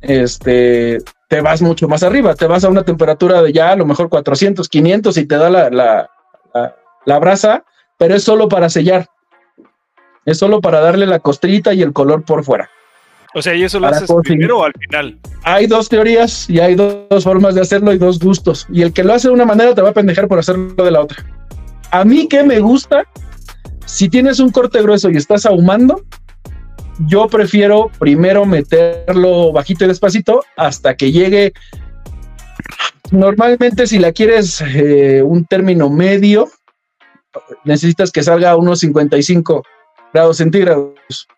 este, 0.00 0.98
te 1.28 1.40
vas 1.42 1.60
mucho 1.60 1.86
más 1.86 2.02
arriba, 2.02 2.34
te 2.34 2.46
vas 2.46 2.64
a 2.64 2.70
una 2.70 2.82
temperatura 2.82 3.42
de 3.42 3.52
ya 3.52 3.70
a 3.70 3.76
lo 3.76 3.84
mejor 3.84 4.08
400, 4.08 4.68
500 4.68 5.16
y 5.18 5.26
te 5.26 5.36
da 5.36 5.50
la, 5.50 5.70
la, 5.70 6.10
la, 6.54 6.76
la 7.04 7.18
brasa, 7.18 7.64
pero 7.98 8.14
es 8.16 8.24
solo 8.24 8.48
para 8.48 8.70
sellar. 8.70 9.06
Es 10.24 10.38
solo 10.38 10.62
para 10.62 10.80
darle 10.80 11.06
la 11.06 11.18
costrita 11.18 11.74
y 11.74 11.82
el 11.82 11.92
color 11.92 12.24
por 12.24 12.42
fuera. 12.42 12.70
O 13.34 13.40
sea, 13.42 13.54
¿y 13.54 13.62
eso 13.64 13.80
lo 13.80 13.86
haces 13.86 14.08
conseguir- 14.08 14.22
primero 14.38 14.58
o 14.58 14.64
al 14.64 14.72
final? 14.78 15.18
hay 15.44 15.66
dos 15.66 15.88
teorías 15.88 16.48
y 16.50 16.60
hay 16.60 16.74
do- 16.74 17.06
dos 17.10 17.24
formas 17.24 17.54
de 17.54 17.62
hacerlo 17.62 17.92
y 17.92 17.98
dos 17.98 18.18
gustos. 18.18 18.66
Y 18.72 18.82
el 18.82 18.92
que 18.92 19.02
lo 19.04 19.14
hace 19.14 19.28
de 19.28 19.34
una 19.34 19.44
manera 19.46 19.74
te 19.74 19.80
va 19.82 19.88
a 19.90 19.94
pendejar 19.94 20.28
por 20.28 20.38
hacerlo 20.38 20.74
de 20.84 20.90
la 20.90 21.00
otra. 21.00 21.24
A 21.90 22.04
mí 22.04 22.28
que 22.28 22.42
me 22.42 22.60
gusta, 22.60 23.04
si 23.86 24.08
tienes 24.08 24.38
un 24.38 24.50
corte 24.50 24.80
grueso 24.82 25.10
y 25.10 25.16
estás 25.16 25.46
ahumando, 25.46 26.02
yo 27.06 27.26
prefiero 27.26 27.90
primero 27.98 28.44
meterlo 28.46 29.50
bajito 29.52 29.84
y 29.84 29.88
despacito 29.88 30.44
hasta 30.56 30.94
que 30.94 31.10
llegue. 31.10 31.52
Normalmente 33.10 33.86
si 33.86 33.98
la 33.98 34.12
quieres 34.12 34.60
eh, 34.62 35.22
un 35.22 35.44
término 35.44 35.90
medio, 35.90 36.48
necesitas 37.64 38.10
que 38.10 38.22
salga 38.22 38.50
a 38.50 38.56
unos 38.56 38.80
55 38.80 39.64
grados 40.12 40.36
centígrados. 40.38 40.94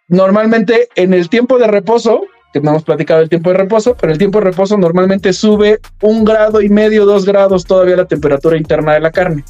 Normalmente 0.09 0.89
en 0.97 1.15
el 1.15 1.29
tiempo 1.29 1.59
de 1.59 1.67
reposo 1.67 2.23
que 2.53 2.61
no 2.61 2.71
hemos 2.71 2.85
platicado 2.85 3.21
el 3.21 3.29
tiempo 3.29 3.51
de 3.51 3.57
reposo, 3.57 3.97
pero 4.01 4.13
el 4.13 4.19
tiempo 4.19 4.39
de 4.39 4.45
reposo 4.45 4.79
normalmente 4.79 5.33
sube 5.33 5.81
un 6.03 6.25
grado 6.25 6.63
y 6.63 6.69
medio, 6.69 7.05
dos 7.05 7.25
grados 7.25 7.65
todavía 7.65 7.97
la 7.97 8.05
temperatura 8.05 8.57
interna 8.57 8.95
de 8.95 9.01
la 9.01 9.11
carne. 9.11 9.45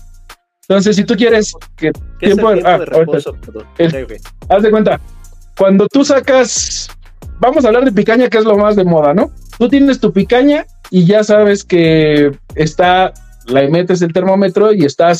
Entonces, 0.67 0.97
si 0.97 1.05
tú 1.05 1.15
quieres 1.15 1.53
que 1.77 1.93
¿Qué 2.19 2.27
es 2.27 2.33
el 2.33 2.39
tiempo 2.39 2.51
de, 2.51 2.63
ah, 2.65 2.79
reposo? 2.79 3.37
El- 3.77 4.19
haz 4.49 4.63
de 4.63 4.71
cuenta, 4.71 4.99
cuando 5.59 5.87
tú 5.87 6.03
sacas, 6.03 6.89
vamos 7.39 7.63
a 7.65 7.69
hablar 7.69 7.85
de 7.85 7.93
picaña, 7.93 8.31
que 8.31 8.39
es 8.39 8.45
lo 8.45 8.57
más 8.57 8.75
de 8.75 8.85
moda, 8.85 9.13
¿no? 9.13 9.31
Tú 9.59 9.69
tienes 9.69 10.01
tu 10.01 10.11
picaña 10.11 10.65
y 10.91 11.05
ya 11.05 11.23
sabes 11.23 11.63
que 11.63 12.33
está, 12.55 13.13
la 13.47 13.69
metes 13.69 14.01
el 14.01 14.15
termómetro 14.15 14.73
y 14.73 14.87
está 14.87 15.09
a 15.09 15.15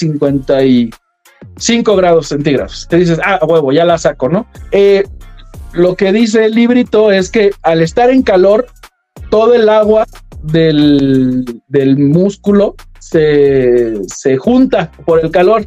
55 1.57 1.97
grados 1.97 2.29
centígrados. 2.29 2.87
Te 2.89 2.97
dices, 2.97 3.21
ah, 3.25 3.41
huevo, 3.47 3.73
ya 3.73 3.85
la 3.85 3.99
saco, 3.99 4.29
¿no? 4.29 4.47
Eh, 4.73 5.05
lo 5.73 5.97
que 5.97 6.13
dice 6.13 6.47
el 6.47 6.55
librito 6.55 7.11
es 7.11 7.31
que 7.31 7.53
al 7.63 7.83
estar 7.83 8.11
en 8.11 8.23
calor, 8.23 8.67
todo 9.31 9.55
el 9.55 9.69
agua 9.69 10.07
del, 10.43 11.45
del 11.69 11.99
músculo 11.99 12.77
se, 13.01 13.95
se 14.07 14.37
junta 14.37 14.91
por 15.05 15.25
el 15.25 15.31
calor. 15.31 15.67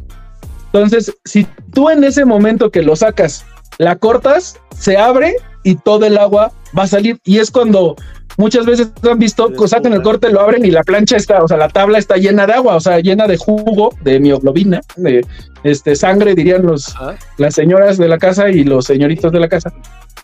Entonces, 0.72 1.14
si 1.24 1.46
tú 1.72 1.90
en 1.90 2.04
ese 2.04 2.24
momento 2.24 2.70
que 2.70 2.82
lo 2.82 2.96
sacas, 2.96 3.44
la 3.78 3.96
cortas, 3.96 4.58
se 4.76 4.96
abre 4.96 5.36
y 5.64 5.76
todo 5.76 6.06
el 6.06 6.18
agua 6.18 6.52
va 6.76 6.84
a 6.84 6.88
salir. 6.88 7.18
Y 7.24 7.38
es 7.38 7.50
cuando 7.50 7.96
muchas 8.38 8.64
veces 8.64 8.90
han 9.02 9.18
visto, 9.18 9.52
Se 9.58 9.68
sacan 9.68 9.92
el 9.92 10.00
corte, 10.02 10.30
lo 10.30 10.40
abren 10.40 10.64
y 10.64 10.70
la 10.70 10.82
plancha 10.82 11.16
está, 11.16 11.42
o 11.42 11.48
sea, 11.48 11.58
la 11.58 11.68
tabla 11.68 11.98
está 11.98 12.16
llena 12.16 12.46
de 12.46 12.54
agua, 12.54 12.76
o 12.76 12.80
sea, 12.80 12.98
llena 13.00 13.26
de 13.26 13.36
jugo, 13.36 13.94
de 14.00 14.18
mioglobina, 14.20 14.80
de 14.96 15.26
este, 15.64 15.94
sangre, 15.94 16.34
dirían 16.34 16.62
los, 16.62 16.88
Ajá. 16.96 17.16
las 17.36 17.54
señoras 17.54 17.98
de 17.98 18.08
la 18.08 18.16
casa 18.18 18.48
y 18.48 18.64
los 18.64 18.86
señoritos 18.86 19.30
de 19.32 19.40
la 19.40 19.48
casa. 19.48 19.70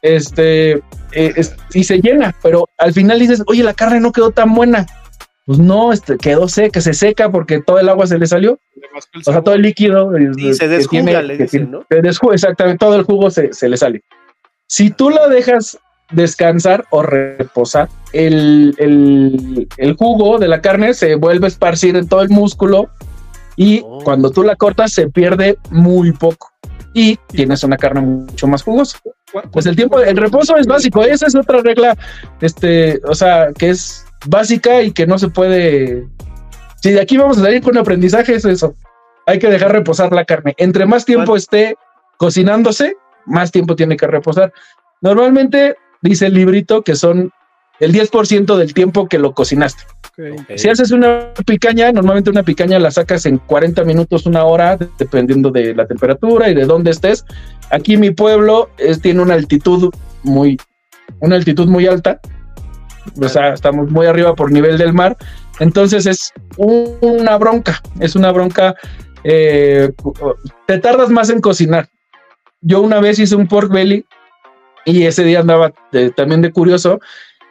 Este, 0.02 0.72
eh, 1.12 1.32
es- 1.36 1.54
y 1.72 1.84
se 1.84 1.98
llena, 2.00 2.34
pero 2.42 2.68
al 2.78 2.92
final 2.92 3.18
dices, 3.18 3.42
oye, 3.46 3.62
la 3.62 3.74
carne 3.74 4.00
no 4.00 4.12
quedó 4.12 4.30
tan 4.30 4.54
buena. 4.54 4.86
Pues 5.46 5.58
no, 5.58 5.92
este, 5.92 6.16
quedó 6.16 6.48
seca, 6.48 6.80
se 6.80 6.94
seca 6.94 7.30
porque 7.30 7.60
todo 7.60 7.78
el 7.78 7.88
agua 7.88 8.06
se 8.06 8.18
le 8.18 8.26
salió. 8.26 8.58
O 9.26 9.30
sea, 9.30 9.42
todo 9.42 9.54
el 9.54 9.62
líquido. 9.62 10.16
eh, 10.16 10.30
Sí, 10.34 10.54
se 10.54 10.60
que 10.60 10.68
desjuga, 10.68 11.02
tiene- 11.04 11.22
le 11.22 11.36
que 11.36 11.42
dicen, 11.44 11.60
tiene- 11.66 11.72
¿no? 11.78 11.86
se 11.90 12.00
desjuga, 12.02 12.34
exactamente, 12.34 12.78
todo 12.78 12.96
el 12.96 13.02
jugo 13.02 13.30
se, 13.30 13.52
se 13.52 13.68
le 13.68 13.76
sale. 13.76 14.02
Si 14.66 14.90
tú 14.90 15.10
lo 15.10 15.28
dejas 15.28 15.78
descansar 16.10 16.84
o 16.90 17.02
reposar, 17.02 17.88
el, 18.12 18.74
el- 18.78 19.68
el 19.76 19.94
jugo 19.96 20.38
de 20.38 20.48
la 20.48 20.60
carne 20.60 20.94
se 20.94 21.14
vuelve 21.16 21.46
a 21.46 21.48
esparcir 21.48 21.96
en 21.96 22.08
todo 22.08 22.22
el 22.22 22.28
músculo 22.30 22.88
y 23.56 23.82
Oh. 23.84 24.00
cuando 24.04 24.30
tú 24.30 24.42
la 24.42 24.56
cortas 24.56 24.92
se 24.92 25.08
pierde 25.08 25.56
muy 25.70 26.12
poco 26.12 26.50
y 26.92 27.16
tienes 27.28 27.62
una 27.64 27.76
carne 27.76 28.00
mucho 28.02 28.46
más 28.46 28.62
jugosa. 28.62 28.98
Pues 29.50 29.66
el 29.66 29.74
tiempo, 29.74 29.98
el 30.00 30.16
reposo 30.16 30.56
es 30.56 30.66
básico, 30.66 31.02
esa 31.02 31.26
es 31.26 31.34
otra 31.34 31.60
regla, 31.60 31.96
este, 32.40 33.00
o 33.04 33.14
sea, 33.14 33.48
que 33.56 33.70
es 33.70 34.04
básica 34.26 34.80
y 34.82 34.92
que 34.92 35.06
no 35.06 35.18
se 35.18 35.28
puede. 35.28 36.06
Si 36.80 36.92
de 36.92 37.00
aquí 37.00 37.16
vamos 37.16 37.38
a 37.38 37.42
salir 37.42 37.60
con 37.62 37.76
aprendizaje, 37.76 38.34
es 38.36 38.44
eso. 38.44 38.74
Hay 39.26 39.38
que 39.40 39.48
dejar 39.48 39.72
reposar 39.72 40.12
la 40.12 40.24
carne. 40.24 40.54
Entre 40.58 40.86
más 40.86 41.04
tiempo 41.04 41.34
esté 41.34 41.74
cocinándose, 42.18 42.94
más 43.26 43.50
tiempo 43.50 43.74
tiene 43.74 43.96
que 43.96 44.06
reposar. 44.06 44.52
Normalmente 45.00 45.76
dice 46.04 46.26
el 46.26 46.34
librito 46.34 46.82
que 46.82 46.94
son 46.94 47.32
el 47.80 47.92
10% 47.92 48.56
del 48.56 48.72
tiempo 48.72 49.08
que 49.08 49.18
lo 49.18 49.34
cocinaste. 49.34 49.82
Si 50.56 50.68
haces 50.68 50.92
una 50.92 51.32
picaña, 51.44 51.90
normalmente 51.90 52.30
una 52.30 52.44
picaña 52.44 52.78
la 52.78 52.92
sacas 52.92 53.26
en 53.26 53.38
40 53.38 53.82
minutos, 53.82 54.26
una 54.26 54.44
hora, 54.44 54.78
dependiendo 54.98 55.50
de 55.50 55.74
la 55.74 55.84
temperatura 55.86 56.48
y 56.48 56.54
de 56.54 56.66
dónde 56.66 56.92
estés. 56.92 57.24
Aquí 57.70 57.96
mi 57.96 58.12
pueblo 58.12 58.70
es, 58.78 59.00
tiene 59.00 59.22
una 59.22 59.34
altitud 59.34 59.92
muy, 60.22 60.56
una 61.18 61.34
altitud 61.34 61.66
muy 61.66 61.86
alta. 61.88 62.20
O 63.20 63.28
sea, 63.28 63.54
estamos 63.54 63.90
muy 63.90 64.06
arriba 64.06 64.34
por 64.36 64.52
nivel 64.52 64.78
del 64.78 64.92
mar. 64.94 65.16
Entonces 65.58 66.06
es 66.06 66.32
un- 66.56 66.96
una 67.00 67.36
bronca, 67.38 67.80
es 67.98 68.14
una 68.14 68.30
bronca. 68.30 68.74
eh, 69.26 69.90
te 70.66 70.78
tardas 70.78 71.08
más 71.08 71.30
en 71.30 71.40
cocinar. 71.40 71.88
Yo 72.60 72.82
una 72.82 73.00
vez 73.00 73.18
hice 73.18 73.34
un 73.36 73.46
pork 73.48 73.72
belly 73.72 74.04
y 75.00 75.04
ese 75.04 75.24
día 75.24 75.40
andaba 75.40 75.72
de- 75.92 76.10
también 76.10 76.42
de 76.42 76.52
curioso 76.52 77.00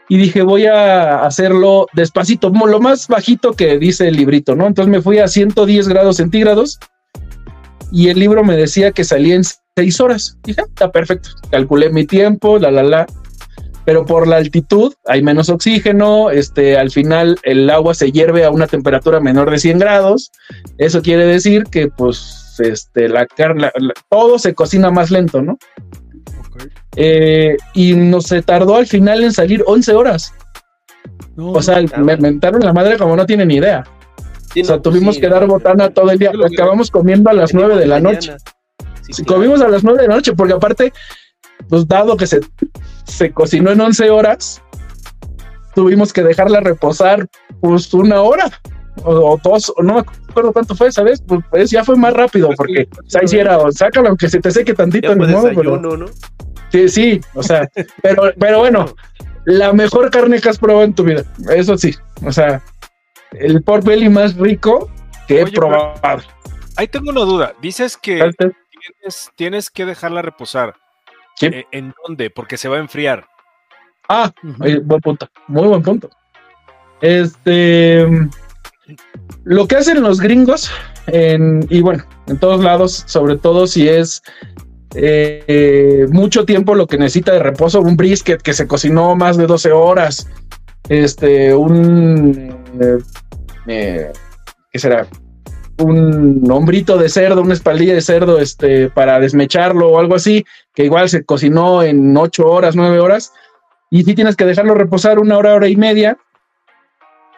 y 0.10 0.18
dije 0.18 0.42
voy 0.42 0.66
a 0.66 1.24
hacerlo 1.26 1.88
despacito, 1.94 2.50
lo 2.50 2.80
más 2.80 3.08
bajito 3.08 3.54
que 3.54 3.78
dice 3.80 4.08
el 4.08 4.18
librito, 4.18 4.56
¿no? 4.56 4.68
Entonces 4.68 4.92
me 4.92 5.02
fui 5.02 5.20
a 5.20 5.28
110 5.28 5.88
grados 5.88 6.18
centígrados 6.18 6.78
y 7.92 8.10
el 8.10 8.20
libro 8.20 8.44
me 8.44 8.56
decía 8.58 8.92
que 8.92 9.04
salía 9.04 9.36
en 9.36 9.44
6 9.78 10.02
horas. 10.02 10.38
Dije, 10.44 10.62
"Ah, 10.62 10.66
está 10.68 10.92
perfecto. 10.92 11.30
Calculé 11.52 11.90
mi 11.90 12.06
tiempo, 12.06 12.60
la, 12.60 12.72
la, 12.72 12.84
la. 12.84 13.06
Pero 13.86 14.06
por 14.06 14.28
la 14.28 14.38
altitud 14.38 14.94
hay 15.06 15.22
menos 15.22 15.50
oxígeno, 15.50 16.30
este, 16.32 16.78
al 16.78 16.90
final 16.90 17.38
el 17.44 17.70
agua 17.70 17.94
se 17.94 18.12
hierve 18.12 18.46
a 18.46 18.50
una 18.50 18.66
temperatura 18.68 19.20
menor 19.20 19.52
de 19.52 19.60
100 19.60 19.80
grados. 19.80 20.32
Eso 20.78 21.02
quiere 21.02 21.26
decir 21.26 21.64
que 21.66 21.88
pues 21.90 22.56
este, 22.60 23.10
la 23.10 23.26
carne, 23.26 23.70
todo 24.10 24.40
se 24.40 24.54
cocina 24.54 24.90
más 24.90 25.12
lento, 25.12 25.42
¿no? 25.42 25.58
Eh, 26.96 27.58
y 27.74 27.94
nos 27.94 28.26
se 28.26 28.42
tardó 28.42 28.76
al 28.76 28.88
final 28.88 29.24
en 29.24 29.32
salir 29.34 29.64
11 29.66 29.94
horas. 29.94 30.34
O 31.38 31.62
sea, 31.62 31.82
me 31.98 32.18
mentaron 32.18 32.62
la 32.62 32.74
madre 32.74 32.98
como 32.98 33.16
no 33.16 33.26
tienen 33.26 33.48
ni 33.48 33.56
idea. 33.56 33.84
Sí, 34.54 34.62
O 34.62 34.66
sea, 34.66 34.76
no, 34.76 34.82
pues 34.84 34.94
tuvimos 34.94 35.16
sí, 35.16 35.22
que 35.22 35.30
dar 35.30 35.42
no, 35.42 35.48
botana 35.48 35.90
todo 35.90 36.12
el 36.12 36.20
día. 36.20 36.32
Acabamos 36.54 36.92
comiendo 36.92 37.30
a 37.30 37.34
las 37.34 37.54
venimos 37.54 37.70
9 37.70 37.82
de 37.82 37.88
la 37.88 37.96
mañana. 37.96 38.14
noche. 38.16 38.36
Sí, 39.02 39.14
Sí, 39.14 39.24
claro. 39.24 39.40
comimos 39.42 39.62
a 39.62 39.68
las 39.68 39.84
9 39.84 40.02
de 40.02 40.08
la 40.08 40.16
noche, 40.16 40.34
porque 40.34 40.54
aparte, 40.54 40.94
pues 41.70 41.88
dado 41.88 42.16
que 42.18 42.28
se, 42.28 42.40
se 43.06 43.32
cocinó 43.32 43.72
en 43.72 43.82
11 43.82 44.10
horas, 44.12 44.62
tuvimos 45.74 46.14
que 46.14 46.24
dejarla 46.24 46.60
reposar 46.60 47.28
pues 47.62 47.94
una 47.94 48.22
hora 48.22 48.46
o, 49.04 49.34
o 49.34 49.40
dos, 49.44 49.72
o 49.76 49.84
no 49.84 49.96
me 49.96 50.00
acuerdo 50.02 50.54
cuánto 50.54 50.76
fue, 50.76 50.92
¿sabes? 50.92 51.22
Pues, 51.26 51.42
pues, 51.50 51.72
ya 51.72 51.84
fue 51.84 51.96
más 51.96 52.14
rápido, 52.14 52.50
porque 52.56 52.88
ahí 53.20 53.28
sí 53.28 53.38
era, 53.38 53.58
o 53.58 53.72
sácalo 53.72 54.10
aunque 54.10 54.30
se 54.30 54.40
te 54.40 54.52
seque 54.52 54.74
tantito, 54.74 55.16
fue 55.16 55.28
modo, 55.28 55.52
pero 55.56 55.78
¿no? 55.78 56.06
sí, 56.72 56.90
sí, 56.90 57.22
o 57.34 57.44
sea, 57.44 57.68
pero, 58.02 58.34
pero 58.40 58.60
bueno, 58.60 58.86
la 59.46 59.74
mejor 59.74 60.10
carne 60.10 60.40
que 60.40 60.50
has 60.50 60.58
probado 60.58 60.86
en 60.86 60.94
tu 60.94 61.04
vida, 61.04 61.24
eso 61.50 61.78
sí, 61.78 61.96
o 62.26 62.32
sea, 62.32 62.62
el 63.32 63.62
pork 63.64 63.84
belly 63.84 64.10
más 64.10 64.36
rico 64.36 64.90
que 65.28 65.40
he 65.40 65.44
Oye, 65.44 65.54
probado. 65.54 66.22
Ahí 66.76 66.88
tengo 66.88 67.12
una 67.12 67.22
duda. 67.22 67.54
Dices 67.62 67.98
que 67.98 68.32
tienes, 68.38 69.32
tienes 69.36 69.70
que 69.70 69.86
dejarla 69.86 70.22
reposar. 70.22 70.76
Sí. 71.36 71.48
Eh, 71.48 71.66
¿En 71.72 71.94
dónde? 72.06 72.30
Porque 72.30 72.58
se 72.58 72.70
va 72.70 72.78
a 72.78 72.80
enfriar. 72.80 73.28
Ah, 74.10 74.32
buen 74.42 75.02
punto, 75.02 75.30
muy 75.48 75.68
buen 75.68 75.82
punto. 75.82 76.10
Este, 77.02 78.06
lo 79.44 79.68
que 79.68 79.76
hacen 79.78 80.02
los 80.02 80.20
gringos, 80.20 80.70
en- 81.08 81.66
y 81.70 81.82
bueno, 81.82 82.04
en 82.28 82.38
todos 82.38 82.64
lados, 82.64 83.04
sobre 83.08 83.38
todo 83.38 83.68
si 83.68 83.88
es 83.88 84.22
eh, 84.96 86.06
mucho 86.12 86.46
tiempo 86.46 86.76
lo 86.76 86.86
que 86.86 86.98
necesita 86.98 87.34
de 87.34 87.40
reposo, 87.40 87.82
un 87.82 87.98
brisket 87.98 88.42
que 88.42 88.54
se 88.54 88.68
cocinó 88.68 89.16
más 89.16 89.38
de 89.38 89.48
12 89.48 89.72
horas, 89.72 90.28
este, 90.90 91.56
un, 91.56 92.56
eh, 92.80 93.00
eh, 93.68 94.12
¿qué 94.72 94.80
será? 94.80 95.08
Un 95.80 96.44
hombrito 96.52 96.98
de 96.98 97.10
cerdo, 97.10 97.42
una 97.42 97.56
espaldilla 97.56 97.96
de 97.96 98.02
cerdo, 98.02 98.38
este, 98.40 98.90
para 98.90 99.20
desmecharlo 99.20 99.90
o 99.90 100.00
algo 100.00 100.14
así, 100.16 100.46
que 100.76 100.86
igual 100.86 101.10
se 101.10 101.24
cocinó 101.26 101.82
en 101.82 102.16
8 102.16 102.46
horas, 102.48 102.76
9 102.76 103.00
horas 103.00 103.34
y 103.90 104.04
sí 104.04 104.14
tienes 104.14 104.36
que 104.36 104.46
dejarlo 104.46 104.76
reposar 104.76 105.18
una 105.18 105.38
hora, 105.38 105.56
hora 105.56 105.68
y 105.68 105.76
media. 105.76 106.18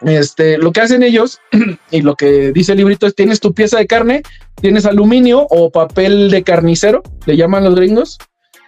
Este, 0.02 0.58
lo 0.58 0.72
que 0.72 0.82
hacen 0.82 1.02
ellos 1.02 1.40
y 1.90 2.02
lo 2.02 2.16
que 2.16 2.52
dice 2.52 2.72
el 2.72 2.78
librito 2.78 3.06
es 3.06 3.14
tienes 3.14 3.40
tu 3.40 3.54
pieza 3.54 3.78
de 3.78 3.86
carne, 3.86 4.22
tienes 4.60 4.84
aluminio 4.84 5.46
o 5.48 5.70
papel 5.70 6.30
de 6.30 6.42
carnicero, 6.42 7.02
le 7.24 7.36
llaman 7.36 7.64
los 7.64 7.74
gringos, 7.74 8.18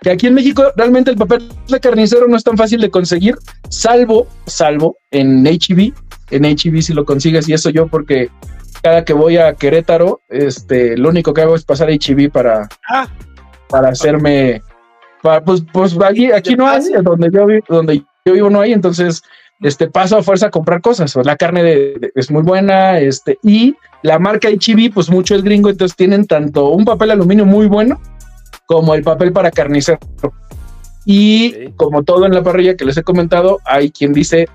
que 0.00 0.10
aquí 0.10 0.26
en 0.28 0.34
México 0.34 0.72
realmente 0.76 1.10
el 1.10 1.16
papel 1.16 1.48
de 1.68 1.80
carnicero 1.80 2.28
no 2.28 2.36
es 2.36 2.44
tan 2.44 2.56
fácil 2.56 2.80
de 2.80 2.90
conseguir, 2.90 3.36
salvo, 3.68 4.26
salvo 4.46 4.96
en 5.10 5.46
HEB, 5.46 5.92
en 6.30 6.44
HEB 6.44 6.80
si 6.80 6.94
lo 6.94 7.04
consigues 7.04 7.48
y 7.48 7.52
eso 7.52 7.70
yo 7.70 7.88
porque 7.88 8.30
cada 8.82 9.04
que 9.04 9.12
voy 9.12 9.36
a 9.36 9.54
Querétaro, 9.54 10.20
este, 10.28 10.96
lo 10.96 11.08
único 11.10 11.34
que 11.34 11.42
hago 11.42 11.56
es 11.56 11.64
pasar 11.64 11.90
HEB 11.90 12.30
para, 12.30 12.68
Ah. 12.88 13.08
para 13.68 13.88
hacerme, 13.88 14.62
para, 15.22 15.42
pues, 15.42 15.62
pues 15.72 15.96
aquí, 16.00 16.30
aquí 16.32 16.54
no 16.54 16.68
hay, 16.68 16.84
donde 17.02 17.28
yo, 17.32 17.46
donde 17.68 18.02
yo 18.24 18.32
vivo 18.32 18.50
no 18.50 18.60
hay, 18.60 18.72
entonces 18.72 19.22
este, 19.62 19.88
paso 19.88 20.16
a 20.18 20.22
fuerza 20.22 20.46
a 20.46 20.50
comprar 20.50 20.80
cosas. 20.80 21.14
La 21.24 21.36
carne 21.36 21.62
de- 21.62 21.94
de- 22.00 22.12
es 22.14 22.30
muy 22.30 22.42
buena, 22.42 22.98
este, 23.00 23.38
y 23.42 23.74
la 24.02 24.18
marca 24.18 24.48
HEB, 24.48 24.92
pues 24.94 25.10
mucho 25.10 25.34
es 25.34 25.42
gringo, 25.42 25.68
entonces 25.70 25.96
tienen 25.96 26.26
tanto 26.26 26.68
un 26.70 26.84
papel 26.84 27.10
aluminio 27.10 27.44
muy 27.46 27.66
bueno 27.66 28.00
como 28.66 28.94
el 28.94 29.02
papel 29.02 29.32
para 29.32 29.50
carnicero. 29.50 29.98
Y 31.04 31.70
como 31.76 32.02
todo 32.02 32.26
en 32.26 32.34
la 32.34 32.42
parrilla 32.42 32.76
que 32.76 32.84
les 32.84 32.96
he 32.98 33.02
comentado, 33.02 33.60
hay 33.64 33.90
quien 33.90 34.12
dice 34.12 34.48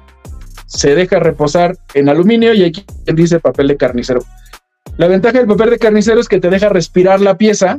se 0.67 0.95
deja 0.95 1.19
reposar 1.19 1.77
en 1.93 2.09
aluminio 2.09 2.53
y 2.53 2.63
hay 2.63 2.71
quien 2.71 3.15
dice 3.15 3.39
papel 3.39 3.67
de 3.67 3.77
carnicero. 3.77 4.23
La 4.97 5.07
ventaja 5.07 5.37
del 5.39 5.47
papel 5.47 5.71
de 5.71 5.79
carnicero 5.79 6.19
es 6.19 6.27
que 6.27 6.39
te 6.39 6.49
deja 6.49 6.69
respirar 6.69 7.21
la 7.21 7.37
pieza, 7.37 7.77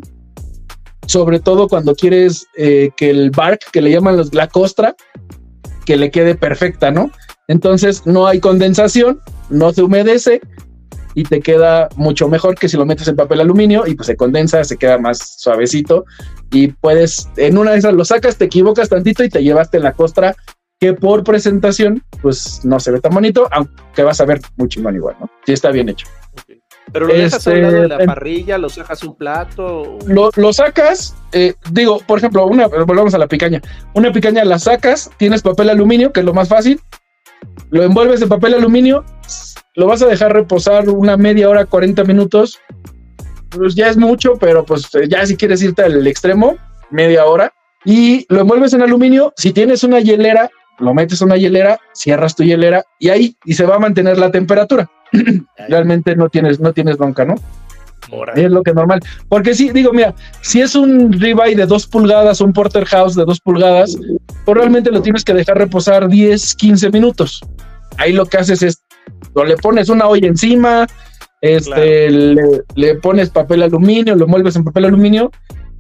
sobre 1.06 1.38
todo 1.40 1.68
cuando 1.68 1.94
quieres 1.94 2.46
eh, 2.56 2.90
que 2.96 3.10
el 3.10 3.30
bark, 3.30 3.60
que 3.72 3.80
le 3.80 3.90
llaman 3.90 4.16
los- 4.16 4.34
la 4.34 4.48
costra, 4.48 4.94
que 5.84 5.96
le 5.96 6.10
quede 6.10 6.34
perfecta, 6.34 6.90
¿no? 6.90 7.10
Entonces 7.48 8.06
no 8.06 8.26
hay 8.26 8.40
condensación, 8.40 9.20
no 9.50 9.72
se 9.72 9.82
humedece 9.82 10.40
y 11.14 11.24
te 11.24 11.40
queda 11.40 11.88
mucho 11.96 12.28
mejor 12.28 12.56
que 12.56 12.68
si 12.68 12.76
lo 12.76 12.86
metes 12.86 13.06
en 13.08 13.16
papel 13.16 13.40
aluminio 13.40 13.86
y 13.86 13.94
pues 13.94 14.06
se 14.06 14.16
condensa, 14.16 14.64
se 14.64 14.76
queda 14.76 14.98
más 14.98 15.36
suavecito 15.38 16.04
y 16.50 16.68
puedes, 16.68 17.28
en 17.36 17.58
una 17.58 17.72
de 17.72 17.78
esas 17.78 17.94
lo 17.94 18.04
sacas, 18.04 18.36
te 18.36 18.46
equivocas 18.46 18.88
tantito 18.88 19.22
y 19.24 19.28
te 19.28 19.42
llevaste 19.42 19.78
la 19.78 19.92
costra 19.92 20.34
que 20.80 20.92
por 20.92 21.22
presentación 21.22 22.02
pues 22.20 22.64
no 22.64 22.80
se 22.80 22.90
ve 22.90 23.00
tan 23.00 23.14
bonito, 23.14 23.48
aunque 23.52 24.02
vas 24.02 24.20
a 24.20 24.24
ver 24.24 24.40
muy 24.56 24.68
chingón 24.68 24.96
igual, 24.96 25.16
¿no? 25.20 25.30
Sí 25.46 25.52
está 25.52 25.70
bien 25.70 25.88
hecho. 25.88 26.06
Pero 26.92 27.06
lo 27.06 27.14
dejas 27.14 27.46
a 27.46 27.50
un 27.50 27.62
lado 27.62 27.74
de 27.74 27.88
la 27.88 27.94
Este, 27.96 28.06
parrilla, 28.06 28.58
lo 28.58 28.68
sacas 28.68 29.02
un 29.02 29.16
plato. 29.16 29.98
Lo, 30.06 30.30
lo 30.36 30.52
sacas, 30.52 31.16
eh, 31.32 31.54
digo, 31.70 32.00
por 32.06 32.18
ejemplo, 32.18 32.46
una, 32.46 32.68
volvamos 32.68 33.14
a 33.14 33.18
la 33.18 33.26
picaña. 33.26 33.60
Una 33.94 34.12
picaña 34.12 34.44
la 34.44 34.58
sacas, 34.58 35.10
tienes 35.16 35.42
papel 35.42 35.70
aluminio, 35.70 36.12
que 36.12 36.20
es 36.20 36.26
lo 36.26 36.34
más 36.34 36.48
fácil, 36.48 36.80
lo 37.70 37.82
envuelves 37.82 38.22
en 38.22 38.28
papel 38.28 38.54
aluminio, 38.54 39.04
lo 39.74 39.86
vas 39.86 40.02
a 40.02 40.06
dejar 40.06 40.32
reposar 40.32 40.88
una 40.88 41.16
media 41.16 41.48
hora, 41.48 41.64
40 41.66 42.04
minutos. 42.04 42.60
Pues 43.50 43.74
ya 43.74 43.88
es 43.88 43.96
mucho, 43.96 44.34
pero 44.38 44.64
pues 44.64 44.92
eh, 44.94 45.08
ya 45.08 45.24
si 45.26 45.36
quieres 45.36 45.62
irte 45.62 45.82
al 45.82 46.06
extremo, 46.06 46.56
media 46.90 47.24
hora. 47.24 47.52
Y 47.84 48.26
lo 48.28 48.40
envuelves 48.40 48.72
en 48.72 48.82
aluminio. 48.82 49.32
Si 49.36 49.52
tienes 49.52 49.84
una 49.84 50.00
hielera, 50.00 50.50
lo 50.78 50.94
metes 50.94 51.20
en 51.20 51.26
una 51.26 51.36
hielera, 51.36 51.78
cierras 51.92 52.34
tu 52.34 52.42
hielera 52.42 52.84
y 52.98 53.10
ahí, 53.10 53.36
y 53.44 53.54
se 53.54 53.66
va 53.66 53.76
a 53.76 53.78
mantener 53.78 54.18
la 54.18 54.30
temperatura. 54.30 54.90
Realmente 55.68 56.16
no 56.16 56.28
tienes, 56.28 56.60
no 56.60 56.72
tienes 56.72 56.96
bronca, 56.96 57.24
¿no? 57.24 57.36
Es 58.34 58.50
lo 58.50 58.62
que 58.62 58.70
es 58.70 58.76
normal. 58.76 59.00
Porque 59.28 59.54
sí, 59.54 59.70
digo, 59.70 59.92
mira, 59.92 60.14
si 60.40 60.60
es 60.60 60.74
un 60.74 61.12
ribeye 61.12 61.56
de 61.56 61.66
dos 61.66 61.86
pulgadas, 61.86 62.40
un 62.40 62.52
porterhouse 62.52 63.16
de 63.16 63.24
dos 63.24 63.40
pulgadas, 63.40 63.96
pues 64.44 64.58
realmente 64.58 64.90
lo 64.90 65.02
tienes 65.02 65.24
que 65.24 65.34
dejar 65.34 65.58
reposar 65.58 66.08
10, 66.08 66.54
15 66.54 66.90
minutos. 66.90 67.40
Ahí 67.96 68.12
lo 68.12 68.26
que 68.26 68.38
haces 68.38 68.62
es, 68.62 68.84
o 69.32 69.44
le 69.44 69.56
pones 69.56 69.88
una 69.88 70.06
olla 70.06 70.26
encima, 70.26 70.86
este, 71.40 72.10
le, 72.10 72.62
le 72.74 72.94
pones 72.96 73.30
papel 73.30 73.62
aluminio, 73.62 74.14
lo 74.14 74.26
mueves 74.26 74.56
en 74.56 74.64
papel 74.64 74.86
aluminio 74.86 75.30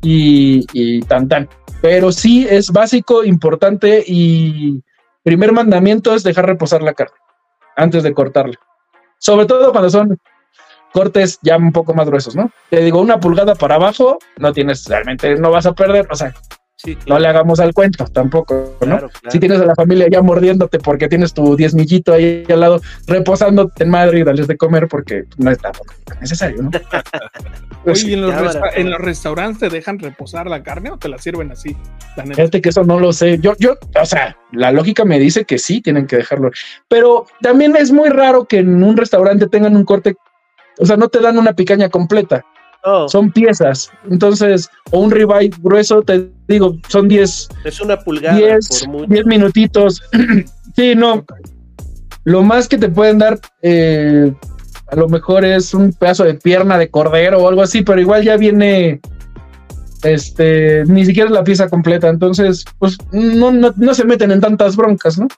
y, 0.02 0.64
y 0.72 1.00
tan 1.02 1.28
tan. 1.28 1.48
Pero 1.82 2.12
sí 2.12 2.46
es 2.48 2.70
básico, 2.70 3.24
importante 3.24 4.02
y 4.06 4.82
primer 5.22 5.52
mandamiento 5.52 6.14
es 6.14 6.22
dejar 6.22 6.46
reposar 6.46 6.82
la 6.82 6.94
carne 6.94 7.16
antes 7.76 8.02
de 8.02 8.12
cortarla. 8.12 8.58
Sobre 9.18 9.46
todo 9.46 9.72
cuando 9.72 9.90
son 9.90 10.18
cortes 10.92 11.38
ya 11.42 11.56
un 11.56 11.72
poco 11.72 11.92
más 11.92 12.06
gruesos, 12.06 12.36
¿no? 12.36 12.50
Te 12.70 12.80
digo, 12.80 13.00
una 13.00 13.18
pulgada 13.18 13.54
para 13.54 13.74
abajo, 13.74 14.18
no 14.38 14.52
tienes, 14.52 14.86
realmente 14.86 15.34
no 15.36 15.50
vas 15.50 15.66
a 15.66 15.72
perder, 15.72 16.06
o 16.10 16.14
sea, 16.14 16.32
Sí, 16.84 16.98
no 17.06 17.18
le 17.18 17.28
hagamos 17.28 17.60
al 17.60 17.72
cuento 17.72 18.04
tampoco, 18.06 18.54
¿no? 18.80 18.86
claro, 18.86 19.08
claro. 19.08 19.30
Si 19.30 19.40
tienes 19.40 19.60
a 19.60 19.64
la 19.64 19.74
familia 19.74 20.06
ya 20.10 20.20
mordiéndote 20.20 20.78
porque 20.78 21.08
tienes 21.08 21.32
tu 21.32 21.56
diezmillito 21.56 22.12
ahí 22.12 22.44
al 22.48 22.60
lado, 22.60 22.80
reposándote 23.06 23.84
en 23.84 23.90
madre 23.90 24.18
y 24.20 24.22
darles 24.24 24.46
de 24.46 24.56
comer 24.56 24.86
porque 24.88 25.24
no 25.38 25.50
es 25.50 25.58
tampoco 25.58 25.94
necesario, 26.20 26.62
¿no? 26.62 26.70
Pues 27.84 28.02
Oye, 28.02 28.12
¿y 28.12 28.14
en 28.14 28.22
los, 28.22 28.34
resta- 28.34 28.70
en 28.76 28.90
los 28.90 28.98
restaurantes 28.98 29.58
te 29.60 29.68
dejan 29.68 29.98
reposar 29.98 30.46
la 30.46 30.62
carne 30.62 30.90
o 30.90 30.96
te 30.96 31.06
la 31.10 31.18
sirven 31.18 31.52
así? 31.52 31.76
Fíjate 32.16 32.62
que 32.62 32.70
eso 32.70 32.82
no 32.82 32.98
lo 32.98 33.12
sé. 33.12 33.38
Yo, 33.40 33.54
yo, 33.58 33.74
o 34.00 34.06
sea, 34.06 34.38
la 34.52 34.72
lógica 34.72 35.04
me 35.04 35.18
dice 35.18 35.44
que 35.44 35.58
sí, 35.58 35.82
tienen 35.82 36.06
que 36.06 36.16
dejarlo. 36.16 36.50
Pero 36.88 37.26
también 37.42 37.76
es 37.76 37.92
muy 37.92 38.08
raro 38.08 38.46
que 38.46 38.58
en 38.60 38.82
un 38.82 38.96
restaurante 38.96 39.48
tengan 39.48 39.76
un 39.76 39.84
corte, 39.84 40.14
o 40.78 40.86
sea, 40.86 40.96
no 40.96 41.08
te 41.08 41.20
dan 41.20 41.36
una 41.36 41.52
picaña 41.52 41.90
completa, 41.90 42.42
No, 42.84 43.08
son 43.08 43.32
piezas. 43.32 43.90
Entonces, 44.10 44.68
o 44.90 45.00
un 45.00 45.10
ribeye 45.10 45.50
grueso, 45.60 46.02
te 46.02 46.28
digo, 46.48 46.76
son 46.88 47.08
10, 47.08 47.48
es 47.64 47.80
una 47.80 47.98
pulgada 47.98 48.36
10, 48.36 48.80
por 48.80 48.88
mucho. 48.88 49.06
10 49.06 49.26
minutitos. 49.26 50.02
sí, 50.76 50.94
no. 50.94 51.24
Lo 52.24 52.42
más 52.42 52.68
que 52.68 52.78
te 52.78 52.88
pueden 52.88 53.18
dar, 53.18 53.38
eh, 53.62 54.32
a 54.88 54.96
lo 54.96 55.08
mejor 55.08 55.44
es 55.44 55.74
un 55.74 55.92
pedazo 55.92 56.24
de 56.24 56.34
pierna 56.34 56.78
de 56.78 56.90
cordero 56.90 57.38
o 57.38 57.48
algo 57.48 57.62
así, 57.62 57.82
pero 57.82 58.00
igual 58.00 58.22
ya 58.22 58.36
viene, 58.36 59.00
este, 60.02 60.84
ni 60.86 61.04
siquiera 61.04 61.28
es 61.28 61.34
la 61.34 61.44
pieza 61.44 61.68
completa. 61.68 62.08
Entonces, 62.08 62.64
pues 62.78 62.98
no, 63.12 63.50
no, 63.50 63.72
no 63.76 63.94
se 63.94 64.04
meten 64.04 64.30
en 64.30 64.40
tantas 64.40 64.76
broncas, 64.76 65.18
¿no? 65.18 65.28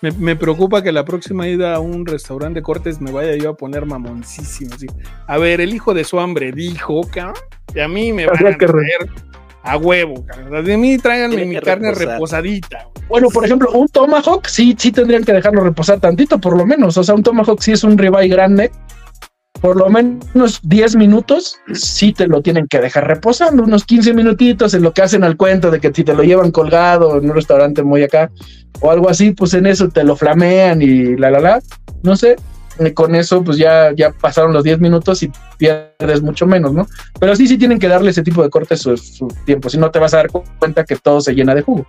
Me, 0.00 0.12
me 0.12 0.36
preocupa 0.36 0.82
que 0.82 0.92
la 0.92 1.04
próxima 1.04 1.48
ida 1.48 1.74
a 1.74 1.80
un 1.80 2.06
restaurante 2.06 2.60
de 2.60 2.62
cortes 2.62 3.00
me 3.00 3.10
vaya 3.10 3.34
yo 3.36 3.50
a 3.50 3.56
poner 3.56 3.84
mamoncísimo. 3.84 4.74
así. 4.74 4.86
A 5.26 5.38
ver, 5.38 5.60
el 5.60 5.74
hijo 5.74 5.92
de 5.94 6.04
su 6.04 6.20
hambre 6.20 6.52
dijo, 6.52 7.00
cabrón, 7.10 7.34
y 7.74 7.80
a 7.80 7.88
mí 7.88 8.12
me 8.12 8.26
van 8.26 8.46
a 8.46 8.56
traer 8.56 9.10
a 9.62 9.76
huevo, 9.76 10.24
cabrón. 10.24 10.64
De 10.64 10.76
mí 10.76 10.98
tráiganme 10.98 11.44
mi 11.44 11.60
carne 11.60 11.90
reposar. 11.90 12.14
reposadita. 12.14 12.88
Bueno, 13.08 13.28
por 13.28 13.44
ejemplo, 13.44 13.70
un 13.72 13.88
tomahawk 13.88 14.46
sí, 14.46 14.74
sí 14.78 14.92
tendrían 14.92 15.24
que 15.24 15.32
dejarlo 15.32 15.62
reposar 15.62 15.98
tantito, 15.98 16.38
por 16.38 16.56
lo 16.56 16.66
menos. 16.66 16.96
O 16.96 17.02
sea, 17.02 17.14
un 17.14 17.22
tomahawk 17.22 17.60
sí 17.60 17.72
es 17.72 17.84
un 17.84 17.98
ribeye 17.98 18.28
grande. 18.28 18.70
Por 19.60 19.76
lo 19.76 19.88
menos 19.88 20.60
10 20.62 20.96
minutos 20.96 21.58
sí 21.74 22.12
te 22.12 22.28
lo 22.28 22.42
tienen 22.42 22.68
que 22.68 22.80
dejar 22.80 23.08
reposando, 23.08 23.64
unos 23.64 23.84
15 23.84 24.14
minutitos 24.14 24.72
en 24.74 24.82
lo 24.82 24.92
que 24.92 25.02
hacen 25.02 25.24
al 25.24 25.36
cuento 25.36 25.70
de 25.70 25.80
que 25.80 25.92
si 25.92 26.04
te 26.04 26.14
lo 26.14 26.22
llevan 26.22 26.52
colgado 26.52 27.18
en 27.18 27.28
un 27.28 27.34
restaurante 27.34 27.82
muy 27.82 28.02
acá 28.02 28.30
o 28.80 28.90
algo 28.90 29.08
así, 29.08 29.32
pues 29.32 29.54
en 29.54 29.66
eso 29.66 29.88
te 29.88 30.04
lo 30.04 30.14
flamean 30.14 30.80
y 30.80 31.16
la 31.16 31.30
la 31.30 31.40
la, 31.40 31.62
no 32.02 32.16
sé. 32.16 32.36
Y 32.78 32.92
con 32.92 33.16
eso 33.16 33.42
pues 33.42 33.56
ya, 33.58 33.92
ya 33.96 34.12
pasaron 34.12 34.52
los 34.52 34.62
10 34.62 34.78
minutos 34.78 35.24
y 35.24 35.32
pierdes 35.56 36.22
mucho 36.22 36.46
menos, 36.46 36.72
¿no? 36.72 36.86
Pero 37.18 37.34
sí, 37.34 37.48
sí 37.48 37.58
tienen 37.58 37.80
que 37.80 37.88
darle 37.88 38.10
ese 38.10 38.22
tipo 38.22 38.42
de 38.42 38.50
cortes 38.50 38.80
su, 38.80 38.96
su 38.96 39.26
tiempo, 39.44 39.68
si 39.68 39.78
no 39.78 39.90
te 39.90 39.98
vas 39.98 40.14
a 40.14 40.18
dar 40.18 40.28
cuenta 40.30 40.84
que 40.84 40.94
todo 40.94 41.20
se 41.20 41.34
llena 41.34 41.56
de 41.56 41.62
jugo. 41.62 41.84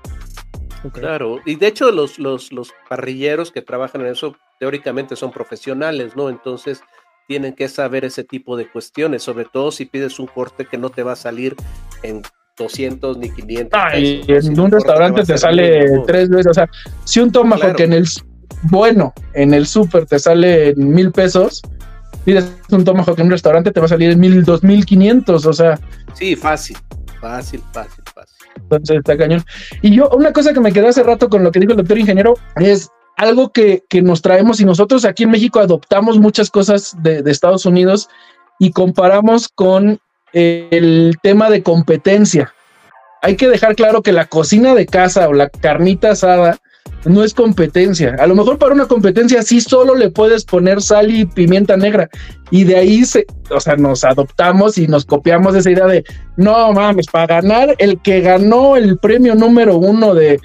Claro, 0.94 1.40
y 1.46 1.56
de 1.56 1.68
hecho 1.68 1.92
los, 1.92 2.20
los, 2.20 2.54
los 2.54 2.74
parrilleros 2.88 3.52
que 3.52 3.62
trabajan 3.62 4.02
en 4.02 4.08
eso 4.08 4.36
teóricamente 4.60 5.16
son 5.16 5.32
profesionales, 5.32 6.16
¿no? 6.16 6.30
Entonces 6.30 6.82
tienen 7.30 7.54
que 7.54 7.68
saber 7.68 8.06
ese 8.06 8.24
tipo 8.24 8.58
de 8.58 8.68
cuestiones, 8.68 9.22
sobre 9.22 9.46
todo 9.46 9.72
si 9.72 9.86
pides 9.86 10.18
un 10.20 10.26
corte 10.26 10.66
que 10.66 10.80
no 10.80 10.90
te 10.90 11.04
va 11.04 11.12
a 11.12 11.16
salir 11.16 11.56
en 12.02 12.24
200 12.58 13.20
ni 13.20 13.30
500. 13.30 13.80
Ah, 13.80 13.96
y 14.00 14.24
en 14.28 14.60
un 14.60 14.70
que 14.72 14.78
restaurante 14.78 15.24
te 15.24 15.38
sale 15.38 15.86
tres 16.08 16.28
veces, 16.28 16.48
o 16.48 16.54
sea, 16.56 16.68
si 17.06 17.20
un 17.20 17.32
tomahawk 17.32 17.76
Claro. 17.76 17.84
en 17.84 17.94
el 17.94 18.08
bueno, 18.64 19.14
en 19.36 19.54
el 19.54 19.68
súper 19.68 20.08
te 20.08 20.18
sale 20.18 20.70
en 20.70 20.90
mil 20.90 21.12
pesos, 21.12 21.62
pides 22.26 22.52
un 22.72 22.84
tomahawk 22.84 23.20
en 23.20 23.28
un 23.28 23.32
restaurante 23.32 23.72
te 23.72 23.80
va 23.80 23.86
a 23.86 23.90
salir 23.90 24.10
en 24.10 24.20
mil, 24.20 24.44
dos 24.44 24.64
mil 24.64 24.84
quinientos, 24.84 25.46
o 25.46 25.54
sea, 25.54 25.80
Sí, 26.16 26.36
fácil, 26.36 26.78
fácil, 27.22 27.62
fácil, 27.72 28.04
fácil. 28.16 28.38
entonces 28.60 28.98
está 28.98 29.16
cañón. 29.16 29.44
Y 29.84 29.96
yo, 29.96 30.10
una 30.18 30.34
cosa 30.34 30.52
que 30.52 30.62
me 30.62 30.74
quedó 30.74 30.88
hace 30.88 31.04
rato 31.04 31.30
con 31.30 31.44
lo 31.44 31.52
que 31.52 31.60
dijo 31.60 31.74
el 31.74 31.78
doctor 31.78 32.00
ingeniero 32.00 32.34
es 32.56 32.90
algo 33.20 33.52
que, 33.52 33.84
que 33.90 34.02
nos 34.02 34.22
traemos 34.22 34.62
y 34.62 34.66
nosotros 34.66 35.04
aquí 35.04 35.24
en 35.24 35.32
México 35.32 35.60
adoptamos 35.60 36.18
muchas 36.18 36.50
cosas 36.50 36.96
de, 37.04 37.22
de 37.22 37.32
Estados 37.32 37.66
Unidos 37.66 38.08
y 38.60 38.72
comparamos 38.72 39.50
con 39.50 40.00
el 40.32 41.18
tema 41.22 41.50
de 41.50 41.62
competencia. 41.62 42.54
Hay 43.22 43.36
que 43.36 43.50
dejar 43.50 43.76
claro 43.76 44.02
que 44.02 44.14
la 44.14 44.28
cocina 44.28 44.74
de 44.74 44.86
casa 44.86 45.28
o 45.28 45.34
la 45.34 45.50
carnita 45.50 46.12
asada 46.12 46.60
no 47.06 47.24
es 47.24 47.34
competencia. 47.34 48.16
A 48.20 48.28
lo 48.28 48.36
mejor 48.36 48.58
para 48.58 48.74
una 48.74 48.86
competencia 48.86 49.42
sí 49.44 49.60
solo 49.60 49.96
le 49.96 50.10
puedes 50.10 50.46
poner 50.46 50.82
sal 50.82 51.12
y 51.12 51.26
pimienta 51.26 51.76
negra. 51.76 52.10
Y 52.52 52.64
de 52.64 52.78
ahí 52.78 53.04
se, 53.04 53.26
o 53.52 53.60
sea, 53.60 53.76
nos 53.76 54.06
adoptamos 54.06 54.78
y 54.78 54.88
nos 54.88 55.06
copiamos 55.06 55.56
esa 55.56 55.72
idea 55.72 55.88
de 55.88 56.06
no 56.38 56.72
mames, 56.72 57.08
para 57.08 57.42
ganar 57.42 57.76
el 57.80 58.02
que 58.02 58.22
ganó 58.22 58.78
el 58.78 58.98
premio 58.98 59.36
número 59.36 59.78
uno 59.78 60.14
de 60.14 60.40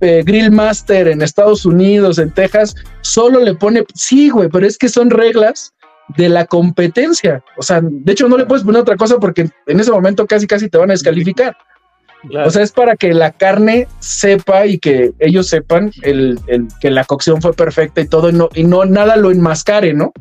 eh, 0.00 0.22
Grill 0.24 0.50
Master 0.50 1.08
en 1.08 1.22
Estados 1.22 1.64
Unidos, 1.66 2.18
en 2.18 2.30
Texas, 2.32 2.74
solo 3.02 3.40
le 3.40 3.54
pone, 3.54 3.84
sí, 3.94 4.30
güey, 4.30 4.48
pero 4.48 4.66
es 4.66 4.78
que 4.78 4.88
son 4.88 5.10
reglas 5.10 5.72
de 6.16 6.28
la 6.28 6.44
competencia. 6.44 7.42
O 7.56 7.62
sea, 7.62 7.80
de 7.82 8.12
hecho 8.12 8.28
no 8.28 8.36
le 8.36 8.46
puedes 8.46 8.64
poner 8.64 8.82
otra 8.82 8.96
cosa 8.96 9.18
porque 9.18 9.48
en 9.66 9.80
ese 9.80 9.90
momento 9.90 10.26
casi 10.26 10.46
casi 10.46 10.68
te 10.68 10.78
van 10.78 10.90
a 10.90 10.94
descalificar. 10.94 11.56
Claro. 12.28 12.48
O 12.48 12.50
sea, 12.50 12.62
es 12.62 12.72
para 12.72 12.96
que 12.96 13.12
la 13.12 13.32
carne 13.32 13.86
sepa 13.98 14.66
y 14.66 14.78
que 14.78 15.12
ellos 15.18 15.46
sepan 15.48 15.90
el, 16.02 16.38
el- 16.46 16.68
que 16.80 16.90
la 16.90 17.04
cocción 17.04 17.42
fue 17.42 17.52
perfecta 17.52 18.00
y 18.00 18.08
todo, 18.08 18.30
y 18.30 18.32
no, 18.32 18.48
y 18.54 18.64
no 18.64 18.84
nada 18.86 19.16
lo 19.16 19.30
enmascare, 19.30 19.92
¿no? 19.92 20.12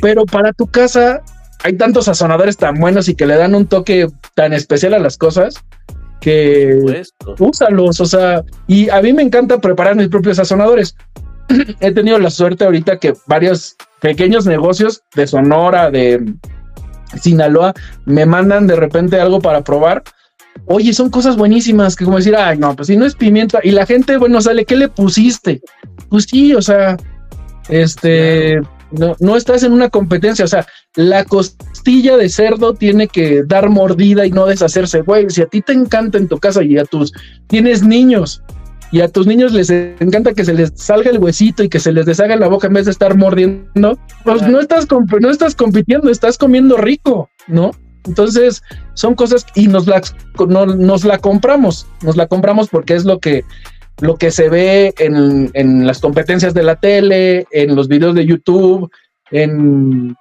Pero 0.00 0.24
para 0.24 0.52
tu 0.52 0.66
casa 0.66 1.22
hay 1.62 1.74
tantos 1.74 2.06
sazonadores 2.06 2.56
tan 2.56 2.80
buenos 2.80 3.08
y 3.08 3.14
que 3.14 3.26
le 3.26 3.36
dan 3.36 3.54
un 3.54 3.66
toque 3.66 4.08
tan 4.34 4.52
especial 4.52 4.94
a 4.94 4.98
las 4.98 5.16
cosas 5.16 5.54
que 6.24 7.02
úsalos, 7.38 8.00
o 8.00 8.06
sea, 8.06 8.42
y 8.66 8.88
a 8.88 9.02
mí 9.02 9.12
me 9.12 9.22
encanta 9.22 9.60
preparar 9.60 9.94
mis 9.94 10.08
propios 10.08 10.38
sazonadores. 10.38 10.96
He 11.80 11.92
tenido 11.92 12.18
la 12.18 12.30
suerte 12.30 12.64
ahorita 12.64 12.98
que 12.98 13.12
varios 13.26 13.76
pequeños 14.00 14.46
negocios 14.46 15.02
de 15.14 15.26
Sonora, 15.26 15.90
de 15.90 16.34
Sinaloa, 17.20 17.74
me 18.06 18.24
mandan 18.24 18.66
de 18.66 18.74
repente 18.74 19.20
algo 19.20 19.38
para 19.38 19.60
probar. 19.60 20.02
Oye, 20.64 20.94
son 20.94 21.10
cosas 21.10 21.36
buenísimas 21.36 21.94
que 21.94 22.06
como 22.06 22.16
decir, 22.16 22.34
ay, 22.34 22.56
no, 22.56 22.74
pues 22.74 22.86
si 22.86 22.96
no 22.96 23.04
es 23.04 23.14
pimienta, 23.14 23.60
y 23.62 23.72
la 23.72 23.84
gente, 23.84 24.16
bueno, 24.16 24.40
sale, 24.40 24.64
¿qué 24.64 24.76
le 24.76 24.88
pusiste? 24.88 25.60
Pues 26.08 26.24
sí, 26.24 26.54
o 26.54 26.62
sea, 26.62 26.96
este, 27.68 28.62
no, 28.98 29.16
no 29.20 29.36
estás 29.36 29.62
en 29.62 29.72
una 29.72 29.88
competencia, 29.88 30.44
o 30.44 30.48
sea, 30.48 30.66
la 30.94 31.24
costilla 31.24 32.16
de 32.16 32.28
cerdo 32.28 32.74
tiene 32.74 33.08
que 33.08 33.42
dar 33.44 33.68
mordida 33.68 34.26
y 34.26 34.30
no 34.30 34.46
deshacerse, 34.46 35.02
güey. 35.02 35.28
Si 35.30 35.42
a 35.42 35.46
ti 35.46 35.60
te 35.60 35.72
encanta 35.72 36.18
en 36.18 36.28
tu 36.28 36.38
casa 36.38 36.62
y 36.62 36.78
a 36.78 36.84
tus 36.84 37.12
tienes 37.46 37.82
niños 37.82 38.42
y 38.92 39.00
a 39.00 39.08
tus 39.08 39.26
niños 39.26 39.52
les 39.52 39.70
encanta 39.70 40.34
que 40.34 40.44
se 40.44 40.54
les 40.54 40.72
salga 40.76 41.10
el 41.10 41.18
huesito 41.18 41.64
y 41.64 41.68
que 41.68 41.80
se 41.80 41.92
les 41.92 42.06
deshaga 42.06 42.36
la 42.36 42.48
boca 42.48 42.68
en 42.68 42.74
vez 42.74 42.84
de 42.84 42.92
estar 42.92 43.16
mordiendo, 43.16 43.98
pues 44.24 44.42
no 44.42 44.60
estás, 44.60 44.86
no 45.20 45.30
estás 45.30 45.56
compitiendo, 45.56 46.10
estás 46.10 46.38
comiendo 46.38 46.76
rico, 46.76 47.28
¿no? 47.48 47.72
Entonces, 48.06 48.62
son 48.92 49.14
cosas 49.14 49.46
y 49.54 49.66
nos 49.66 49.86
la, 49.86 50.02
nos 50.46 51.04
la 51.04 51.18
compramos, 51.18 51.86
nos 52.02 52.16
la 52.16 52.26
compramos 52.26 52.68
porque 52.68 52.94
es 52.94 53.04
lo 53.04 53.18
que, 53.18 53.44
lo 54.00 54.16
que 54.16 54.30
se 54.30 54.48
ve 54.48 54.94
en, 54.98 55.50
en 55.54 55.86
las 55.86 56.00
competencias 56.00 56.54
de 56.54 56.62
la 56.62 56.76
tele, 56.76 57.46
en 57.50 57.76
los 57.76 57.88
videos 57.88 58.14
de 58.14 58.26
YouTube, 58.26 58.90
en 59.30 60.16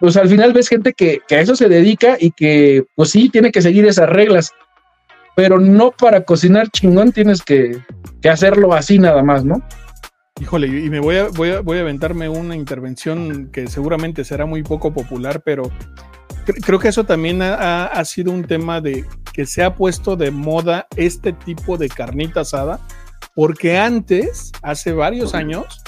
pues 0.00 0.16
al 0.16 0.28
final 0.28 0.52
ves 0.52 0.68
gente 0.68 0.92
que, 0.92 1.20
que, 1.26 1.36
a 1.36 1.40
eso 1.40 1.56
se 1.56 1.68
dedica 1.68 2.16
y 2.20 2.30
que 2.30 2.84
pues 2.94 3.10
sí 3.10 3.28
tiene 3.28 3.50
que 3.50 3.62
seguir 3.62 3.86
esas 3.86 4.08
reglas, 4.08 4.52
pero 5.34 5.58
no 5.58 5.90
para 5.90 6.22
cocinar 6.22 6.70
chingón 6.70 7.12
tienes 7.12 7.42
que, 7.42 7.78
que 8.22 8.28
hacerlo 8.28 8.74
así 8.74 8.98
nada 8.98 9.22
más, 9.22 9.44
¿no? 9.44 9.62
Híjole, 10.40 10.68
y 10.68 10.88
me 10.88 11.00
voy 11.00 11.16
a, 11.16 11.28
voy, 11.28 11.50
a, 11.50 11.60
voy 11.60 11.78
a 11.78 11.80
aventarme 11.80 12.28
una 12.28 12.54
intervención 12.54 13.48
que 13.50 13.66
seguramente 13.66 14.24
será 14.24 14.46
muy 14.46 14.62
poco 14.62 14.92
popular, 14.92 15.42
pero 15.44 15.70
creo 16.64 16.78
que 16.78 16.88
eso 16.88 17.04
también 17.04 17.42
ha, 17.42 17.86
ha, 17.86 18.04
sido 18.04 18.30
un 18.30 18.44
tema 18.44 18.80
de 18.80 19.04
que 19.32 19.46
se 19.46 19.64
ha 19.64 19.74
puesto 19.74 20.14
de 20.14 20.30
moda 20.30 20.86
este 20.96 21.32
tipo 21.32 21.76
de 21.76 21.88
carnita 21.88 22.40
asada, 22.40 22.78
porque 23.38 23.78
antes, 23.78 24.50
hace 24.62 24.92
varios 24.92 25.32
años, 25.32 25.80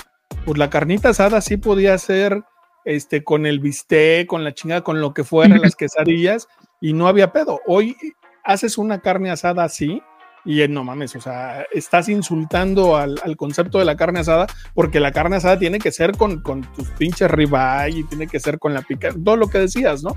pues 0.45 0.57
la 0.57 0.71
carnita 0.71 1.09
asada 1.09 1.41
sí 1.41 1.57
podía 1.57 1.99
ser 1.99 2.45
este, 2.85 3.25
con 3.25 3.45
el 3.45 3.59
bistec, 3.59 4.29
con 4.29 4.45
la 4.45 4.55
chingada, 4.55 4.83
con 4.83 5.01
lo 5.01 5.13
que 5.13 5.25
fuera, 5.25 5.59
las 5.59 5.75
quesadillas, 5.75 6.47
y 6.81 6.93
no 6.93 7.09
había 7.09 7.33
pedo. 7.33 7.59
Hoy 7.67 7.97
haces 8.45 8.79
una 8.79 9.01
carne 9.01 9.33
asada 9.33 9.65
así, 9.65 10.01
y 10.45 10.69
no 10.69 10.85
mames, 10.85 11.17
o 11.17 11.21
sea, 11.21 11.67
estás 11.73 12.09
insultando 12.09 12.97
al, 12.97 13.19
al, 13.25 13.37
concepto 13.37 13.81
de 13.81 13.85
la 13.85 13.97
carne 13.97 14.21
asada, 14.21 14.47
porque 14.73 15.01
la 15.01 15.11
carne 15.11 15.35
asada 15.35 15.59
tiene 15.59 15.81
que 15.81 15.91
ser 15.91 16.13
con, 16.13 16.43
con 16.43 16.61
tus 16.77 16.89
pinches 16.91 17.29
ribeye 17.33 17.99
y 17.99 18.05
tiene 18.05 18.29
que 18.29 18.39
ser 18.39 18.61
con 18.61 18.75
la 18.75 18.83
pica, 18.83 19.13
todo 19.25 19.35
lo 19.35 19.51
que 19.51 19.59
decías, 19.59 20.05
¿no? 20.05 20.15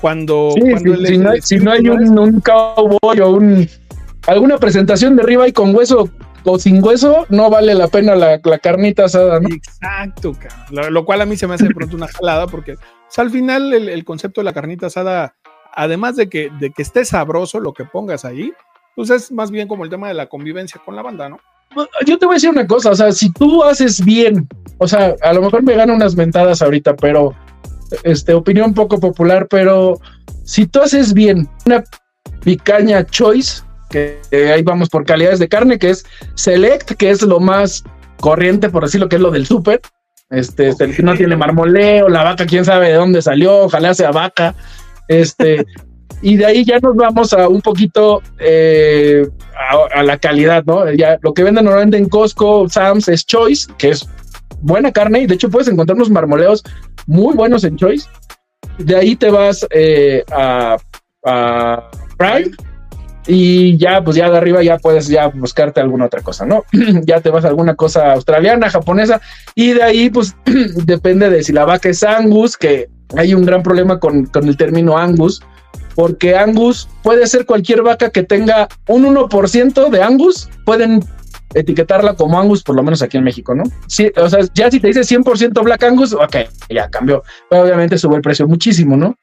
Cuando, 0.00 0.52
sí, 0.54 0.60
cuando 0.60 0.96
sí, 0.98 1.06
si, 1.06 1.18
no 1.18 1.30
hay, 1.30 1.42
si, 1.42 1.56
no 1.56 1.72
hay, 1.72 1.88
un, 1.88 2.16
un 2.16 2.40
cowboy 2.40 3.18
o 3.18 3.30
un, 3.30 3.68
alguna 4.28 4.56
presentación 4.56 5.16
de 5.16 5.24
ribeye 5.24 5.52
con 5.52 5.74
hueso 5.74 6.08
o 6.44 6.58
sin 6.58 6.82
hueso, 6.82 7.26
no 7.28 7.50
vale 7.50 7.74
la 7.74 7.88
pena 7.88 8.14
la, 8.14 8.40
la 8.42 8.58
carnita 8.58 9.04
asada, 9.04 9.40
¿no? 9.40 9.48
Exacto, 9.48 10.32
lo, 10.70 10.90
lo, 10.90 11.04
cual 11.04 11.20
a 11.20 11.26
mí 11.26 11.36
se 11.36 11.46
me 11.46 11.54
hace 11.54 11.68
de 11.68 11.74
pronto 11.74 11.96
una 11.96 12.08
jalada, 12.08 12.46
porque 12.46 12.74
o 12.74 12.78
sea, 13.08 13.24
al 13.24 13.30
final 13.30 13.72
el, 13.74 13.88
el, 13.88 14.04
concepto 14.04 14.40
de 14.40 14.44
la 14.44 14.52
carnita 14.52 14.86
asada, 14.86 15.34
además 15.74 16.16
de 16.16 16.28
que, 16.28 16.50
de 16.60 16.70
que 16.70 16.82
esté 16.82 17.04
sabroso 17.04 17.58
lo 17.58 17.72
que 17.72 17.84
pongas 17.84 18.24
ahí, 18.24 18.52
pues 18.94 19.10
es 19.10 19.32
más 19.32 19.50
bien 19.50 19.68
como 19.68 19.84
el 19.84 19.90
tema 19.90 20.08
de 20.08 20.14
la 20.14 20.28
convivencia 20.28 20.80
con 20.84 20.94
la 20.94 21.02
banda, 21.02 21.28
¿no? 21.28 21.40
Yo 22.04 22.18
te 22.18 22.26
voy 22.26 22.34
a 22.34 22.36
decir 22.36 22.50
una 22.50 22.66
cosa, 22.66 22.90
o 22.90 22.94
sea, 22.94 23.12
si 23.12 23.32
tú 23.32 23.62
haces 23.62 24.04
bien, 24.04 24.48
o 24.78 24.88
sea, 24.88 25.14
a 25.22 25.32
lo 25.32 25.42
mejor 25.42 25.62
me 25.62 25.74
gano 25.74 25.94
unas 25.94 26.16
mentadas 26.16 26.62
ahorita, 26.62 26.96
pero, 26.96 27.34
este, 28.02 28.34
opinión 28.34 28.74
poco 28.74 28.98
popular, 28.98 29.46
pero 29.48 30.00
si 30.44 30.66
tú 30.66 30.80
haces 30.80 31.14
bien 31.14 31.48
una 31.66 31.84
picaña 32.42 33.06
choice, 33.06 33.62
que 33.90 34.20
eh, 34.30 34.52
ahí 34.52 34.62
vamos 34.62 34.88
por 34.88 35.04
calidades 35.04 35.38
de 35.38 35.48
carne, 35.48 35.78
que 35.78 35.90
es 35.90 36.06
Select, 36.34 36.92
que 36.92 37.10
es 37.10 37.22
lo 37.22 37.40
más 37.40 37.84
corriente, 38.20 38.70
por 38.70 38.84
decirlo, 38.84 39.08
que 39.08 39.16
es 39.16 39.22
lo 39.22 39.30
del 39.30 39.46
súper. 39.46 39.80
Este, 40.30 40.70
okay. 40.70 40.94
no 41.02 41.16
tiene 41.16 41.36
marmoleo, 41.36 42.08
la 42.08 42.22
vaca, 42.22 42.46
quién 42.46 42.64
sabe 42.64 42.88
de 42.88 42.94
dónde 42.94 43.20
salió, 43.20 43.64
ojalá 43.64 43.92
sea 43.94 44.12
vaca. 44.12 44.54
Este, 45.08 45.66
y 46.22 46.36
de 46.36 46.46
ahí 46.46 46.64
ya 46.64 46.78
nos 46.78 46.94
vamos 46.96 47.32
a 47.32 47.48
un 47.48 47.60
poquito 47.60 48.22
eh, 48.38 49.28
a, 49.54 49.98
a, 49.98 50.02
la 50.04 50.18
calidad, 50.18 50.64
¿no? 50.64 50.90
Ya 50.92 51.18
lo 51.22 51.34
que 51.34 51.42
venden 51.42 51.64
normalmente 51.64 51.96
en 51.96 52.08
Costco, 52.08 52.68
Sam's 52.68 53.08
es 53.08 53.26
Choice, 53.26 53.70
que 53.76 53.90
es 53.90 54.08
buena 54.60 54.92
carne, 54.92 55.20
y 55.20 55.26
de 55.26 55.34
hecho 55.34 55.50
puedes 55.50 55.68
encontrar 55.68 55.96
unos 55.96 56.10
marmoleos 56.10 56.62
muy 57.06 57.34
buenos 57.34 57.64
en 57.64 57.76
Choice. 57.76 58.08
De 58.78 58.96
ahí 58.96 59.16
te 59.16 59.30
vas 59.30 59.66
eh, 59.70 60.24
a, 60.30 60.76
a 61.24 61.90
Prime 62.16 62.52
y 63.26 63.76
ya, 63.76 64.02
pues 64.02 64.16
ya 64.16 64.30
de 64.30 64.36
arriba 64.36 64.62
ya 64.62 64.78
puedes 64.78 65.08
ya 65.08 65.28
buscarte 65.28 65.80
alguna 65.80 66.06
otra 66.06 66.22
cosa, 66.22 66.46
¿no? 66.46 66.64
ya 67.04 67.20
te 67.20 67.30
vas 67.30 67.44
a 67.44 67.48
alguna 67.48 67.74
cosa 67.74 68.12
australiana, 68.12 68.70
japonesa, 68.70 69.20
y 69.54 69.72
de 69.72 69.82
ahí, 69.82 70.10
pues 70.10 70.34
depende 70.84 71.30
de 71.30 71.42
si 71.42 71.52
la 71.52 71.64
vaca 71.64 71.88
es 71.88 72.02
Angus, 72.02 72.56
que 72.56 72.88
hay 73.16 73.34
un 73.34 73.44
gran 73.44 73.62
problema 73.62 73.98
con, 73.98 74.26
con 74.26 74.48
el 74.48 74.56
término 74.56 74.96
Angus, 74.96 75.42
porque 75.94 76.36
Angus 76.36 76.88
puede 77.02 77.26
ser 77.26 77.44
cualquier 77.44 77.82
vaca 77.82 78.10
que 78.10 78.22
tenga 78.22 78.68
un 78.88 79.04
1% 79.04 79.90
de 79.90 80.02
Angus, 80.02 80.48
pueden 80.64 81.04
etiquetarla 81.54 82.14
como 82.14 82.38
Angus, 82.38 82.62
por 82.62 82.76
lo 82.76 82.82
menos 82.82 83.02
aquí 83.02 83.16
en 83.16 83.24
México, 83.24 83.54
¿no? 83.54 83.64
Sí, 83.86 84.10
o 84.16 84.28
sea, 84.28 84.40
ya 84.54 84.70
si 84.70 84.80
te 84.80 84.88
dice 84.88 85.00
100% 85.00 85.62
Black 85.64 85.82
Angus, 85.82 86.12
ok, 86.12 86.36
ya 86.68 86.88
cambió, 86.88 87.22
pero 87.48 87.62
obviamente 87.64 87.98
sube 87.98 88.16
el 88.16 88.22
precio 88.22 88.46
muchísimo, 88.46 88.96
¿no? 88.96 89.16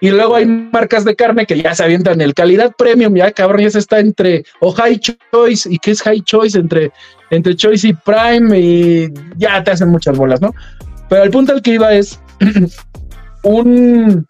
Y 0.00 0.10
luego 0.10 0.36
hay 0.36 0.46
marcas 0.46 1.04
de 1.04 1.16
carne 1.16 1.46
que 1.46 1.60
ya 1.60 1.74
se 1.74 1.84
avientan 1.84 2.20
el 2.20 2.34
calidad 2.34 2.72
premium, 2.76 3.14
ya 3.14 3.32
cabrón, 3.32 3.62
ya 3.62 3.70
se 3.70 3.78
está 3.78 4.00
entre 4.00 4.44
o 4.60 4.72
high 4.72 4.98
choice, 4.98 5.68
y 5.72 5.78
qué 5.78 5.92
es 5.92 6.02
high 6.02 6.20
choice 6.22 6.58
entre, 6.58 6.92
entre 7.30 7.56
choice 7.56 7.88
y 7.88 7.94
prime, 7.94 8.58
y 8.58 9.12
ya 9.36 9.62
te 9.64 9.70
hacen 9.70 9.88
muchas 9.88 10.16
bolas, 10.16 10.40
¿no? 10.40 10.52
Pero 11.08 11.22
el 11.22 11.30
punto 11.30 11.52
al 11.52 11.62
que 11.62 11.74
iba 11.74 11.94
es 11.94 12.20
un 13.42 14.26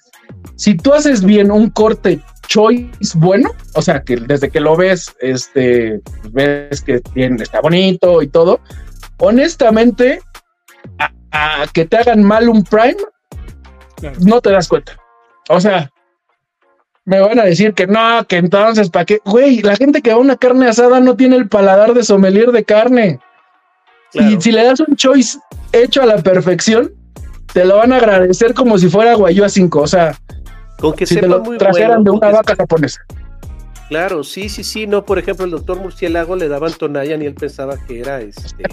si 0.56 0.76
tú 0.76 0.92
haces 0.92 1.24
bien 1.24 1.50
un 1.50 1.70
corte 1.70 2.20
choice 2.46 2.90
bueno, 3.16 3.50
o 3.74 3.82
sea, 3.82 4.02
que 4.02 4.16
desde 4.16 4.50
que 4.50 4.60
lo 4.60 4.76
ves, 4.76 5.14
este, 5.20 6.00
ves 6.30 6.82
que 6.82 7.00
bien, 7.14 7.40
está 7.40 7.60
bonito 7.60 8.22
y 8.22 8.28
todo, 8.28 8.60
honestamente, 9.18 10.20
a, 10.98 11.10
a, 11.32 11.66
que 11.72 11.86
te 11.86 11.96
hagan 11.96 12.22
mal 12.22 12.48
un 12.48 12.62
prime, 12.64 12.96
no 14.20 14.40
te 14.40 14.50
das 14.50 14.68
cuenta. 14.68 14.96
O 15.49 15.61
sea, 15.61 15.90
me 17.05 17.20
van 17.20 17.38
a 17.38 17.45
decir 17.45 17.74
que 17.74 17.86
no, 17.86 18.24
que 18.26 18.36
entonces, 18.36 18.90
¿para 18.90 19.05
qué? 19.05 19.20
Güey, 19.24 19.61
la 19.61 19.76
gente 19.76 20.01
que 20.01 20.11
va 20.11 20.16
a 20.16 20.20
una 20.20 20.36
carne 20.36 20.68
asada 20.68 21.01
no 21.01 21.16
tiene 21.16 21.36
el 21.36 21.49
paladar 21.49 21.92
de 21.95 22.03
sommelier 22.03 22.51
de 22.53 22.64
carne. 22.64 23.20
Claro. 24.12 24.30
Y 24.30 24.40
si 24.40 24.53
le 24.53 24.64
das 24.64 24.80
un 24.80 24.97
choice 24.97 25.38
hecho 25.72 26.03
a 26.03 26.07
la 26.07 26.18
perfección, 26.18 26.92
te 27.53 27.64
lo 27.64 27.76
van 27.76 27.92
a 27.92 27.97
agradecer 27.97 28.55
como 28.55 28.78
si 28.78 28.88
fuera 28.88 29.14
Guayua 29.14 29.49
5. 29.49 29.80
O 29.80 29.86
sea, 29.86 30.16
con 30.78 30.95
que 30.95 31.07
si 31.07 31.14
sepa 31.14 31.26
te 31.26 31.28
lo 31.28 31.40
muy 31.40 31.59
trajeran 31.59 32.03
bueno, 32.03 32.05
de 32.05 32.11
una 32.11 32.30
vaca 32.30 32.57
japonesa. 32.57 33.01
Claro, 33.89 34.24
sí, 34.24 34.49
sí, 34.49 34.64
sí, 34.64 34.87
no, 34.87 35.05
por 35.05 35.18
ejemplo, 35.18 35.45
el 35.45 35.51
doctor 35.51 35.78
Murciélago 35.78 36.37
le 36.37 36.49
daban 36.49 36.72
Tonayan 36.72 37.22
y 37.22 37.26
él 37.26 37.35
pensaba 37.35 37.76
que 37.87 38.01
era 38.01 38.20
este 38.20 38.64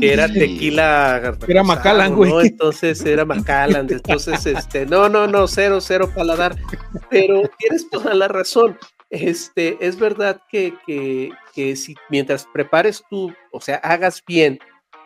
que 0.00 0.12
era 0.12 0.28
tequila 0.28 1.36
era 1.46 1.62
Macallan, 1.62 2.14
güey. 2.14 2.30
¿no? 2.30 2.40
Entonces 2.40 3.04
era 3.04 3.24
Macallan, 3.24 3.86
entonces 3.90 4.46
este, 4.46 4.86
no, 4.86 5.08
no, 5.08 5.26
no, 5.26 5.46
cero, 5.46 5.80
cero 5.80 6.10
paladar, 6.14 6.56
pero 7.10 7.42
tienes 7.58 7.88
toda 7.90 8.14
la 8.14 8.28
razón. 8.28 8.78
Este, 9.10 9.76
es 9.80 9.98
verdad 9.98 10.40
que, 10.50 10.74
que, 10.86 11.30
que 11.54 11.76
si 11.76 11.94
mientras 12.08 12.46
prepares 12.52 13.02
tú, 13.08 13.32
o 13.52 13.60
sea, 13.60 13.76
hagas 13.76 14.22
bien 14.26 14.58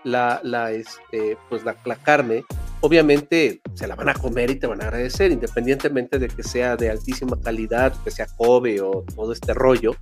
la, 0.05 0.41
la, 0.43 0.73
este, 0.73 1.37
pues 1.49 1.65
la, 1.65 1.77
la, 1.85 1.97
carne, 1.97 2.45
obviamente 2.81 3.61
se 3.75 3.87
la 3.87 3.95
van 3.95 4.09
a 4.09 4.15
comer 4.15 4.51
y 4.51 4.57
te 4.57 4.67
van 4.67 4.81
a 4.81 4.85
agradecer, 4.85 5.31
independientemente 5.33 6.19
de 6.19 6.29
que 6.29 6.43
sea 6.43 6.77
de 6.77 6.91
altísima 6.91 7.41
calidad, 7.41 7.95
que 8.05 8.11
sea 8.11 8.27
Kobe 8.37 8.81
o 8.81 9.05
todo 9.15 9.33
este 9.33 9.55
rollo. 9.55 9.93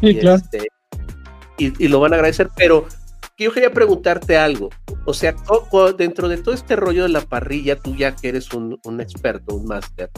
Sí, 0.00 0.08
y, 0.08 0.18
claro. 0.18 0.36
este, 0.36 0.68
y, 1.58 1.84
y, 1.84 1.88
lo 1.88 2.00
van 2.00 2.12
a 2.12 2.16
agradecer, 2.16 2.48
pero 2.56 2.86
yo 3.38 3.52
quería 3.52 3.72
preguntarte 3.72 4.36
algo. 4.36 4.68
O 5.06 5.14
sea, 5.14 5.34
dentro 5.96 6.28
de 6.28 6.36
todo 6.36 6.54
este 6.54 6.76
rollo 6.76 7.04
de 7.04 7.08
la 7.08 7.22
parrilla, 7.22 7.76
tú 7.76 7.96
ya 7.96 8.14
que 8.14 8.28
eres 8.28 8.52
un, 8.52 8.78
un 8.84 9.00
experto, 9.00 9.54
un 9.54 9.66
máster, 9.66 10.10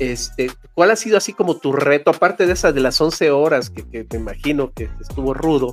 este, 0.00 0.50
¿cuál 0.74 0.90
ha 0.90 0.96
sido 0.96 1.16
así 1.16 1.32
como 1.32 1.56
tu 1.58 1.72
reto, 1.72 2.10
aparte 2.10 2.46
de 2.46 2.52
esas 2.52 2.74
de 2.74 2.80
las 2.80 3.00
11 3.00 3.30
horas 3.30 3.70
que, 3.70 3.88
que 3.88 4.06
me 4.12 4.18
imagino 4.18 4.72
que 4.72 4.90
estuvo 5.00 5.34
rudo? 5.34 5.72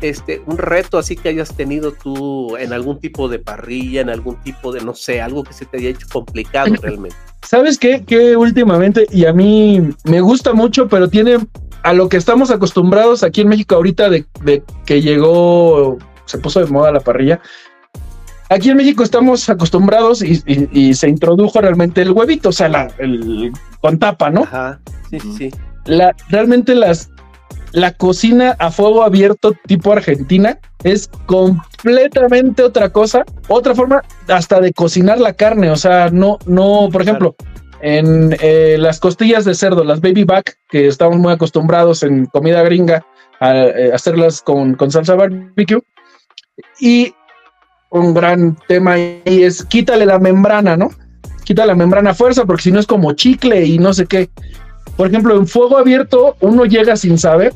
Este, 0.00 0.42
un 0.46 0.58
reto 0.58 0.98
así 0.98 1.16
que 1.16 1.28
hayas 1.28 1.54
tenido 1.54 1.92
tú 1.92 2.56
en 2.56 2.72
algún 2.72 2.98
tipo 3.00 3.28
de 3.28 3.38
parrilla, 3.38 4.00
en 4.00 4.10
algún 4.10 4.36
tipo 4.42 4.72
de, 4.72 4.80
no 4.80 4.94
sé, 4.94 5.20
algo 5.20 5.44
que 5.44 5.52
se 5.52 5.66
te 5.66 5.78
haya 5.78 5.90
hecho 5.90 6.06
complicado 6.12 6.74
realmente. 6.80 7.16
¿Sabes 7.42 7.78
qué? 7.78 8.04
Que 8.04 8.36
últimamente, 8.36 9.06
y 9.10 9.26
a 9.26 9.32
mí 9.32 9.80
me 10.04 10.20
gusta 10.20 10.52
mucho, 10.52 10.88
pero 10.88 11.08
tiene 11.08 11.38
a 11.82 11.92
lo 11.92 12.08
que 12.08 12.16
estamos 12.16 12.50
acostumbrados 12.50 13.22
aquí 13.22 13.40
en 13.40 13.48
México 13.48 13.74
ahorita 13.74 14.10
de, 14.10 14.26
de 14.42 14.62
que 14.86 15.00
llegó, 15.00 15.98
se 16.26 16.38
puso 16.38 16.60
de 16.60 16.66
moda 16.66 16.92
la 16.92 17.00
parrilla. 17.00 17.40
Aquí 18.50 18.70
en 18.70 18.76
México 18.78 19.02
estamos 19.02 19.48
acostumbrados 19.48 20.22
y, 20.22 20.42
y, 20.44 20.68
y 20.72 20.94
se 20.94 21.08
introdujo 21.08 21.60
realmente 21.60 22.02
el 22.02 22.10
huevito, 22.10 22.48
o 22.48 22.52
sea, 22.52 22.68
la, 22.68 22.92
el, 22.98 23.52
con 23.80 23.98
tapa, 23.98 24.28
¿no? 24.28 24.42
Ajá, 24.42 24.80
sí, 25.08 25.20
sí, 25.20 25.34
sí. 25.38 25.50
La, 25.86 26.14
realmente 26.28 26.74
las, 26.74 27.10
la 27.72 27.92
cocina 27.92 28.56
a 28.58 28.70
fuego 28.70 29.02
abierto 29.02 29.54
tipo 29.66 29.92
argentina 29.92 30.58
es 30.82 31.08
completamente 31.26 32.62
otra 32.62 32.90
cosa, 32.90 33.24
otra 33.48 33.74
forma 33.74 34.02
hasta 34.28 34.60
de 34.60 34.72
cocinar 34.72 35.20
la 35.20 35.34
carne, 35.34 35.70
o 35.70 35.76
sea, 35.76 36.10
no, 36.10 36.38
no, 36.46 36.88
por 36.90 37.02
ejemplo, 37.02 37.36
en 37.82 38.36
eh, 38.40 38.76
las 38.78 39.00
costillas 39.00 39.44
de 39.44 39.54
cerdo, 39.54 39.84
las 39.84 40.00
baby 40.00 40.24
back, 40.24 40.56
que 40.68 40.86
estamos 40.86 41.18
muy 41.18 41.32
acostumbrados 41.32 42.02
en 42.02 42.26
comida 42.26 42.62
gringa, 42.62 43.04
eh, 43.40 43.90
hacerlas 43.94 44.42
con, 44.42 44.74
con 44.74 44.90
salsa 44.90 45.14
barbecue. 45.14 45.80
Y 46.78 47.14
un 47.90 48.12
gran 48.12 48.56
tema 48.68 48.92
ahí 48.92 49.22
es 49.24 49.64
quítale 49.64 50.04
la 50.04 50.18
membrana, 50.18 50.76
¿no? 50.76 50.90
Quita 51.44 51.64
la 51.66 51.74
membrana 51.74 52.10
a 52.10 52.14
fuerza 52.14 52.44
porque 52.44 52.64
si 52.64 52.72
no 52.72 52.80
es 52.80 52.86
como 52.86 53.12
chicle 53.12 53.64
y 53.64 53.78
no 53.78 53.94
sé 53.94 54.06
qué. 54.06 54.28
Por 54.96 55.08
ejemplo, 55.08 55.36
en 55.36 55.46
fuego 55.46 55.78
abierto 55.78 56.36
uno 56.40 56.64
llega 56.64 56.96
sin 56.96 57.18
saber 57.18 57.54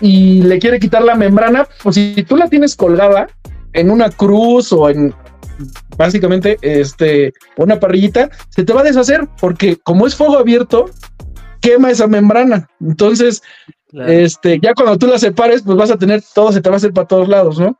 y 0.00 0.42
le 0.42 0.58
quiere 0.58 0.80
quitar 0.80 1.02
la 1.02 1.14
membrana, 1.14 1.68
pues 1.82 1.96
si 1.96 2.24
tú 2.26 2.36
la 2.36 2.48
tienes 2.48 2.74
colgada 2.74 3.28
en 3.72 3.90
una 3.90 4.10
cruz 4.10 4.72
o 4.72 4.88
en 4.88 5.14
básicamente 5.96 6.56
este 6.62 7.34
una 7.56 7.78
parrillita, 7.78 8.30
se 8.48 8.64
te 8.64 8.72
va 8.72 8.80
a 8.80 8.84
deshacer 8.84 9.28
porque 9.40 9.76
como 9.76 10.06
es 10.06 10.14
fuego 10.14 10.38
abierto, 10.38 10.86
quema 11.60 11.90
esa 11.90 12.06
membrana. 12.06 12.68
Entonces, 12.80 13.42
este, 13.92 14.58
ya 14.60 14.74
cuando 14.74 14.96
tú 14.98 15.06
la 15.06 15.18
separes, 15.18 15.62
pues 15.62 15.76
vas 15.76 15.90
a 15.90 15.98
tener 15.98 16.22
todo, 16.34 16.52
se 16.52 16.60
te 16.60 16.68
va 16.68 16.76
a 16.76 16.78
hacer 16.78 16.92
para 16.92 17.08
todos 17.08 17.28
lados, 17.28 17.58
¿no? 17.58 17.78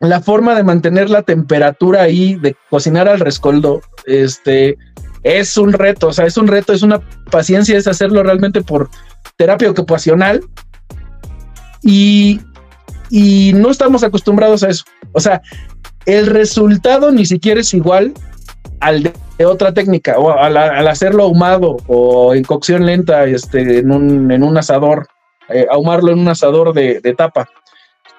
La 0.00 0.20
forma 0.20 0.54
de 0.54 0.62
mantener 0.62 1.10
la 1.10 1.22
temperatura 1.22 2.02
ahí, 2.02 2.34
de 2.36 2.56
cocinar 2.70 3.08
al 3.08 3.20
rescoldo, 3.20 3.80
este, 4.06 4.76
es 5.22 5.56
un 5.56 5.72
reto, 5.72 6.08
o 6.08 6.12
sea, 6.12 6.26
es 6.26 6.36
un 6.36 6.46
reto, 6.46 6.72
es 6.72 6.82
una 6.82 7.00
paciencia, 7.30 7.76
es 7.76 7.86
hacerlo 7.86 8.22
realmente 8.22 8.62
por 8.62 8.88
terapia 9.36 9.70
ocupacional 9.70 10.42
y, 11.82 12.40
y 13.10 13.52
no 13.54 13.70
estamos 13.70 14.02
acostumbrados 14.02 14.62
a 14.62 14.68
eso. 14.68 14.84
O 15.12 15.20
sea, 15.20 15.42
el 16.06 16.26
resultado 16.26 17.12
ni 17.12 17.26
siquiera 17.26 17.60
es 17.60 17.74
igual 17.74 18.14
al 18.80 19.02
de, 19.02 19.12
otra 19.44 19.72
técnica, 19.72 20.18
o 20.18 20.32
al, 20.32 20.56
hacerlo 20.88 21.24
ahumado 21.24 21.76
o 21.86 22.34
en 22.34 22.42
cocción 22.44 22.86
lenta 22.86 23.24
este, 23.24 23.78
en, 23.78 23.92
un, 23.92 24.30
en 24.32 24.42
un 24.42 24.56
asador, 24.56 25.06
eh, 25.48 25.66
ahumarlo 25.70 26.12
en 26.12 26.18
un 26.18 26.28
asador 26.28 26.72
de, 26.72 27.00
tapa. 27.16 27.48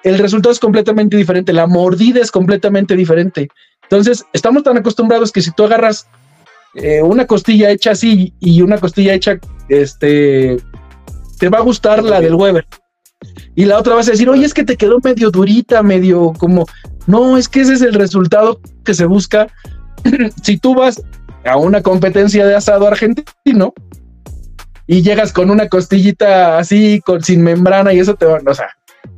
El 0.02 0.18
resultado 0.18 0.52
es 0.52 0.58
completamente 0.58 1.16
diferente, 1.16 1.52
la 1.52 1.66
mordida 1.66 2.20
es 2.20 2.30
completamente 2.30 2.96
diferente. 2.96 3.48
Entonces, 3.82 4.24
estamos 4.32 4.62
tan 4.62 4.78
acostumbrados 4.78 5.30
que 5.30 5.42
si 5.42 5.50
tú 5.50 5.64
agarras 5.64 6.08
eh, 6.74 7.02
una 7.02 7.26
costilla 7.26 7.70
hecha 7.70 7.92
así 7.92 8.34
y 8.38 8.62
una 8.62 8.78
costilla 8.78 9.14
hecha, 9.14 9.38
este, 9.68 10.56
te 11.38 11.48
va 11.48 11.58
a 11.58 11.62
gustar 11.62 12.02
la 12.02 12.20
del 12.20 12.34
Weber. 12.34 12.66
Y 13.54 13.64
la 13.66 13.78
otra 13.78 13.94
vas 13.94 14.08
a 14.08 14.12
decir, 14.12 14.28
oye, 14.28 14.46
es 14.46 14.54
que 14.54 14.64
te 14.64 14.76
quedó 14.76 14.98
medio 15.02 15.30
durita, 15.30 15.82
medio 15.82 16.32
como, 16.38 16.66
no, 17.06 17.36
es 17.36 17.48
que 17.48 17.60
ese 17.60 17.74
es 17.74 17.82
el 17.82 17.94
resultado 17.94 18.60
que 18.84 18.94
se 18.94 19.04
busca 19.04 19.48
si 20.42 20.58
tú 20.58 20.74
vas 20.74 21.02
a 21.44 21.56
una 21.56 21.82
competencia 21.82 22.46
de 22.46 22.54
asado 22.54 22.86
argentino 22.86 23.74
y 24.86 25.02
llegas 25.02 25.32
con 25.32 25.50
una 25.50 25.68
costillita 25.68 26.58
así, 26.58 27.00
con, 27.04 27.22
sin 27.22 27.42
membrana 27.42 27.92
y 27.92 27.98
eso 27.98 28.14
te 28.14 28.26
va, 28.26 28.38
o 28.44 28.54
sea, 28.54 28.68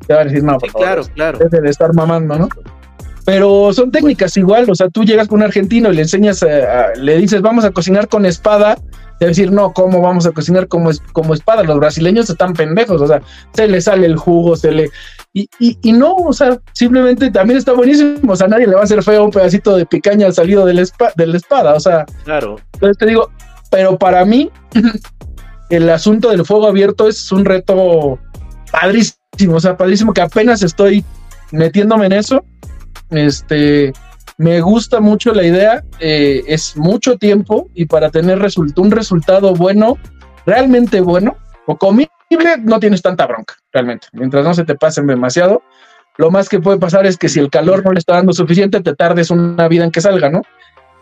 te 0.07 0.14
van 0.14 0.22
a 0.22 0.30
decir, 0.30 0.44
no, 0.44 0.59
por 0.59 0.72
claro, 0.72 1.05
claro. 1.14 1.38
de 1.38 1.70
estar 1.70 1.94
mamando, 1.94 2.38
¿no? 2.38 2.48
Pero 3.24 3.72
son 3.72 3.90
técnicas 3.92 4.36
igual, 4.36 4.68
o 4.68 4.74
sea, 4.74 4.88
tú 4.88 5.04
llegas 5.04 5.28
con 5.28 5.38
un 5.38 5.44
argentino 5.44 5.92
y 5.92 5.96
le 5.96 6.02
enseñas, 6.02 6.44
le 6.96 7.18
dices, 7.18 7.40
vamos 7.40 7.64
a 7.64 7.70
cocinar 7.70 8.08
con 8.08 8.26
espada, 8.26 8.74
te 8.74 9.26
va 9.26 9.26
a 9.26 9.28
decir, 9.28 9.52
no, 9.52 9.72
¿cómo 9.72 10.00
vamos 10.00 10.26
a 10.26 10.32
cocinar 10.32 10.66
como, 10.66 10.90
como 11.12 11.32
espada? 11.32 11.62
Los 11.62 11.78
brasileños 11.78 12.28
están 12.28 12.52
pendejos, 12.52 13.00
o 13.00 13.06
sea, 13.06 13.22
se 13.52 13.68
le 13.68 13.80
sale 13.80 14.06
el 14.06 14.16
jugo, 14.16 14.56
se 14.56 14.72
le... 14.72 14.90
Y, 15.32 15.48
y, 15.58 15.92
no, 15.92 16.16
o 16.16 16.32
sea, 16.32 16.58
simplemente 16.72 17.30
también 17.30 17.58
está 17.58 17.72
buenísimo, 17.72 18.32
o 18.32 18.36
sea, 18.36 18.48
nadie 18.48 18.66
le 18.66 18.74
va 18.74 18.80
a 18.80 18.84
hacer 18.84 19.02
feo 19.02 19.24
un 19.24 19.30
pedacito 19.30 19.76
de 19.76 19.86
picaña 19.86 20.26
al 20.26 20.34
salido 20.34 20.66
de 20.66 20.74
la, 20.74 20.82
espada, 20.82 21.74
o 21.74 21.80
sea... 21.80 22.04
Claro. 22.24 22.56
Entonces 22.74 22.98
te 22.98 23.06
digo, 23.06 23.30
pero 23.70 23.96
para 23.96 24.24
mí, 24.24 24.50
el 25.70 25.88
asunto 25.88 26.30
del 26.30 26.44
fuego 26.44 26.66
abierto 26.66 27.06
es 27.06 27.30
un 27.30 27.44
reto 27.44 28.18
padrísimo, 28.72 29.54
o 29.54 29.60
sea, 29.60 29.76
padrísimo 29.76 30.12
que 30.12 30.22
apenas 30.22 30.62
estoy 30.62 31.04
metiéndome 31.52 32.06
en 32.06 32.12
eso 32.14 32.44
este, 33.12 33.92
me 34.38 34.60
gusta 34.60 35.00
mucho 35.00 35.32
la 35.32 35.44
idea, 35.44 35.84
eh, 36.00 36.42
es 36.46 36.76
mucho 36.76 37.16
tiempo 37.16 37.68
y 37.74 37.86
para 37.86 38.10
tener 38.10 38.38
un 38.76 38.90
resultado 38.90 39.54
bueno, 39.54 39.98
realmente 40.46 41.00
bueno 41.00 41.36
o 41.66 41.76
comible, 41.76 42.08
no 42.62 42.80
tienes 42.80 43.02
tanta 43.02 43.26
bronca, 43.26 43.54
realmente. 43.72 44.08
Mientras 44.12 44.44
no 44.44 44.54
se 44.54 44.64
te 44.64 44.74
pasen 44.74 45.06
demasiado, 45.06 45.62
lo 46.16 46.30
más 46.30 46.48
que 46.48 46.60
puede 46.60 46.78
pasar 46.78 47.06
es 47.06 47.16
que 47.16 47.28
si 47.28 47.40
el 47.40 47.50
calor 47.50 47.84
no 47.84 47.92
le 47.92 47.98
está 47.98 48.14
dando 48.14 48.32
suficiente, 48.32 48.80
te 48.80 48.94
tardes 48.94 49.30
una 49.30 49.68
vida 49.68 49.84
en 49.84 49.90
que 49.90 50.00
salga, 50.00 50.30
¿no? 50.30 50.42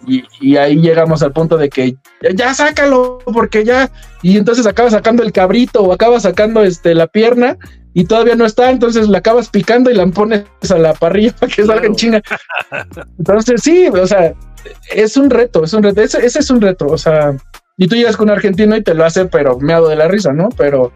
Y, 0.06 0.56
ahí 0.56 0.76
llegamos 0.76 1.22
al 1.22 1.32
punto 1.32 1.58
de 1.58 1.68
que 1.68 1.94
ya, 2.34 2.54
sácalo, 2.54 3.18
porque 3.24 3.64
ya, 3.64 3.90
y 4.22 4.38
entonces 4.38 4.66
acabas 4.66 4.92
sacando 4.92 5.22
el 5.22 5.32
cabrito 5.32 5.82
o 5.82 5.92
acabas 5.92 6.22
sacando 6.22 6.62
este, 6.62 6.94
la 6.94 7.06
pierna 7.06 7.58
y 7.92 8.04
todavía 8.04 8.36
no 8.36 8.46
está, 8.46 8.70
entonces 8.70 9.08
la 9.08 9.18
acabas 9.18 9.48
picando 9.48 9.90
y 9.90 9.94
la 9.94 10.06
pones 10.06 10.44
a 10.70 10.78
la 10.78 10.94
parrilla 10.94 11.32
para 11.32 11.52
que 11.52 11.64
salga 11.64 11.86
en 11.86 11.96
China. 11.96 12.22
Entonces, 13.18 13.62
sí, 13.62 13.88
o 13.88 14.06
sea, 14.06 14.34
es 14.90 15.16
un 15.16 15.30
reto, 15.30 15.64
es 15.64 15.72
un 15.72 15.82
reto, 15.82 16.00
ese, 16.00 16.26
es 16.26 16.50
un 16.50 16.60
reto, 16.60 16.86
o 16.86 16.98
sea, 16.98 17.36
y 17.76 17.88
tú 17.88 17.96
llegas 17.96 18.16
con 18.16 18.28
un 18.28 18.36
argentino 18.36 18.76
y 18.76 18.82
te 18.82 18.94
lo 18.94 19.04
hace, 19.04 19.24
pero 19.26 19.58
me 19.58 19.72
hago 19.72 19.88
de 19.88 19.96
la 19.96 20.08
risa, 20.08 20.32
¿no? 20.32 20.50
Pero, 20.56 20.92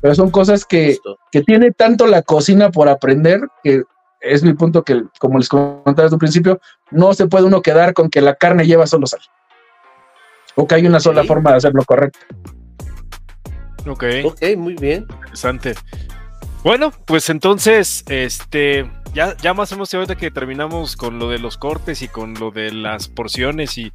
pero 0.00 0.14
son 0.14 0.30
cosas 0.30 0.64
que, 0.64 0.98
que 1.30 1.42
tiene 1.42 1.70
tanto 1.70 2.06
la 2.06 2.22
cocina 2.22 2.70
por 2.70 2.88
aprender 2.88 3.40
que 3.62 3.82
es 4.24 4.42
mi 4.42 4.54
punto 4.54 4.82
que, 4.82 5.04
como 5.18 5.38
les 5.38 5.48
comentaba 5.48 6.04
desde 6.04 6.14
un 6.14 6.20
principio, 6.20 6.60
no 6.90 7.14
se 7.14 7.26
puede 7.26 7.44
uno 7.44 7.62
quedar 7.62 7.92
con 7.92 8.08
que 8.08 8.20
la 8.20 8.34
carne 8.34 8.66
lleva 8.66 8.86
solo 8.86 9.06
sal. 9.06 9.20
O 10.56 10.66
que 10.66 10.76
hay 10.76 10.86
una 10.86 11.00
sola 11.00 11.24
forma 11.24 11.50
de 11.50 11.56
hacerlo 11.58 11.84
correcto. 11.84 12.18
Ok. 13.86 14.04
Ok, 14.24 14.42
muy 14.56 14.74
bien. 14.74 15.06
Interesante. 15.10 15.74
Bueno, 16.64 16.92
pues 17.04 17.28
entonces, 17.28 18.04
este, 18.08 18.90
ya, 19.12 19.36
ya 19.36 19.52
más 19.52 19.70
hemos 19.72 19.92
ahorita 19.92 20.16
que 20.16 20.30
terminamos 20.30 20.96
con 20.96 21.18
lo 21.18 21.28
de 21.28 21.38
los 21.38 21.58
cortes 21.58 22.00
y 22.00 22.08
con 22.08 22.32
lo 22.32 22.50
de 22.50 22.72
las 22.72 23.08
porciones 23.08 23.76
y 23.76 23.92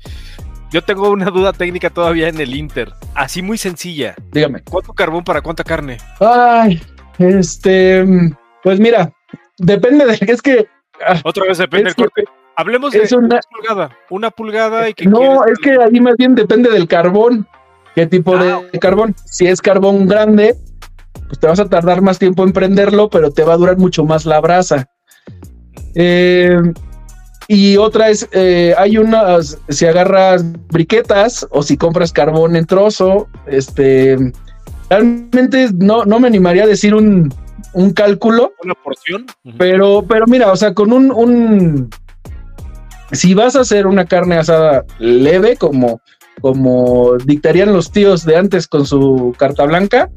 yo 0.69 0.83
tengo 0.83 1.09
una 1.09 1.31
duda 1.31 1.51
técnica 1.51 1.89
todavía 1.89 2.27
en 2.27 2.39
el 2.39 2.53
Inter, 2.53 2.93
así 3.15 3.41
muy 3.41 3.57
sencilla. 3.57 4.13
Dígame. 4.31 4.61
¿Cuánto 4.61 4.93
carbón 4.93 5.23
para 5.23 5.41
cuánta 5.41 5.63
carne? 5.63 5.97
Ay, 6.19 6.79
este, 7.17 8.05
pues 8.61 8.79
mira, 8.79 9.11
depende 9.57 10.05
de, 10.05 10.19
es 10.31 10.39
que... 10.39 10.67
Ah, 11.03 11.19
Otra 11.23 11.45
vez 11.47 11.57
depende 11.57 11.85
del 11.85 11.95
corte. 11.95 12.25
Hablemos 12.55 12.91
de 12.91 12.99
una, 13.15 13.39
pulgada, 13.49 13.97
una 14.11 14.29
pulgada 14.29 14.89
y 14.89 14.93
que... 14.93 15.05
No, 15.07 15.43
es 15.45 15.57
que 15.57 15.71
ahí 15.71 15.99
más 15.99 16.17
bien 16.17 16.35
depende 16.35 16.69
del 16.69 16.87
carbón. 16.87 17.47
¿Qué 17.95 18.05
tipo 18.05 18.37
de 18.37 18.51
ah, 18.51 18.61
carbón? 18.79 19.15
Si 19.25 19.47
es 19.47 19.59
carbón 19.59 20.07
grande, 20.07 20.55
pues 21.27 21.39
te 21.39 21.47
vas 21.47 21.59
a 21.59 21.69
tardar 21.69 22.01
más 22.01 22.19
tiempo 22.19 22.43
en 22.43 22.51
prenderlo, 22.51 23.09
pero 23.09 23.31
te 23.31 23.43
va 23.43 23.53
a 23.53 23.57
durar 23.57 23.77
mucho 23.77 24.03
más 24.03 24.25
la 24.25 24.39
brasa. 24.39 24.89
Eh, 25.95 26.57
y 27.47 27.77
otra 27.77 28.09
es, 28.09 28.27
eh, 28.31 28.75
hay 28.77 28.97
unas, 28.97 29.57
si 29.69 29.85
agarras 29.85 30.45
briquetas 30.67 31.47
o 31.49 31.63
si 31.63 31.77
compras 31.77 32.11
carbón 32.11 32.55
en 32.55 32.65
trozo, 32.65 33.27
este, 33.47 34.17
realmente 34.89 35.69
no, 35.73 36.05
no 36.05 36.19
me 36.19 36.27
animaría 36.27 36.63
a 36.63 36.67
decir 36.67 36.93
un, 36.93 37.33
un 37.73 37.93
cálculo. 37.93 38.53
Una 38.63 38.75
porción. 38.75 39.25
Pero, 39.57 40.05
pero 40.07 40.25
mira, 40.27 40.51
o 40.51 40.55
sea, 40.55 40.73
con 40.73 40.93
un, 40.93 41.11
un, 41.11 41.89
si 43.11 43.33
vas 43.33 43.55
a 43.55 43.61
hacer 43.61 43.87
una 43.87 44.05
carne 44.05 44.37
asada 44.37 44.85
leve, 44.99 45.55
como, 45.57 46.01
como 46.41 47.17
dictarían 47.25 47.73
los 47.73 47.91
tíos 47.91 48.25
de 48.25 48.37
antes 48.37 48.67
con 48.67 48.85
su 48.85 49.33
carta 49.37 49.65
blanca, 49.65 50.09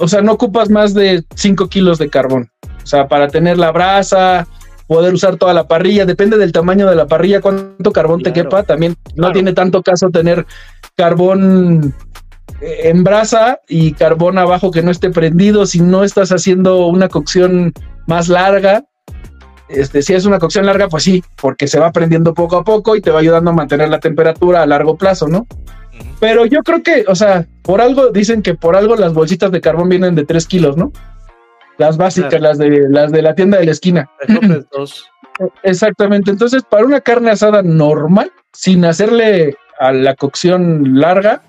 o 0.00 0.08
sea, 0.08 0.22
no 0.22 0.32
ocupas 0.32 0.70
más 0.70 0.94
de 0.94 1.22
5 1.34 1.68
kilos 1.68 1.98
de 1.98 2.08
carbón. 2.08 2.50
O 2.82 2.86
sea, 2.86 3.06
para 3.06 3.28
tener 3.28 3.58
la 3.58 3.70
brasa, 3.70 4.48
poder 4.86 5.14
usar 5.14 5.36
toda 5.36 5.54
la 5.54 5.68
parrilla, 5.68 6.06
depende 6.06 6.38
del 6.38 6.52
tamaño 6.52 6.88
de 6.88 6.96
la 6.96 7.06
parrilla, 7.06 7.40
cuánto 7.40 7.92
carbón 7.92 8.22
te 8.22 8.32
quepa. 8.32 8.62
También 8.62 8.96
no 9.14 9.30
tiene 9.30 9.52
tanto 9.52 9.82
caso 9.82 10.10
tener 10.10 10.46
carbón 10.96 11.94
eh, 12.60 12.88
en 12.88 13.04
brasa 13.04 13.60
y 13.68 13.92
carbón 13.92 14.38
abajo 14.38 14.70
que 14.70 14.82
no 14.82 14.90
esté 14.90 15.10
prendido. 15.10 15.66
Si 15.66 15.80
no 15.80 16.02
estás 16.02 16.32
haciendo 16.32 16.86
una 16.86 17.08
cocción 17.08 17.72
más 18.06 18.28
larga, 18.28 18.84
este, 19.68 20.02
si 20.02 20.14
es 20.14 20.24
una 20.24 20.38
cocción 20.38 20.66
larga, 20.66 20.88
pues 20.88 21.04
sí, 21.04 21.22
porque 21.40 21.68
se 21.68 21.78
va 21.78 21.92
prendiendo 21.92 22.34
poco 22.34 22.56
a 22.56 22.64
poco 22.64 22.96
y 22.96 23.00
te 23.00 23.10
va 23.10 23.20
ayudando 23.20 23.50
a 23.50 23.54
mantener 23.54 23.88
la 23.88 24.00
temperatura 24.00 24.62
a 24.62 24.66
largo 24.66 24.96
plazo, 24.96 25.28
¿no? 25.28 25.46
Pero 26.20 26.44
yo 26.46 26.62
creo 26.62 26.82
que, 26.82 27.04
o 27.08 27.14
sea, 27.14 27.46
por 27.62 27.80
algo, 27.80 28.10
dicen 28.10 28.42
que 28.42 28.54
por 28.54 28.76
algo 28.76 28.96
las 28.96 29.14
bolsitas 29.14 29.50
de 29.50 29.60
carbón 29.60 29.88
vienen 29.88 30.14
de 30.14 30.24
3 30.24 30.46
kilos, 30.46 30.76
¿no? 30.76 30.92
Las 31.78 31.96
básicas, 31.96 32.40
las, 32.40 32.58
de, 32.58 32.88
las 32.90 33.10
de 33.10 33.22
la 33.22 33.34
tienda 33.34 33.58
de 33.58 33.64
la 33.64 33.72
esquina. 33.72 34.10
Exactamente. 35.62 36.30
Entonces, 36.30 36.62
para 36.68 36.84
una 36.84 37.00
carne 37.00 37.30
asada 37.30 37.62
normal, 37.62 38.30
sin 38.52 38.84
hacerle 38.84 39.56
a 39.78 39.92
la 39.92 40.14
cocción 40.14 41.00
larga, 41.00 41.42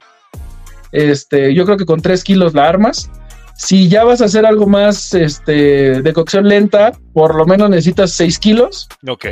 este, 0.93 1.53
yo 1.53 1.65
creo 1.65 1.77
que 1.77 1.85
con 1.85 2.01
3 2.01 2.23
kilos 2.23 2.53
la 2.53 2.67
armas. 2.67 3.09
Si 3.57 3.89
ya 3.89 4.03
vas 4.03 4.21
a 4.21 4.25
hacer 4.25 4.45
algo 4.45 4.65
más 4.65 5.13
este, 5.13 6.01
de 6.01 6.13
cocción 6.13 6.47
lenta, 6.47 6.93
por 7.13 7.35
lo 7.35 7.45
menos 7.45 7.69
necesitas 7.69 8.11
6 8.13 8.39
kilos. 8.39 8.87
Ok. 9.07 9.25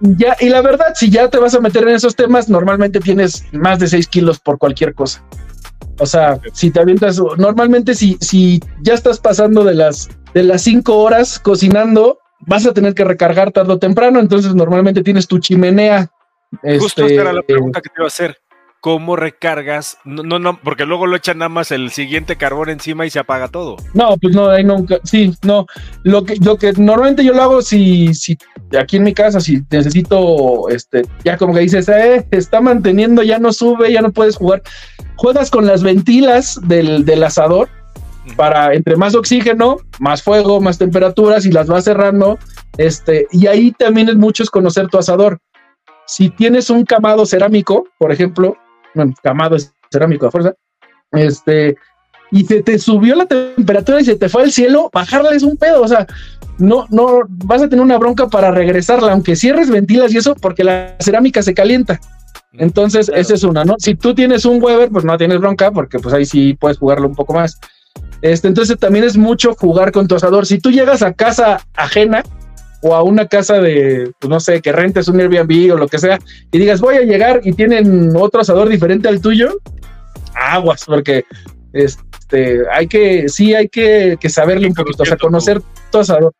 Ya, 0.00 0.36
y 0.40 0.48
la 0.48 0.60
verdad, 0.60 0.92
si 0.94 1.10
ya 1.10 1.28
te 1.28 1.38
vas 1.38 1.54
a 1.54 1.60
meter 1.60 1.82
en 1.84 1.94
esos 1.94 2.14
temas, 2.14 2.48
normalmente 2.48 3.00
tienes 3.00 3.44
más 3.52 3.78
de 3.78 3.88
6 3.88 4.06
kilos 4.08 4.38
por 4.38 4.58
cualquier 4.58 4.94
cosa. 4.94 5.22
O 5.98 6.06
sea, 6.06 6.38
si 6.52 6.70
te 6.70 6.80
avientas, 6.80 7.18
normalmente 7.38 7.94
si, 7.94 8.18
si 8.20 8.60
ya 8.82 8.94
estás 8.94 9.18
pasando 9.18 9.64
de 9.64 9.74
las, 9.74 10.08
de 10.34 10.42
las 10.42 10.62
cinco 10.62 10.98
horas 10.98 11.38
cocinando, 11.38 12.18
vas 12.40 12.66
a 12.66 12.74
tener 12.74 12.94
que 12.94 13.04
recargar 13.04 13.50
tarde 13.52 13.72
o 13.72 13.78
temprano, 13.78 14.20
entonces 14.20 14.54
normalmente 14.54 15.02
tienes 15.02 15.26
tu 15.26 15.38
chimenea. 15.38 16.10
Justo 16.62 17.02
este, 17.02 17.06
esta 17.06 17.22
era 17.22 17.32
la 17.32 17.40
eh, 17.40 17.44
pregunta 17.46 17.80
que 17.80 17.88
te 17.88 17.94
iba 17.96 18.04
a 18.04 18.08
hacer. 18.08 18.36
¿Cómo 18.80 19.16
recargas? 19.16 19.98
No, 20.04 20.22
no, 20.22 20.38
no, 20.38 20.60
porque 20.62 20.84
luego 20.84 21.06
lo 21.06 21.16
echan 21.16 21.38
nada 21.38 21.48
más 21.48 21.72
el 21.72 21.90
siguiente 21.90 22.36
carbón 22.36 22.68
encima 22.68 23.04
y 23.04 23.10
se 23.10 23.18
apaga 23.18 23.48
todo. 23.48 23.76
No, 23.94 24.16
pues 24.16 24.34
no, 24.34 24.48
ahí 24.48 24.62
nunca, 24.62 25.00
sí, 25.02 25.34
no. 25.42 25.66
Lo 26.04 26.24
que, 26.24 26.36
lo 26.36 26.56
que 26.56 26.72
normalmente 26.72 27.24
yo 27.24 27.32
lo 27.32 27.42
hago 27.42 27.62
si, 27.62 28.14
si 28.14 28.38
aquí 28.78 28.98
en 28.98 29.04
mi 29.04 29.12
casa, 29.12 29.40
si 29.40 29.62
necesito, 29.70 30.68
este, 30.68 31.02
ya 31.24 31.36
como 31.36 31.54
que 31.54 31.60
dices, 31.60 31.88
eh, 31.88 32.26
está 32.30 32.60
manteniendo, 32.60 33.22
ya 33.22 33.38
no 33.38 33.52
sube, 33.52 33.92
ya 33.92 34.02
no 34.02 34.12
puedes 34.12 34.36
jugar. 34.36 34.62
Juegas 35.16 35.50
con 35.50 35.66
las 35.66 35.82
ventilas 35.82 36.60
del, 36.62 37.04
del 37.04 37.24
asador 37.24 37.68
para 38.34 38.74
entre 38.74 38.96
más 38.96 39.14
oxígeno, 39.14 39.78
más 40.00 40.22
fuego, 40.22 40.60
más 40.60 40.78
temperaturas 40.78 41.46
y 41.46 41.52
las 41.52 41.68
vas 41.68 41.84
cerrando. 41.84 42.38
Este, 42.78 43.26
y 43.30 43.46
ahí 43.46 43.72
también 43.72 44.08
es 44.08 44.16
mucho 44.16 44.42
es 44.42 44.50
conocer 44.50 44.88
tu 44.88 44.98
asador. 44.98 45.38
Si 46.06 46.30
tienes 46.30 46.70
un 46.70 46.84
camado 46.84 47.26
cerámico, 47.26 47.88
por 47.98 48.12
ejemplo, 48.12 48.56
bueno, 48.96 49.14
camado 49.22 49.54
es 49.54 49.72
cerámico 49.92 50.26
a 50.26 50.30
fuerza, 50.30 50.54
este, 51.12 51.76
y 52.32 52.44
se 52.44 52.62
te 52.62 52.78
subió 52.78 53.14
la 53.14 53.26
temperatura 53.26 54.00
y 54.00 54.04
se 54.04 54.16
te 54.16 54.28
fue 54.28 54.42
al 54.42 54.50
cielo, 54.50 54.90
bajarla 54.92 55.30
es 55.30 55.44
un 55.44 55.56
pedo, 55.56 55.82
o 55.82 55.88
sea, 55.88 56.06
no, 56.58 56.86
no, 56.90 57.20
vas 57.28 57.62
a 57.62 57.68
tener 57.68 57.84
una 57.84 57.98
bronca 57.98 58.28
para 58.28 58.50
regresarla, 58.50 59.12
aunque 59.12 59.36
cierres 59.36 59.70
ventilas 59.70 60.12
y 60.12 60.18
eso, 60.18 60.34
porque 60.34 60.64
la 60.64 60.96
cerámica 60.98 61.42
se 61.42 61.54
calienta. 61.54 62.00
Entonces, 62.54 63.06
Claro. 63.06 63.20
esa 63.20 63.34
es 63.34 63.44
una, 63.44 63.64
¿no? 63.64 63.74
Si 63.78 63.94
tú 63.94 64.14
tienes 64.14 64.46
un 64.46 64.62
Weber, 64.62 64.88
pues 64.88 65.04
no 65.04 65.18
tienes 65.18 65.38
bronca, 65.38 65.70
porque 65.70 65.98
pues 65.98 66.14
ahí 66.14 66.24
sí 66.24 66.54
puedes 66.54 66.78
jugarlo 66.78 67.06
un 67.06 67.14
poco 67.14 67.34
más. 67.34 67.60
Este, 68.22 68.48
entonces 68.48 68.78
también 68.78 69.04
es 69.04 69.16
mucho 69.16 69.54
jugar 69.54 69.92
con 69.92 70.08
tu 70.08 70.14
asador. 70.14 70.46
Si 70.46 70.58
tú 70.58 70.70
llegas 70.70 71.02
a 71.02 71.12
casa 71.12 71.60
ajena 71.74 72.22
o 72.86 72.94
a 72.94 73.02
una 73.02 73.26
casa 73.26 73.60
de, 73.60 74.12
pues 74.18 74.28
no 74.28 74.38
sé, 74.40 74.60
que 74.60 74.72
rentes 74.72 75.08
un 75.08 75.20
Airbnb 75.20 75.72
o 75.72 75.76
lo 75.76 75.88
que 75.88 75.98
sea, 75.98 76.18
y 76.52 76.58
digas, 76.58 76.80
voy 76.80 76.96
a 76.96 77.00
llegar 77.02 77.40
y 77.44 77.52
tienen 77.52 78.12
otro 78.16 78.40
asador 78.40 78.68
diferente 78.68 79.08
al 79.08 79.20
tuyo, 79.20 79.58
aguas, 80.34 80.84
porque 80.86 81.24
este, 81.72 82.60
hay 82.72 82.86
que, 82.86 83.28
sí, 83.28 83.54
hay 83.54 83.68
que, 83.68 84.16
que 84.20 84.28
saberle 84.28 84.68
un 84.68 84.74
poquito, 84.74 85.02
o 85.02 85.06
sea, 85.06 85.16
conocer 85.16 85.60
tu 85.90 85.98
asador. 85.98 86.32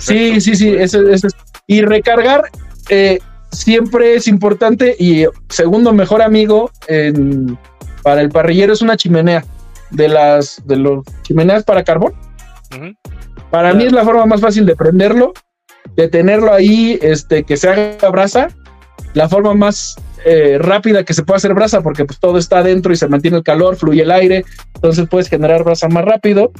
Sí, 0.00 0.40
sí, 0.40 0.54
sí, 0.56 0.74
eso, 0.74 1.08
eso 1.08 1.26
es. 1.28 1.32
Y 1.66 1.82
recargar 1.82 2.42
eh, 2.90 3.18
siempre 3.52 4.14
es 4.14 4.28
importante 4.28 4.94
y 4.98 5.24
segundo 5.48 5.92
mejor 5.92 6.22
amigo 6.22 6.70
en- 6.88 7.58
para 8.02 8.20
el 8.20 8.28
parrillero 8.28 8.72
es 8.72 8.82
una 8.82 8.96
chimenea 8.96 9.44
de 9.90 10.08
las 10.08 10.62
de 10.66 10.76
los 10.76 11.04
chimeneas 11.22 11.64
para 11.64 11.82
carbón. 11.84 12.12
Para 13.50 13.72
mí 13.74 13.84
es 13.84 13.92
la 13.92 14.04
forma 14.04 14.26
más 14.26 14.40
fácil 14.42 14.66
de 14.66 14.76
prenderlo, 14.76 15.32
de 15.96 16.08
tenerlo 16.08 16.52
ahí, 16.52 16.98
este, 17.02 17.42
que 17.44 17.56
se 17.56 17.68
haga 17.68 18.10
brasa, 18.10 18.48
la 19.14 19.28
forma 19.28 19.54
más 19.54 19.96
eh, 20.24 20.58
rápida 20.60 21.04
que 21.04 21.14
se 21.14 21.22
puede 21.22 21.38
hacer 21.38 21.54
brasa 21.54 21.80
porque 21.80 22.04
pues 22.04 22.18
todo 22.18 22.38
está 22.38 22.58
adentro 22.58 22.92
y 22.92 22.96
se 22.96 23.08
mantiene 23.08 23.38
el 23.38 23.42
calor, 23.42 23.76
fluye 23.76 24.02
el 24.02 24.10
aire, 24.10 24.44
entonces 24.74 25.06
puedes 25.08 25.28
generar 25.28 25.64
brasa 25.64 25.88
más 25.88 26.04
rápido. 26.04 26.52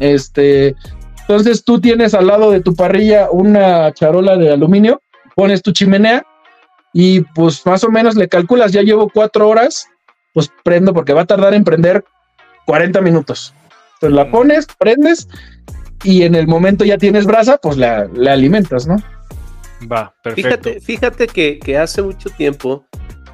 Este, 0.00 0.74
entonces 1.20 1.64
tú 1.64 1.80
tienes 1.80 2.14
al 2.14 2.26
lado 2.26 2.50
de 2.50 2.60
tu 2.60 2.74
parrilla 2.74 3.28
una 3.30 3.92
charola 3.92 4.36
de 4.36 4.52
aluminio, 4.52 5.00
pones 5.34 5.62
tu 5.62 5.72
chimenea 5.72 6.24
y 6.92 7.20
pues 7.20 7.64
más 7.66 7.82
o 7.84 7.90
menos 7.90 8.14
le 8.16 8.28
calculas, 8.28 8.72
ya 8.72 8.82
llevo 8.82 9.08
cuatro 9.08 9.48
horas, 9.48 9.86
pues 10.32 10.50
prendo 10.62 10.92
porque 10.92 11.12
va 11.12 11.22
a 11.22 11.26
tardar 11.26 11.54
en 11.54 11.64
prender 11.64 12.04
40 12.66 13.00
minutos. 13.00 13.54
Entonces 13.94 14.16
la 14.16 14.24
Mm. 14.26 14.30
pones, 14.30 14.66
prendes 14.78 15.28
y 16.02 16.22
en 16.22 16.34
el 16.34 16.46
momento 16.46 16.84
ya 16.84 16.98
tienes 16.98 17.26
brasa, 17.26 17.58
pues 17.58 17.76
la, 17.76 18.08
la 18.14 18.32
alimentas, 18.32 18.86
¿no? 18.86 18.96
Va, 19.90 20.14
perfecto. 20.22 20.48
Fíjate, 20.48 20.80
fíjate 20.80 21.26
que, 21.26 21.58
que 21.58 21.78
hace 21.78 22.02
mucho 22.02 22.30
tiempo, 22.30 22.86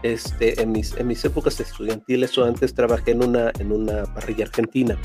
este, 0.03 0.61
en 0.61 0.73
mis, 0.73 0.97
en 0.97 1.07
mis 1.07 1.25
épocas 1.25 1.61
estudiantiles 1.61 2.37
o 2.39 2.45
antes 2.45 2.75
trabajé 2.75 3.13
en 3.13 3.25
una, 3.25 3.53
en 3.59 3.73
una 3.73 4.05
parrilla 4.15 4.45
argentina. 4.45 4.99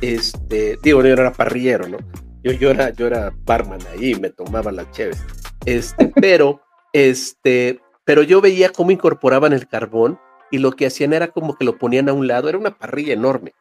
Este, 0.00 0.78
digo, 0.82 1.02
yo 1.02 1.12
era 1.12 1.32
parrillero, 1.32 1.88
¿no? 1.88 1.98
Yo, 2.42 2.52
yo 2.52 2.70
era, 2.70 2.90
yo 2.90 3.06
era 3.06 3.32
barman 3.44 3.80
ahí, 3.92 4.14
me 4.16 4.30
tomaba 4.30 4.72
las 4.72 4.90
cheves. 4.90 5.22
Este, 5.64 6.12
pero, 6.20 6.60
este, 6.92 7.80
pero 8.04 8.22
yo 8.22 8.40
veía 8.40 8.70
cómo 8.70 8.90
incorporaban 8.90 9.52
el 9.52 9.68
carbón 9.68 10.18
y 10.50 10.58
lo 10.58 10.72
que 10.72 10.86
hacían 10.86 11.12
era 11.12 11.28
como 11.28 11.54
que 11.54 11.64
lo 11.64 11.78
ponían 11.78 12.08
a 12.08 12.12
un 12.12 12.26
lado, 12.26 12.48
era 12.48 12.58
una 12.58 12.76
parrilla 12.76 13.14
enorme. 13.14 13.52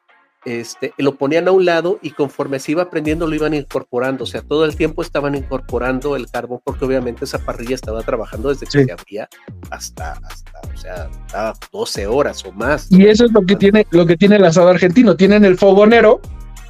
Este, 0.43 0.93
lo 0.97 1.15
ponían 1.15 1.47
a 1.47 1.51
un 1.51 1.65
lado 1.65 1.99
y 2.01 2.11
conforme 2.11 2.57
se 2.59 2.71
iba 2.71 2.89
prendiendo 2.89 3.27
lo 3.27 3.35
iban 3.35 3.53
incorporando, 3.53 4.23
o 4.23 4.27
sea, 4.27 4.41
todo 4.41 4.65
el 4.65 4.75
tiempo 4.75 5.03
estaban 5.03 5.35
incorporando 5.35 6.15
el 6.15 6.31
carbón 6.31 6.61
porque 6.63 6.83
obviamente 6.83 7.25
esa 7.25 7.37
parrilla 7.37 7.75
estaba 7.75 8.01
trabajando 8.01 8.49
desde 8.49 8.65
que 8.65 8.71
Sí. 8.79 8.85
se 8.85 8.91
abría 8.91 9.29
hasta, 9.69 10.13
hasta, 10.13 10.61
o 10.73 10.77
sea, 10.77 11.09
estaba 11.27 11.53
12 11.71 12.07
horas 12.07 12.43
o 12.43 12.51
más. 12.53 12.91
Y 12.91 13.05
eso 13.05 13.25
es 13.25 13.31
lo 13.33 13.43
que 13.43 13.55
tiene, 13.55 13.85
lo 13.91 14.05
que 14.07 14.17
tiene 14.17 14.37
el 14.37 14.45
asado 14.45 14.69
argentino. 14.69 15.15
Tienen 15.15 15.45
el 15.45 15.57
fogonero, 15.57 16.19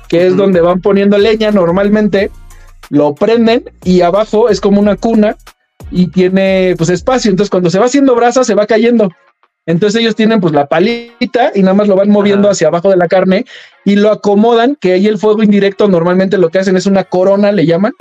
que 0.10 0.28
es 0.28 0.36
donde 0.36 0.60
van 0.60 0.82
poniendo 0.82 1.18
leña 1.18 1.52
normalmente, 1.52 2.30
lo 2.90 3.16
prenden 3.16 3.64
y 3.86 4.02
abajo 4.02 4.50
es 4.50 4.60
como 4.60 4.82
una 4.82 4.98
cuna 4.98 5.38
y 5.92 6.08
tiene 6.08 6.76
pues 6.78 6.90
espacio. 6.90 7.32
Entonces 7.32 7.50
cuando 7.50 7.70
se 7.70 7.80
va 7.80 7.86
haciendo 7.86 8.16
brasa 8.16 8.44
se 8.44 8.54
va 8.54 8.68
cayendo. 8.68 9.10
Entonces 9.66 10.02
ellos 10.02 10.16
tienen 10.16 10.42
pues 10.42 10.54
la 10.54 10.68
palita 10.68 11.52
y 11.54 11.62
nada 11.62 11.74
más 11.74 11.88
lo 11.88 11.96
van 11.96 12.10
moviendo 12.10 12.48
Ajá. 12.48 12.54
hacia 12.54 12.68
abajo 12.68 12.90
de 12.90 12.98
la 12.98 13.08
carne 13.08 13.46
y 13.86 13.96
lo 13.96 14.12
acomodan, 14.12 14.76
que 14.80 14.94
ahí 14.94 15.08
el 15.08 15.18
fuego 15.18 15.44
indirecto 15.44 15.88
normalmente 15.88 16.38
lo 16.38 16.50
que 16.50 16.60
hacen 16.60 16.78
es 16.78 16.86
una 16.86 17.04
corona, 17.04 17.52
le 17.52 17.66
llaman. 17.66 17.94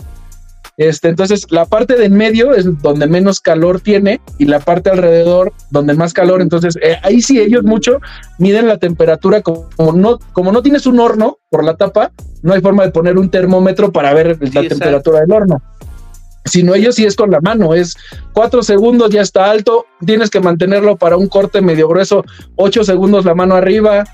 Este, 0.76 1.08
entonces 1.08 1.46
la 1.50 1.66
parte 1.66 1.96
de 1.96 2.06
en 2.06 2.14
medio 2.14 2.54
es 2.54 2.64
donde 2.80 3.06
menos 3.06 3.40
calor 3.40 3.80
tiene 3.82 4.18
y 4.38 4.46
la 4.46 4.60
parte 4.60 4.88
alrededor 4.88 5.52
donde 5.70 5.92
más 5.92 6.14
calor. 6.14 6.40
Entonces 6.40 6.78
eh, 6.82 6.96
ahí 7.02 7.20
sí 7.20 7.38
ellos 7.38 7.64
mucho 7.64 8.00
miden 8.38 8.66
la 8.66 8.78
temperatura 8.78 9.42
como, 9.42 9.68
como 9.76 9.92
no 9.92 10.18
como 10.32 10.52
no 10.52 10.62
tienes 10.62 10.86
un 10.86 10.98
horno 10.98 11.38
por 11.50 11.64
la 11.64 11.76
tapa, 11.76 12.12
no 12.42 12.54
hay 12.54 12.62
forma 12.62 12.84
de 12.84 12.92
poner 12.92 13.18
un 13.18 13.28
termómetro 13.28 13.92
para 13.92 14.14
ver 14.14 14.38
la 14.40 14.46
exacto. 14.46 14.68
temperatura 14.70 15.20
del 15.20 15.32
horno. 15.32 15.62
Sino 16.46 16.74
ellos 16.74 16.94
sí 16.94 17.04
es 17.04 17.16
con 17.16 17.30
la 17.30 17.40
mano, 17.40 17.74
es 17.74 17.94
cuatro 18.32 18.62
segundos 18.62 19.10
ya 19.10 19.20
está 19.20 19.50
alto, 19.50 19.86
tienes 20.04 20.30
que 20.30 20.40
mantenerlo 20.40 20.96
para 20.96 21.16
un 21.16 21.28
corte 21.28 21.60
medio 21.60 21.86
grueso, 21.88 22.24
ocho 22.56 22.82
segundos 22.82 23.26
la 23.26 23.34
mano 23.34 23.56
arriba, 23.56 24.04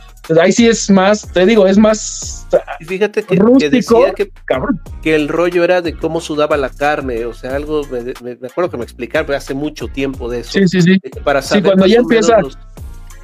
ahí 0.41 0.51
sí 0.51 0.67
es 0.67 0.91
más, 0.91 1.31
te 1.33 1.47
digo, 1.47 1.69
es 1.69 1.79
más 1.79 2.47
Y 2.81 2.85
fíjate 2.85 3.23
que, 3.23 3.37
que 3.37 3.43
Rústico. 3.43 4.01
decía 4.01 4.13
que, 4.15 4.31
cabrón. 4.45 4.81
que 5.03 5.15
el 5.15 5.29
rollo 5.29 5.63
era 5.63 5.83
de 5.83 5.97
cómo 5.97 6.21
sudaba 6.21 6.57
la 6.57 6.69
carne, 6.71 7.27
o 7.27 7.33
sea, 7.33 7.55
algo, 7.55 7.83
me, 7.93 8.01
me- 8.23 8.37
me 8.37 8.49
acuerdo 8.49 8.71
que 8.73 8.77
me 8.79 8.85
explicaron 8.85 9.27
pero 9.27 9.39
hace 9.39 9.55
mucho 9.55 9.87
tiempo 9.87 10.29
de 10.29 10.41
eso. 10.41 10.51
Sí, 10.53 10.67
sí, 10.67 10.83
sí. 10.83 10.99
que 11.01 11.21
Para 11.21 11.41
Sí, 11.43 11.49
saber 11.51 11.65
cuando 11.65 11.87
ya 11.87 11.99
empieza- 11.99 12.41
los- 12.41 12.59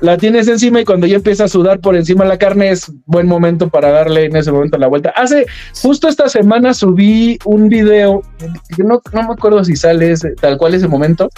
La 0.03 0.17
tienes 0.19 0.49
encima 0.49 0.81
y 0.81 0.85
cuando 0.85 1.07
ya 1.07 1.15
empieza 1.17 1.45
a 1.45 1.49
sudar 1.49 1.79
por 1.79 1.95
encima 1.95 2.25
la 2.25 2.37
carne 2.37 2.71
es 2.71 2.91
buen 3.07 3.29
momento 3.29 3.69
para 3.69 3.91
darle 3.93 4.25
en 4.25 4.35
ese 4.35 4.51
momento 4.51 4.77
la 4.77 4.89
vuelta. 4.89 5.11
Hace 5.15 5.47
justo 5.81 6.09
esta 6.09 6.29
semana 6.29 6.75
subí 6.75 7.39
un 7.45 7.69
video, 7.69 8.21
que 8.77 8.83
no, 8.83 9.01
no 9.13 9.23
me 9.23 9.33
acuerdo 9.33 9.65
si 9.65 9.77
sale 9.77 10.11
ese- 10.11 10.35
tal 10.35 10.59
cual 10.59 10.75
ese 10.75 10.89
momento, 10.89 11.29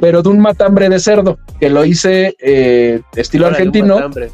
pero 0.00 0.22
de 0.22 0.30
un 0.30 0.38
matambre 0.40 0.88
de 0.88 0.98
cerdo 0.98 1.38
que 1.60 1.68
lo 1.68 1.84
hice 1.84 2.34
eh, 2.40 3.00
estilo 3.16 3.48
Órale, 3.48 3.62
un 3.64 3.68
argentino. 3.68 3.94
matambre, 3.96 4.30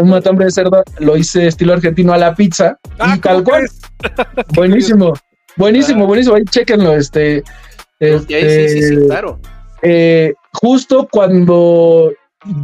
Un 0.00 0.08
matambre 0.08 0.44
de 0.46 0.50
cerdo 0.52 0.84
lo 1.00 1.16
hice 1.16 1.48
estilo 1.48 1.72
argentino 1.72 2.12
a 2.12 2.18
la 2.18 2.34
pizza 2.34 2.78
Ah, 2.98 3.14
y 3.16 3.20
tal 3.20 3.42
¿cómo 3.42 3.44
cual. 3.44 3.68
Buenísimo, 4.54 5.14
buenísimo, 5.56 6.04
Ah. 6.04 6.06
buenísimo. 6.06 6.36
Ahí 6.36 6.44
chequenlo. 6.44 6.94
Este, 6.94 7.42
ahí 8.00 8.20
sí, 8.20 8.26
sí, 8.28 8.68
sí, 8.68 8.94
este, 8.94 9.06
claro. 9.06 9.40
eh, 9.82 10.32
justo 10.52 11.08
cuando 11.10 12.12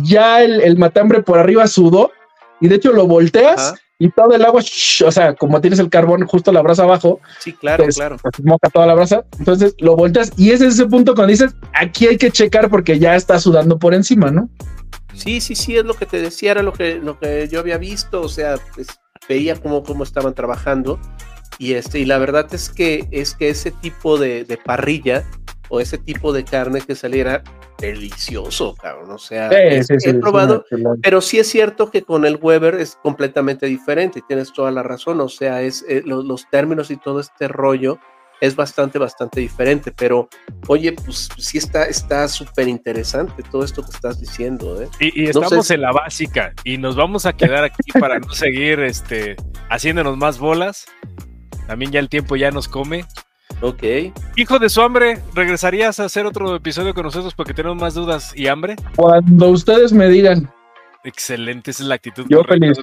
ya 0.03 0.43
el, 0.43 0.61
el 0.61 0.77
matambre 0.79 1.23
por 1.23 1.39
arriba 1.39 1.67
sudó 1.67 2.11
y 2.61 2.69
de 2.69 2.77
hecho 2.77 2.93
lo 2.93 3.07
volteas 3.07 3.61
Ajá. 3.61 3.81
y 3.99 4.11
todo 4.11 4.35
el 4.35 4.45
agua, 4.45 4.61
shh, 4.63 5.03
o 5.05 5.11
sea, 5.11 5.35
como 5.35 5.61
tienes 5.61 5.79
el 5.79 5.91
carbón 5.91 6.27
justo 6.27 6.53
la 6.53 6.63
brasa 6.63 6.85
abajo, 6.85 7.21
Sí, 7.41 7.53
claro, 7.53 7.85
pues, 7.85 7.97
claro. 7.97 8.17
pues, 8.23 8.45
moja 8.45 8.69
toda 8.73 8.87
la 8.87 8.95
brasa, 8.95 9.25
entonces 9.39 9.75
lo 9.79 9.97
volteas 9.97 10.33
y 10.37 10.51
ese 10.51 10.67
es 10.67 10.75
ese 10.75 10.87
punto 10.87 11.15
cuando 11.15 11.31
dices, 11.31 11.55
aquí 11.75 12.07
hay 12.07 12.17
que 12.17 12.31
checar 12.31 12.71
porque 12.71 12.99
ya 12.99 13.17
está 13.17 13.39
sudando 13.39 13.79
por 13.79 13.95
encima, 13.95 14.31
¿no? 14.31 14.49
Sí, 15.15 15.41
sí, 15.41 15.55
sí, 15.55 15.77
es 15.77 15.85
lo 15.85 15.95
que 15.95 16.07
te 16.07 16.21
decía, 16.21 16.53
era 16.53 16.63
lo 16.63 16.73
que, 16.73 16.95
lo 16.95 17.19
que 17.19 17.49
yo 17.49 17.61
había 17.61 17.79
visto, 17.79 18.23
o 18.23 18.29
sea, 18.29 18.57
pues, 18.75 18.87
veía 19.29 19.57
cómo, 19.57 19.83
cómo 19.83 20.05
estaban 20.05 20.35
trabajando 20.35 20.99
y 21.59 21.75
este, 21.75 22.01
y 22.01 22.05
la 22.07 22.19
verdad 22.19 22.47
es 22.55 22.71
que 22.71 23.07
es 23.11 23.35
que 23.35 23.51
ese 23.51 23.71
tipo 23.71 24.19
de, 24.19 24.45
de 24.45 24.57
parrilla 24.57 25.25
o 25.75 25.81
ese 25.81 25.97
tipo 25.97 26.35
de 26.35 26.45
carne 26.45 26.83
que 26.83 26.95
saliera 26.95 27.43
delicioso, 27.79 28.75
cabrón. 28.75 29.11
O 29.11 29.17
sea, 29.19 29.49
Sí, 29.83 29.95
sí, 29.99 30.11
he 30.11 30.15
probado, 30.15 30.67
pero 31.03 31.23
sí 31.23 31.39
es 31.39 31.49
cierto 31.49 31.91
que 31.91 32.03
con 32.03 32.27
el 32.27 32.37
Weber 32.41 32.75
es 32.75 32.97
completamente 33.03 33.65
diferente, 33.65 34.19
y 34.19 34.23
tienes 34.23 34.53
toda 34.53 34.71
la 34.71 34.83
razón, 34.83 35.19
o 35.23 35.31
sea, 35.31 35.63
es 35.63 35.83
eh, 35.89 36.03
lo- 36.05 36.23
los 36.23 36.47
términos 36.51 36.91
y 36.91 36.99
todo 36.99 37.21
este 37.21 37.49
rollo 37.49 37.99
es 38.43 38.55
bastante, 38.55 38.99
bastante 38.99 39.41
diferente. 39.41 39.93
Pero, 39.97 40.29
oye, 40.67 40.93
pues 40.93 41.31
sí 41.39 41.57
está 41.57 41.85
está 41.85 42.29
súper 42.29 42.69
interesante 42.69 43.43
todo 43.51 43.65
esto 43.65 43.83
que 43.83 43.93
estás 43.93 44.21
diciendo. 44.21 44.83
¿eh? 44.83 44.89
Y, 45.01 45.27
estamos 45.27 45.71
en 45.71 45.81
la 45.81 45.93
básica 45.93 46.53
y 46.65 46.77
nos 46.77 46.97
vamos 46.97 47.25
a 47.25 47.33
quedar 47.33 47.65
aquí 47.65 47.93
para 47.99 48.19
no 48.19 48.31
seguir 48.35 48.81
este, 48.81 49.37
haciéndonos 49.71 50.19
más 50.19 50.39
bolas. 50.39 50.85
También 51.67 51.93
ya 51.93 52.01
el 52.01 52.11
tiempo 52.11 52.37
ya 52.37 52.51
nos 52.51 52.69
come. 52.69 53.07
Ok. 53.61 53.83
Hijo 54.37 54.59
de 54.59 54.69
su 54.69 54.81
hambre, 54.81 55.23
¿regresarías 55.35 56.01
a 56.01 56.05
hacer 56.05 56.27
otro 56.27 56.57
episodio 56.57 56.95
con 56.95 57.05
nosotros 57.05 57.35
porque 57.35 57.55
tenemos 57.55 57.79
más 57.79 57.95
dudas 57.95 58.33
y 58.35 58.47
hambre? 58.47 58.77
Cuando 58.97 59.49
ustedes 59.49 59.93
me 59.93 60.09
digan. 60.09 60.51
Excelente, 61.05 61.73
esa 61.73 61.83
es 61.83 61.89
la 61.89 61.97
actitud. 61.97 62.27
Yo 62.29 62.45
feliz. 62.45 62.79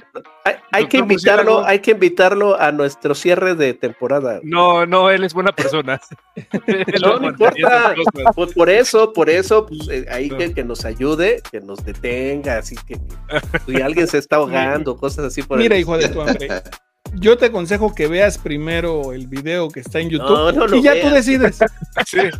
Hay, 0.72 0.86
que 0.86 0.98
invitarlo, 0.98 1.64
hay 1.64 1.78
que 1.78 1.92
invitarlo 1.92 2.60
a 2.60 2.70
nuestro 2.70 3.14
cierre 3.14 3.54
de 3.54 3.72
temporada. 3.72 4.40
No, 4.42 4.84
no, 4.84 5.10
él 5.10 5.24
es 5.24 5.32
buena 5.32 5.52
persona. 5.52 6.00
no, 7.02 7.18
no 7.18 7.28
importa. 7.28 7.94
Pues 8.34 8.52
por 8.52 8.68
eso, 8.68 9.12
por 9.14 9.30
eso, 9.30 9.66
pues, 9.66 9.88
eh, 9.88 10.06
ahí 10.10 10.28
que, 10.28 10.64
nos 10.64 10.84
ayude, 10.84 11.42
que 11.50 11.60
nos 11.60 11.82
detenga, 11.82 12.58
así 12.58 12.76
que, 12.86 13.00
si 13.66 13.80
alguien 13.80 14.06
se 14.06 14.18
está 14.18 14.36
ahogando, 14.36 14.96
cosas 14.96 15.26
así 15.26 15.42
por 15.42 15.58
Mira, 15.58 15.78
hijo 15.78 15.96
de 15.96 16.08
tu 16.08 16.20
hambre. 16.20 16.48
Yo 17.14 17.36
te 17.36 17.46
aconsejo 17.46 17.94
que 17.94 18.06
veas 18.06 18.38
primero 18.38 19.12
el 19.12 19.26
video 19.26 19.68
que 19.68 19.80
está 19.80 20.00
en 20.00 20.10
YouTube 20.10 20.76
y 20.76 20.82
ya 20.82 21.00
tú 21.00 21.10
decides. 21.10 21.58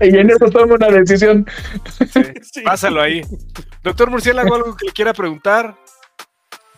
Y 0.01 0.17
en 0.17 0.31
eso 0.31 0.47
toma 0.51 0.75
una 0.75 0.89
decisión. 0.89 1.47
Pásalo 2.65 3.03
ahí. 3.03 3.23
Doctor 3.83 4.11
Murciélago, 4.11 4.55
algo 4.55 4.77
que 4.77 4.87
le 4.87 4.93
quiera 4.93 5.13
preguntar. 5.13 5.77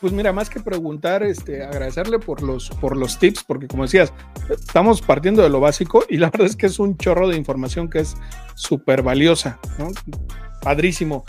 Pues 0.00 0.12
mira, 0.12 0.32
más 0.32 0.50
que 0.50 0.58
preguntar, 0.58 1.22
este, 1.22 1.62
agradecerle 1.62 2.18
por 2.18 2.42
los, 2.42 2.70
por 2.70 2.96
los 2.96 3.20
tips, 3.20 3.44
porque 3.44 3.68
como 3.68 3.84
decías, 3.84 4.12
estamos 4.50 5.00
partiendo 5.00 5.42
de 5.42 5.48
lo 5.48 5.60
básico 5.60 6.04
y 6.08 6.16
la 6.16 6.28
verdad 6.32 6.48
es 6.48 6.56
que 6.56 6.66
es 6.66 6.80
un 6.80 6.96
chorro 6.96 7.28
de 7.28 7.36
información 7.36 7.88
que 7.88 8.00
es 8.00 8.16
súper 8.56 9.02
valiosa, 9.02 9.60
Padrísimo. 10.60 11.24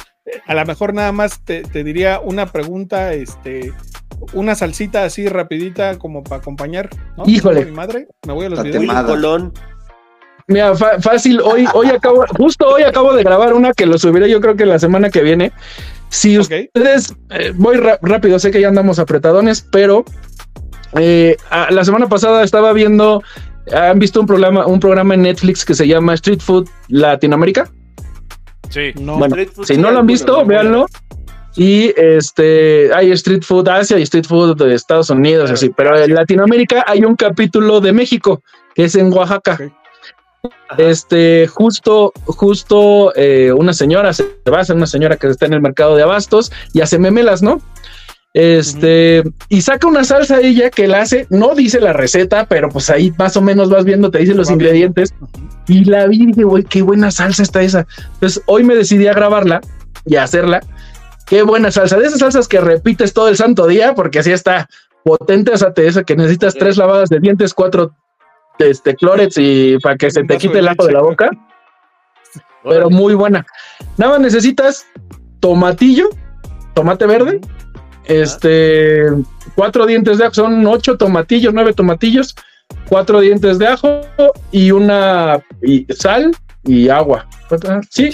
A 0.46 0.56
lo 0.56 0.66
mejor 0.66 0.94
nada 0.94 1.12
más 1.12 1.44
te, 1.44 1.64
te 1.64 1.84
diría 1.84 2.20
una 2.20 2.46
pregunta, 2.46 3.14
este, 3.14 3.74
una 4.32 4.56
salsita 4.56 5.04
así 5.04 5.28
rapidita 5.28 5.98
como 5.98 6.24
para 6.24 6.38
acompañar. 6.38 6.90
Híjole. 7.26 7.66
Mi 7.66 7.72
madre, 7.72 8.08
me 8.26 8.34
voy 8.34 8.46
a 8.46 8.50
los 8.50 8.64
videos. 8.64 9.52
Mira, 10.48 10.76
fácil, 10.76 11.40
hoy, 11.42 11.66
hoy 11.74 11.88
acabo, 11.88 12.26
justo 12.38 12.68
hoy 12.68 12.84
acabo 12.84 13.14
de 13.14 13.24
grabar 13.24 13.54
una 13.54 13.72
que 13.72 13.86
lo 13.86 13.98
subiré 13.98 14.30
yo 14.30 14.42
creo 14.42 14.58
que 14.58 14.66
la 14.66 14.78
semana 14.78 15.10
que 15.10 15.22
viene. 15.22 15.54
Si 16.10 16.38
ustedes, 16.38 17.16
eh, 17.32 17.54
voy 17.56 17.78
rápido, 17.78 18.38
sé 18.38 18.52
que 18.52 18.62
ya 18.62 18.68
andamos 18.68 19.00
apretadones, 19.00 19.66
pero 19.72 20.04
eh, 21.00 21.38
la 21.70 21.84
semana 21.86 22.08
pasada 22.08 22.44
estaba 22.44 22.72
viendo, 22.74 23.24
¿han 23.74 23.98
visto 24.00 24.20
un 24.20 24.28
programa, 24.28 24.68
un 24.68 24.80
programa 24.80 25.14
en 25.16 25.24
Netflix 25.24 25.66
que 25.66 25.74
se 25.74 25.88
llama 25.88 26.14
Street 26.14 26.42
Food 26.42 26.70
Latinoamérica? 26.90 27.72
Sí. 28.74 28.92
No. 29.00 29.18
Bueno, 29.18 29.36
si 29.64 29.78
no 29.78 29.92
lo 29.92 30.00
han 30.00 30.08
visto, 30.08 30.44
véanlo. 30.46 30.88
Y 31.56 31.94
este 31.96 32.92
hay 32.96 33.12
Street 33.12 33.44
Food 33.44 33.70
Asia 33.70 34.00
y 34.00 34.02
Street 34.02 34.26
Food 34.26 34.58
de 34.58 34.74
Estados 34.74 35.12
Unidos, 35.12 35.52
así, 35.52 35.70
pero 35.70 35.96
en 35.96 36.16
Latinoamérica 36.16 36.84
hay 36.88 37.06
un 37.06 37.16
capítulo 37.16 37.80
de 37.80 37.94
México, 37.94 38.42
que 38.74 38.86
es 38.86 38.96
en 38.96 39.14
Oaxaca. 39.14 39.60
Este, 40.80 41.48
justo, 41.48 42.12
justo 42.26 43.14
eh, 43.16 43.54
una 43.54 43.74
señora 43.74 44.12
se 44.12 44.26
va 44.52 44.58
a 44.58 44.62
hacer 44.62 44.76
una 44.76 44.88
señora 44.88 45.18
que 45.18 45.28
está 45.28 45.46
en 45.46 45.54
el 45.54 45.62
mercado 45.62 45.96
de 45.96 46.02
abastos 46.02 46.52
y 46.74 46.82
hace 46.82 46.98
memelas, 46.98 47.44
¿no? 47.44 47.62
Este, 48.34 49.24
y 49.50 49.62
saca 49.62 49.88
una 49.88 50.04
salsa 50.04 50.42
ella 50.42 50.72
que 50.72 50.88
la 50.88 51.02
hace, 51.02 51.28
no 51.30 51.54
dice 51.54 51.80
la 51.80 51.94
receta, 51.94 52.48
pero 52.48 52.70
pues 52.70 52.90
ahí 52.90 53.14
más 53.18 53.38
o 53.38 53.42
menos 53.42 53.70
vas 53.70 53.86
viendo, 53.86 54.10
te 54.10 54.20
dice 54.20 54.34
los 54.34 54.50
ingredientes. 54.50 55.14
Y 55.68 55.86
la 55.86 56.08
vi 56.08 56.24
y 56.24 56.26
dije, 56.28 56.44
güey, 56.44 56.64
qué 56.64 56.82
buena 56.82 57.12
salsa 57.12 57.44
está 57.44 57.62
esa. 57.62 57.86
Entonces 58.16 58.42
hoy 58.48 58.64
me 58.64 58.76
decidí 58.76 59.08
a 59.08 59.14
grabarla 59.14 59.62
y 60.06 60.16
a 60.16 60.24
hacerla 60.24 60.62
Qué 61.26 61.44
buena 61.44 61.72
salsa. 61.72 61.98
De 61.98 62.06
esas 62.06 62.20
salsas 62.20 62.48
que 62.48 62.60
repites 62.60 63.14
todo 63.14 63.28
el 63.30 63.38
santo 63.38 63.68
día, 63.68 63.96
porque 63.96 64.20
así 64.20 64.32
está 64.32 64.68
potente, 65.04 65.52
o 65.52 65.58
sea, 65.58 65.74
te 65.74 65.84
dice 65.84 66.04
que 66.04 66.16
necesitas 66.16 66.54
tres 66.54 66.78
lavadas 66.78 67.10
de 67.10 67.20
dientes, 67.20 67.54
cuatro 67.54 67.96
este, 68.60 68.96
clorets 68.96 69.38
y 69.38 69.78
para 69.80 69.96
que 69.98 70.12
se 70.12 70.24
te 70.24 70.38
quite 70.38 70.60
el 70.60 70.68
ajo 70.68 70.86
de 70.86 70.94
la 70.94 71.02
boca. 71.02 71.30
Pero 72.64 72.90
muy 72.90 73.14
buena. 73.14 73.46
Nada 73.98 74.14
más 74.14 74.22
necesitas 74.22 74.86
tomatillo, 75.40 76.10
tomate 76.74 77.06
verde, 77.06 77.42
este, 78.06 79.06
cuatro 79.56 79.86
dientes 79.86 80.18
de 80.18 80.26
ajo, 80.26 80.34
son 80.34 80.66
ocho 80.68 80.98
tomatillos, 80.98 81.54
nueve 81.54 81.74
tomatillos, 81.74 82.36
cuatro 82.88 83.20
dientes 83.20 83.60
de 83.60 83.68
ajo 83.68 84.02
y 84.52 84.72
una 84.72 85.44
y 85.62 85.86
sal 85.94 86.32
y 86.66 86.90
agua. 86.90 87.28
Sí, 87.90 88.10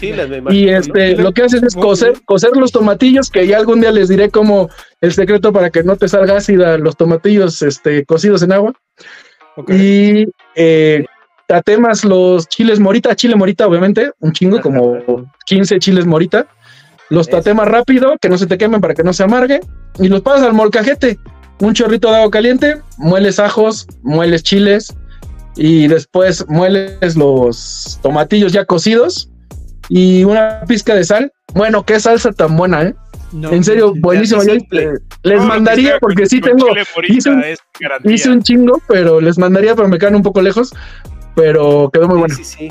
y 0.49 0.69
este, 0.69 1.15
lo 1.15 1.31
que 1.31 1.43
haces 1.43 1.63
es 1.63 1.75
coser, 1.75 2.13
coser 2.25 2.51
los 2.55 2.71
tomatillos, 2.71 3.29
que 3.29 3.47
ya 3.47 3.57
algún 3.57 3.79
día 3.79 3.91
les 3.91 4.09
diré 4.09 4.29
como 4.29 4.69
el 5.01 5.13
secreto 5.13 5.53
para 5.53 5.69
que 5.69 5.83
no 5.83 5.95
te 5.95 6.07
salga 6.07 6.37
ácida 6.37 6.77
los 6.77 6.97
tomatillos 6.97 7.61
este, 7.61 8.05
cocidos 8.05 8.43
en 8.43 8.51
agua. 8.51 8.73
Y 9.67 10.25
eh, 10.55 11.05
tatemas 11.47 12.03
los 12.05 12.47
chiles 12.47 12.79
morita, 12.79 13.15
chile 13.15 13.35
morita, 13.35 13.67
obviamente, 13.67 14.11
un 14.19 14.31
chingo, 14.33 14.61
como 14.61 15.29
15 15.45 15.79
chiles 15.79 16.05
morita. 16.05 16.47
Los 17.09 17.27
tatemas 17.27 17.67
rápido, 17.67 18.17
que 18.21 18.29
no 18.29 18.37
se 18.37 18.47
te 18.47 18.57
quemen 18.57 18.81
para 18.81 18.93
que 18.93 19.03
no 19.03 19.13
se 19.13 19.23
amargue. 19.23 19.61
Y 19.97 20.07
los 20.07 20.21
pasas 20.21 20.43
al 20.43 20.53
molcajete. 20.53 21.19
Un 21.59 21.73
chorrito 21.73 22.09
de 22.09 22.17
agua 22.17 22.31
caliente, 22.31 22.81
mueles 22.97 23.39
ajos, 23.39 23.87
mueles 24.01 24.43
chiles, 24.43 24.95
y 25.55 25.87
después 25.87 26.45
mueles 26.47 27.17
los 27.17 27.99
tomatillos 28.01 28.53
ya 28.53 28.63
cocidos 28.63 29.29
y 29.89 30.23
una 30.23 30.61
pizca 30.67 30.95
de 30.95 31.03
sal. 31.03 31.33
Bueno, 31.53 31.83
qué 31.83 31.99
salsa 31.99 32.31
tan 32.31 32.55
buena, 32.55 32.83
¿eh? 32.83 32.95
en 33.33 33.63
serio, 33.63 33.93
buenísimo. 33.95 34.41
les 35.23 35.43
mandaría, 35.43 35.99
porque 35.99 36.27
sí 36.27 36.39
tengo. 36.41 36.67
Hice 37.07 37.29
un, 37.29 37.43
hice 38.05 38.29
un, 38.29 38.41
chingo, 38.41 38.81
pero 38.87 39.19
les 39.19 39.37
mandaría, 39.37 39.75
pero 39.75 39.87
me 39.87 39.97
quedan 39.97 40.15
un 40.15 40.23
poco 40.23 40.41
lejos. 40.41 40.73
Pero 41.39 41.89
quedó 41.91 42.07
muy 42.07 42.19
bueno. 42.19 42.35
Sí, 42.35 42.43
sí. 42.43 42.67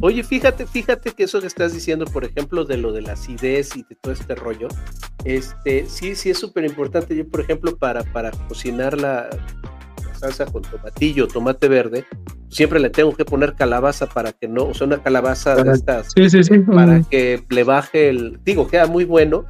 Oye, 0.00 0.22
fíjate, 0.22 0.66
fíjate 0.66 1.12
que 1.12 1.24
eso 1.24 1.40
que 1.40 1.46
estás 1.46 1.72
diciendo, 1.72 2.04
por 2.04 2.24
ejemplo, 2.24 2.64
de 2.64 2.76
lo 2.76 2.92
de 2.92 3.02
la 3.02 3.12
acidez 3.12 3.76
y 3.76 3.82
de 3.82 3.96
todo 3.96 4.12
este 4.12 4.34
rollo, 4.34 4.68
este, 5.24 5.86
sí, 5.88 6.14
sí 6.14 6.30
es 6.30 6.38
súper 6.38 6.64
importante. 6.64 7.16
Yo, 7.16 7.26
por 7.28 7.40
ejemplo, 7.40 7.76
para, 7.76 8.02
para 8.04 8.30
cocinar 8.48 8.98
la, 9.00 9.30
salsa 10.22 10.46
con 10.46 10.62
tomatillo, 10.62 11.26
tomate 11.26 11.68
verde, 11.68 12.04
siempre 12.48 12.78
le 12.78 12.90
tengo 12.90 13.14
que 13.14 13.24
poner 13.24 13.54
calabaza 13.54 14.06
para 14.06 14.32
que 14.32 14.46
no, 14.46 14.66
o 14.66 14.74
sea, 14.74 14.86
una 14.86 15.02
calabaza 15.02 15.56
de 15.56 15.72
estas, 15.72 16.14
para 16.66 17.02
que 17.02 17.42
le 17.48 17.64
baje 17.64 18.08
el, 18.08 18.38
digo, 18.44 18.68
queda 18.68 18.86
muy 18.86 19.04
bueno, 19.04 19.44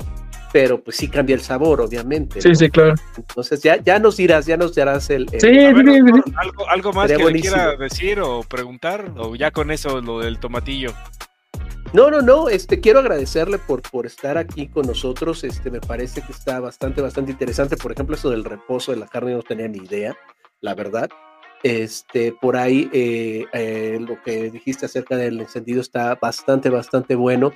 pero 0.52 0.82
pues 0.82 0.96
sí 0.96 1.08
cambia 1.08 1.34
el 1.34 1.40
sabor, 1.40 1.80
obviamente. 1.80 2.40
Sí, 2.42 2.54
sí, 2.54 2.68
claro. 2.68 2.94
Entonces 3.16 3.62
ya, 3.62 3.82
ya 3.82 3.98
nos 3.98 4.18
dirás, 4.18 4.44
ya 4.46 4.56
nos 4.56 4.74
darás 4.74 5.08
el... 5.10 5.28
sí, 5.30 5.58
algo, 6.36 6.68
algo 6.68 6.92
más 6.92 7.10
que 7.10 7.24
le 7.24 7.40
quiera 7.40 7.74
decir 7.76 8.20
o 8.20 8.42
preguntar, 8.42 9.12
o 9.16 9.34
ya 9.34 9.50
con 9.50 9.70
eso 9.70 10.00
lo 10.00 10.20
del 10.20 10.38
tomatillo. 10.38 10.92
No, 11.94 12.10
no, 12.10 12.22
no, 12.22 12.48
este, 12.48 12.80
quiero 12.80 13.00
agradecerle 13.00 13.58
por, 13.58 13.82
por 13.82 14.06
estar 14.06 14.38
aquí 14.38 14.66
con 14.68 14.86
nosotros, 14.86 15.44
este, 15.44 15.70
me 15.70 15.80
parece 15.80 16.22
que 16.22 16.32
está 16.32 16.58
bastante, 16.60 17.02
bastante 17.02 17.32
interesante, 17.32 17.76
por 17.76 17.92
ejemplo, 17.92 18.16
eso 18.16 18.30
del 18.30 18.44
reposo 18.44 18.92
de 18.92 18.98
la 18.98 19.06
carne 19.06 19.34
no 19.34 19.42
tenía 19.42 19.68
ni 19.68 19.78
idea, 19.78 20.16
la 20.60 20.74
verdad. 20.74 21.10
Este, 21.62 22.32
por 22.32 22.56
ahí 22.56 22.90
eh, 22.92 23.44
eh, 23.52 23.98
lo 24.00 24.20
que 24.22 24.50
dijiste 24.50 24.86
acerca 24.86 25.16
del 25.16 25.40
encendido 25.40 25.80
está 25.80 26.16
bastante, 26.16 26.70
bastante 26.70 27.14
bueno. 27.14 27.52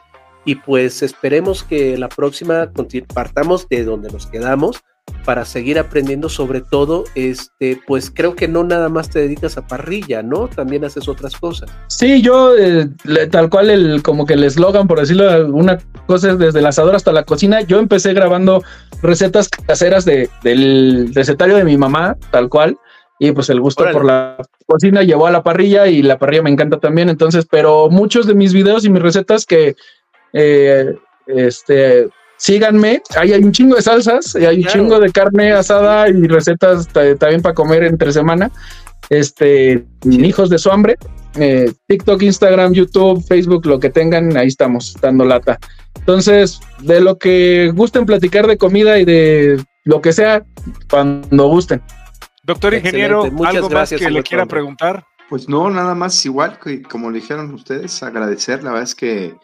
Y 0.46 0.54
pues 0.54 1.02
esperemos 1.02 1.62
que 1.64 1.98
la 1.98 2.08
próxima 2.08 2.70
partamos 3.12 3.68
de 3.68 3.84
donde 3.84 4.10
nos 4.10 4.26
quedamos 4.26 4.80
para 5.24 5.44
seguir 5.44 5.78
aprendiendo 5.78 6.28
sobre 6.28 6.60
todo, 6.60 7.04
este, 7.16 7.80
pues 7.86 8.12
creo 8.14 8.36
que 8.36 8.46
no 8.46 8.62
nada 8.62 8.88
más 8.88 9.10
te 9.10 9.18
dedicas 9.18 9.56
a 9.58 9.66
parrilla, 9.66 10.22
¿no? 10.22 10.48
También 10.48 10.84
haces 10.84 11.08
otras 11.08 11.36
cosas. 11.36 11.68
Sí, 11.88 12.22
yo 12.22 12.56
eh, 12.56 12.88
tal 13.30 13.50
cual 13.50 13.70
el 13.70 14.02
como 14.02 14.24
que 14.24 14.34
el 14.34 14.44
eslogan, 14.44 14.86
por 14.86 15.00
decirlo 15.00 15.28
alguna 15.28 15.78
cosa 16.06 16.30
es 16.30 16.38
desde 16.38 16.60
el 16.60 16.66
asador 16.66 16.94
hasta 16.94 17.12
la 17.12 17.24
cocina. 17.24 17.60
Yo 17.62 17.80
empecé 17.80 18.14
grabando 18.14 18.62
recetas 19.02 19.48
caseras 19.48 20.04
de, 20.04 20.30
del 20.44 21.10
recetario 21.12 21.56
de 21.56 21.64
mi 21.64 21.76
mamá, 21.76 22.16
tal 22.30 22.48
cual 22.48 22.78
y 23.18 23.32
pues 23.32 23.48
el 23.48 23.60
gusto 23.60 23.84
por 23.92 24.04
la 24.04 24.36
cocina 24.66 25.02
llevó 25.02 25.26
a 25.26 25.30
la 25.30 25.42
parrilla 25.42 25.86
y 25.86 26.02
la 26.02 26.18
parrilla 26.18 26.42
me 26.42 26.50
encanta 26.50 26.78
también, 26.78 27.08
entonces, 27.08 27.46
pero 27.50 27.88
muchos 27.88 28.26
de 28.26 28.34
mis 28.34 28.52
videos 28.52 28.84
y 28.84 28.90
mis 28.90 29.02
recetas 29.02 29.46
que, 29.46 29.74
eh, 30.38 30.94
este, 31.26 32.08
síganme, 32.36 33.02
ahí 33.16 33.32
hay 33.32 33.42
un 33.42 33.52
chingo 33.52 33.74
de 33.76 33.82
salsas, 33.82 34.36
y 34.38 34.44
hay 34.44 34.58
un 34.58 34.66
chingo 34.66 35.00
de 35.00 35.10
carne 35.10 35.52
asada 35.52 36.10
y 36.10 36.26
recetas 36.26 36.88
también 36.88 37.40
para 37.40 37.54
comer 37.54 37.84
entre 37.84 38.12
semana, 38.12 38.50
este, 39.08 39.86
hijos 40.04 40.50
de 40.50 40.58
su 40.58 40.70
hambre, 40.70 40.96
eh, 41.36 41.72
TikTok, 41.86 42.22
Instagram, 42.22 42.74
YouTube, 42.74 43.24
Facebook, 43.26 43.64
lo 43.66 43.80
que 43.80 43.88
tengan, 43.88 44.36
ahí 44.36 44.48
estamos 44.48 44.94
dando 45.00 45.24
lata. 45.24 45.58
Entonces, 45.98 46.60
de 46.80 47.00
lo 47.00 47.18
que 47.18 47.72
gusten 47.74 48.04
platicar 48.04 48.46
de 48.46 48.58
comida 48.58 48.98
y 48.98 49.06
de 49.06 49.64
lo 49.84 50.02
que 50.02 50.12
sea, 50.12 50.44
cuando 50.90 51.48
gusten. 51.48 51.80
Doctor 52.44 52.74
ingeniero, 52.74 53.24
¿algo 53.44 53.70
más 53.70 53.88
que 53.88 54.10
le 54.10 54.22
quiera 54.22 54.44
preguntar? 54.44 55.02
Pues 55.30 55.48
no, 55.48 55.70
nada 55.70 55.94
más 55.94 56.24
igual 56.26 56.58
que 56.62 56.82
como 56.82 57.10
le 57.10 57.20
dijeron 57.20 57.52
ustedes, 57.54 58.02
agradecer, 58.02 58.62
la 58.62 58.70
verdad 58.70 58.84
es 58.84 58.94
que 58.94 59.34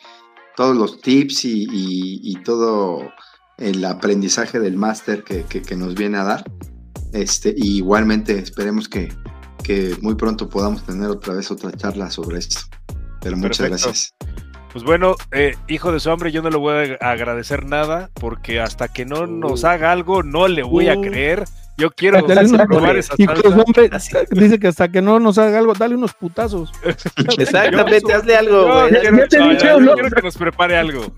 todos 0.56 0.76
los 0.76 1.00
tips 1.00 1.44
y, 1.44 1.62
y- 1.64 2.20
y 2.22 2.36
todo 2.42 3.10
el 3.58 3.84
aprendizaje 3.84 4.58
del 4.60 4.76
máster 4.76 5.22
que, 5.24 5.44
que- 5.44 5.62
que 5.62 5.76
nos 5.76 5.94
viene 5.94 6.18
a 6.18 6.24
dar. 6.24 6.44
Este, 7.12 7.54
y 7.56 7.76
igualmente 7.78 8.38
esperemos 8.38 8.88
que, 8.88 9.12
que 9.62 9.94
muy 10.00 10.14
pronto 10.14 10.48
podamos 10.48 10.84
tener 10.84 11.08
otra 11.10 11.34
vez 11.34 11.50
otra 11.50 11.70
charla 11.72 12.10
sobre 12.10 12.38
esto. 12.38 12.60
Pero 13.20 13.36
muchas 13.36 13.58
Perfecto. 13.58 13.86
gracias. 13.88 14.14
Pues 14.72 14.84
bueno, 14.84 15.16
eh, 15.32 15.54
hijo 15.68 15.92
de 15.92 16.00
su 16.00 16.10
hambre, 16.10 16.32
yo 16.32 16.40
no 16.40 16.48
le 16.48 16.56
voy 16.56 16.96
a 16.98 17.10
agradecer 17.10 17.66
nada 17.66 18.10
porque 18.14 18.58
hasta 18.58 18.88
que 18.88 19.04
no 19.04 19.26
nos 19.26 19.64
haga 19.64 19.92
algo, 19.92 20.22
no 20.22 20.48
le 20.48 20.62
voy 20.62 20.88
a 20.88 20.96
Uh. 20.96 21.02
creer. 21.02 21.44
Yo 21.78 21.90
quiero 21.90 22.20
Dale 22.26 22.48
unos- 22.48 22.66
probar 22.66 22.96
esa 22.96 23.14
y 23.16 23.26
pues, 23.26 23.40
salsa. 23.40 23.62
hombre, 23.62 23.90
dice 24.32 24.58
que 24.58 24.68
hasta 24.68 24.88
que 24.88 25.00
no 25.00 25.18
nos 25.18 25.38
haga 25.38 25.58
algo, 25.58 25.72
dale 25.72 25.94
unos 25.94 26.12
putazos. 26.12 26.70
Exactamente, 27.38 28.12
hazle 28.12 28.36
algo, 28.36 28.68
No, 28.68 28.80
güey. 28.88 29.00
quiero, 29.00 29.28
te 29.28 29.38
no, 29.38 29.52
yo 29.58 29.80
¿no? 29.80 29.94
quiero 29.94 30.10
que 30.10 30.22
nos 30.22 30.36
prepare 30.36 30.76
algo. 30.76 31.12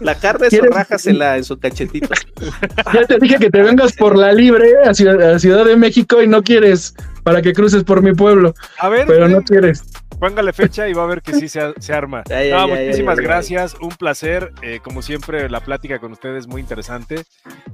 La 0.00 0.14
carne 0.16 0.48
¿Quieres- 0.48 0.68
zorrájasela 0.68 1.36
en 1.36 1.44
su 1.44 1.58
cachetito. 1.58 2.08
Ya 2.92 3.04
te 3.06 3.18
dije 3.18 3.36
que 3.38 3.50
te 3.50 3.62
vengas 3.62 3.92
por 3.92 4.16
la 4.18 4.32
libre 4.32 4.72
a 4.84 4.94
Ciudad, 4.94 5.34
a 5.34 5.38
Ciudad 5.38 5.64
de 5.64 5.76
México 5.76 6.20
y 6.22 6.26
no 6.26 6.42
quieres 6.42 6.94
para 7.22 7.40
que 7.42 7.52
cruces 7.52 7.84
por 7.84 8.02
mi 8.02 8.12
pueblo, 8.12 8.54
A 8.78 8.88
ver, 8.88 9.06
pero 9.06 9.28
no 9.28 9.42
quieres. 9.42 9.82
Póngale 10.20 10.52
fecha 10.52 10.88
y 10.88 10.92
va 10.92 11.02
a 11.02 11.06
ver 11.06 11.22
que 11.22 11.32
sí 11.34 11.48
se, 11.48 11.72
se 11.80 11.92
arma. 11.92 12.22
Ay, 12.30 12.50
No, 12.50 12.68
muchísimas 12.68 13.18
ay, 13.18 13.22
ay, 13.22 13.26
gracias, 13.26 13.74
un 13.80 13.88
placer. 13.90 14.52
eh, 14.62 14.78
como 14.84 15.02
siempre, 15.02 15.48
la 15.50 15.60
plática 15.60 15.98
con 15.98 16.12
ustedes 16.12 16.46
muy 16.46 16.60
interesante. 16.60 17.24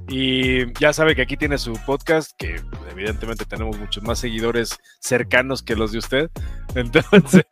Y 0.07 0.71
ya 0.79 0.93
sabe 0.93 1.15
que 1.15 1.21
aquí 1.21 1.35
tiene 1.37 1.57
su 1.57 1.73
podcast, 1.85 2.31
que 2.37 2.55
evidentemente 2.91 3.45
tenemos 3.45 3.77
muchos 3.77 4.01
más 4.03 4.19
seguidores 4.19 4.77
cercanos 4.99 5.61
que 5.61 5.75
los 5.75 5.91
de 5.91 5.97
usted. 5.99 6.29
Entonces, 6.75 7.43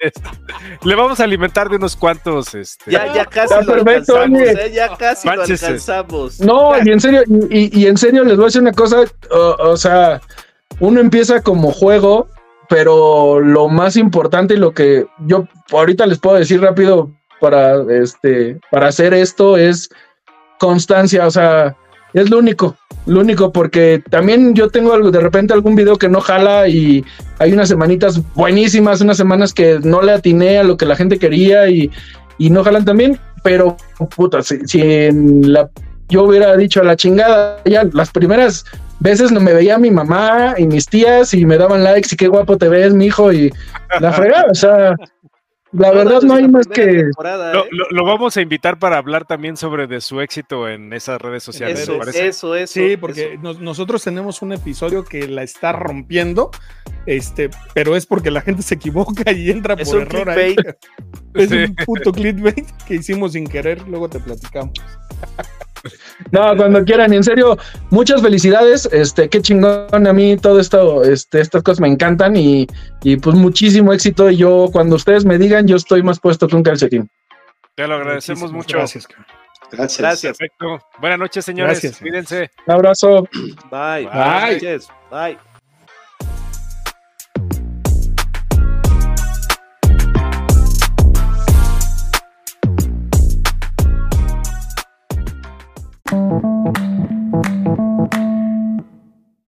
le 0.83 0.95
vamos 0.95 1.19
a 1.19 1.23
alimentar 1.25 1.69
de 1.69 1.75
unos 1.77 1.95
cuantos. 1.95 2.55
Este, 2.55 2.91
Ya, 2.91 3.13
ya 3.13 3.25
casi 3.25 3.53
lo 3.65 3.83
perfecto, 3.83 4.15
alcanzamos. 4.17 4.41
¿eh? 4.41 4.71
Ya 4.73 4.95
casi 4.97 5.27
lo 5.27 5.35
Mánchese. 5.35 5.65
alcanzamos. 5.65 6.39
No, 6.39 6.71
y 6.83 6.89
en 6.91 6.99
serio, 6.99 7.23
y, 7.49 7.81
y 7.81 7.87
en 7.87 7.97
serio 7.97 8.23
les 8.23 8.35
voy 8.37 8.45
a 8.45 8.47
decir 8.47 8.61
una 8.61 8.71
cosa, 8.73 9.03
o, 9.31 9.55
o 9.71 9.77
sea, 9.77 10.21
uno 10.79 10.99
empieza 10.99 11.41
como 11.41 11.71
juego, 11.71 12.27
pero 12.69 13.39
lo 13.39 13.67
más 13.67 13.97
importante 13.97 14.53
y 14.53 14.57
lo 14.57 14.73
que 14.73 15.05
yo 15.25 15.47
ahorita 15.71 16.05
les 16.05 16.19
puedo 16.19 16.37
decir 16.37 16.61
rápido 16.61 17.11
para 17.39 17.81
este 18.01 18.59
para 18.71 18.87
hacer 18.87 19.13
esto 19.13 19.57
es 19.57 19.89
constancia, 20.59 21.27
o 21.27 21.31
sea, 21.31 21.75
es 22.13 22.29
lo 22.29 22.39
único, 22.39 22.75
lo 23.05 23.19
único 23.19 23.51
porque 23.51 24.01
también 24.09 24.53
yo 24.55 24.69
tengo 24.69 24.93
algo 24.93 25.11
de 25.11 25.19
repente 25.19 25.53
algún 25.53 25.75
video 25.75 25.97
que 25.97 26.09
no 26.09 26.21
jala 26.21 26.67
y 26.67 27.03
hay 27.39 27.53
unas 27.53 27.67
semanitas 27.67 28.21
buenísimas, 28.33 29.01
unas 29.01 29.17
semanas 29.17 29.53
que 29.53 29.79
no 29.83 30.01
le 30.01 30.13
atiné 30.13 30.59
a 30.59 30.63
lo 30.63 30.77
que 30.77 30.85
la 30.85 30.95
gente 30.95 31.19
quería 31.19 31.67
y, 31.69 31.91
y 32.37 32.49
no 32.49 32.63
jalan 32.63 32.85
también, 32.85 33.19
pero 33.43 33.75
puta, 34.15 34.41
si, 34.41 34.59
si 34.65 34.81
en 34.81 35.51
la 35.53 35.69
yo 36.07 36.23
hubiera 36.23 36.55
dicho 36.55 36.81
a 36.81 36.83
la 36.83 36.95
chingada, 36.95 37.61
ya 37.65 37.83
las 37.91 38.11
primeras 38.11 38.65
veces 39.11 39.31
no 39.31 39.39
me 39.39 39.53
veía 39.53 39.77
mi 39.77 39.91
mamá 39.91 40.55
y 40.57 40.65
mis 40.67 40.85
tías 40.87 41.33
y 41.33 41.45
me 41.45 41.57
daban 41.57 41.83
likes 41.83 42.09
y 42.11 42.15
qué 42.17 42.27
guapo 42.27 42.57
te 42.57 42.69
ves, 42.69 42.93
mi 42.93 43.05
hijo, 43.07 43.31
y 43.31 43.51
la 43.99 44.11
fregada, 44.13 44.45
o 44.51 44.55
sea, 44.55 44.95
la 45.71 45.91
verdad 45.91 46.21
no 46.21 46.35
hay 46.35 46.47
más 46.47 46.67
que... 46.67 47.03
Lo, 47.53 47.65
lo- 47.69 47.89
lo 47.91 48.05
vamos 48.05 48.37
a 48.37 48.41
invitar 48.41 48.79
para 48.79 48.97
hablar 48.97 49.25
también 49.25 49.57
sobre 49.57 49.87
de 49.87 49.99
su 49.99 50.21
éxito 50.21 50.69
en 50.69 50.93
esas 50.93 51.21
redes 51.21 51.43
sociales. 51.43 51.79
Eso, 51.81 52.01
eso, 52.01 52.55
eso. 52.55 52.73
Sí, 52.73 52.95
porque 52.95 53.33
eso. 53.33 53.41
nos- 53.41 53.59
nosotros 53.59 54.01
tenemos 54.03 54.41
un 54.41 54.53
episodio 54.53 55.03
que 55.03 55.27
la 55.27 55.43
está 55.43 55.73
rompiendo, 55.73 56.51
este, 57.05 57.49
pero 57.73 57.95
es 57.97 58.05
porque 58.05 58.31
la 58.31 58.39
gente 58.41 58.61
se 58.61 58.75
equivoca 58.75 59.31
y 59.33 59.51
entra 59.51 59.73
Es 59.77 59.89
por 59.89 59.97
un 59.97 60.03
error 60.03 60.29
ahí. 60.29 60.55
Es 61.33 61.49
Sí. 61.49 61.55
un 61.65 61.75
puto 61.85 62.13
clickbait 62.13 62.65
que 62.87 62.95
hicimos 62.95 63.33
sin 63.33 63.45
querer, 63.45 63.85
luego 63.89 64.07
te 64.09 64.19
platicamos. 64.21 64.71
No, 66.31 66.55
cuando 66.55 66.83
quieran, 66.83 67.13
en 67.13 67.23
serio, 67.23 67.57
muchas 67.89 68.21
felicidades, 68.21 68.87
este, 68.91 69.29
qué 69.29 69.41
chingón 69.41 70.07
a 70.07 70.13
mí 70.13 70.37
todo 70.37 70.59
esto, 70.59 71.03
este, 71.03 71.41
estas 71.41 71.63
cosas 71.63 71.81
me 71.81 71.87
encantan 71.87 72.35
y, 72.35 72.67
y 73.03 73.17
pues 73.17 73.35
muchísimo 73.35 73.93
éxito 73.93 74.29
y 74.29 74.37
yo, 74.37 74.69
cuando 74.71 74.95
ustedes 74.95 75.25
me 75.25 75.37
digan, 75.37 75.67
yo 75.67 75.75
estoy 75.75 76.03
más 76.03 76.19
puesto 76.19 76.47
que 76.47 76.55
un 76.55 76.63
calcetín. 76.63 77.09
Te 77.75 77.87
lo 77.87 77.95
agradecemos 77.95 78.51
Muchísimas 78.51 78.65
mucho. 78.65 78.77
Gracias. 78.77 79.07
Gracias. 79.71 79.99
Gracias. 79.99 80.37
Perfecto. 80.37 80.79
Buenas 80.99 81.19
noches, 81.19 81.45
señores. 81.45 81.81
Gracias. 81.81 81.99
Cuídense. 81.99 82.51
Un 82.67 82.73
abrazo. 82.73 83.27
Bye. 83.69 84.07
Bye. 84.07 84.79
Bye. 85.11 85.37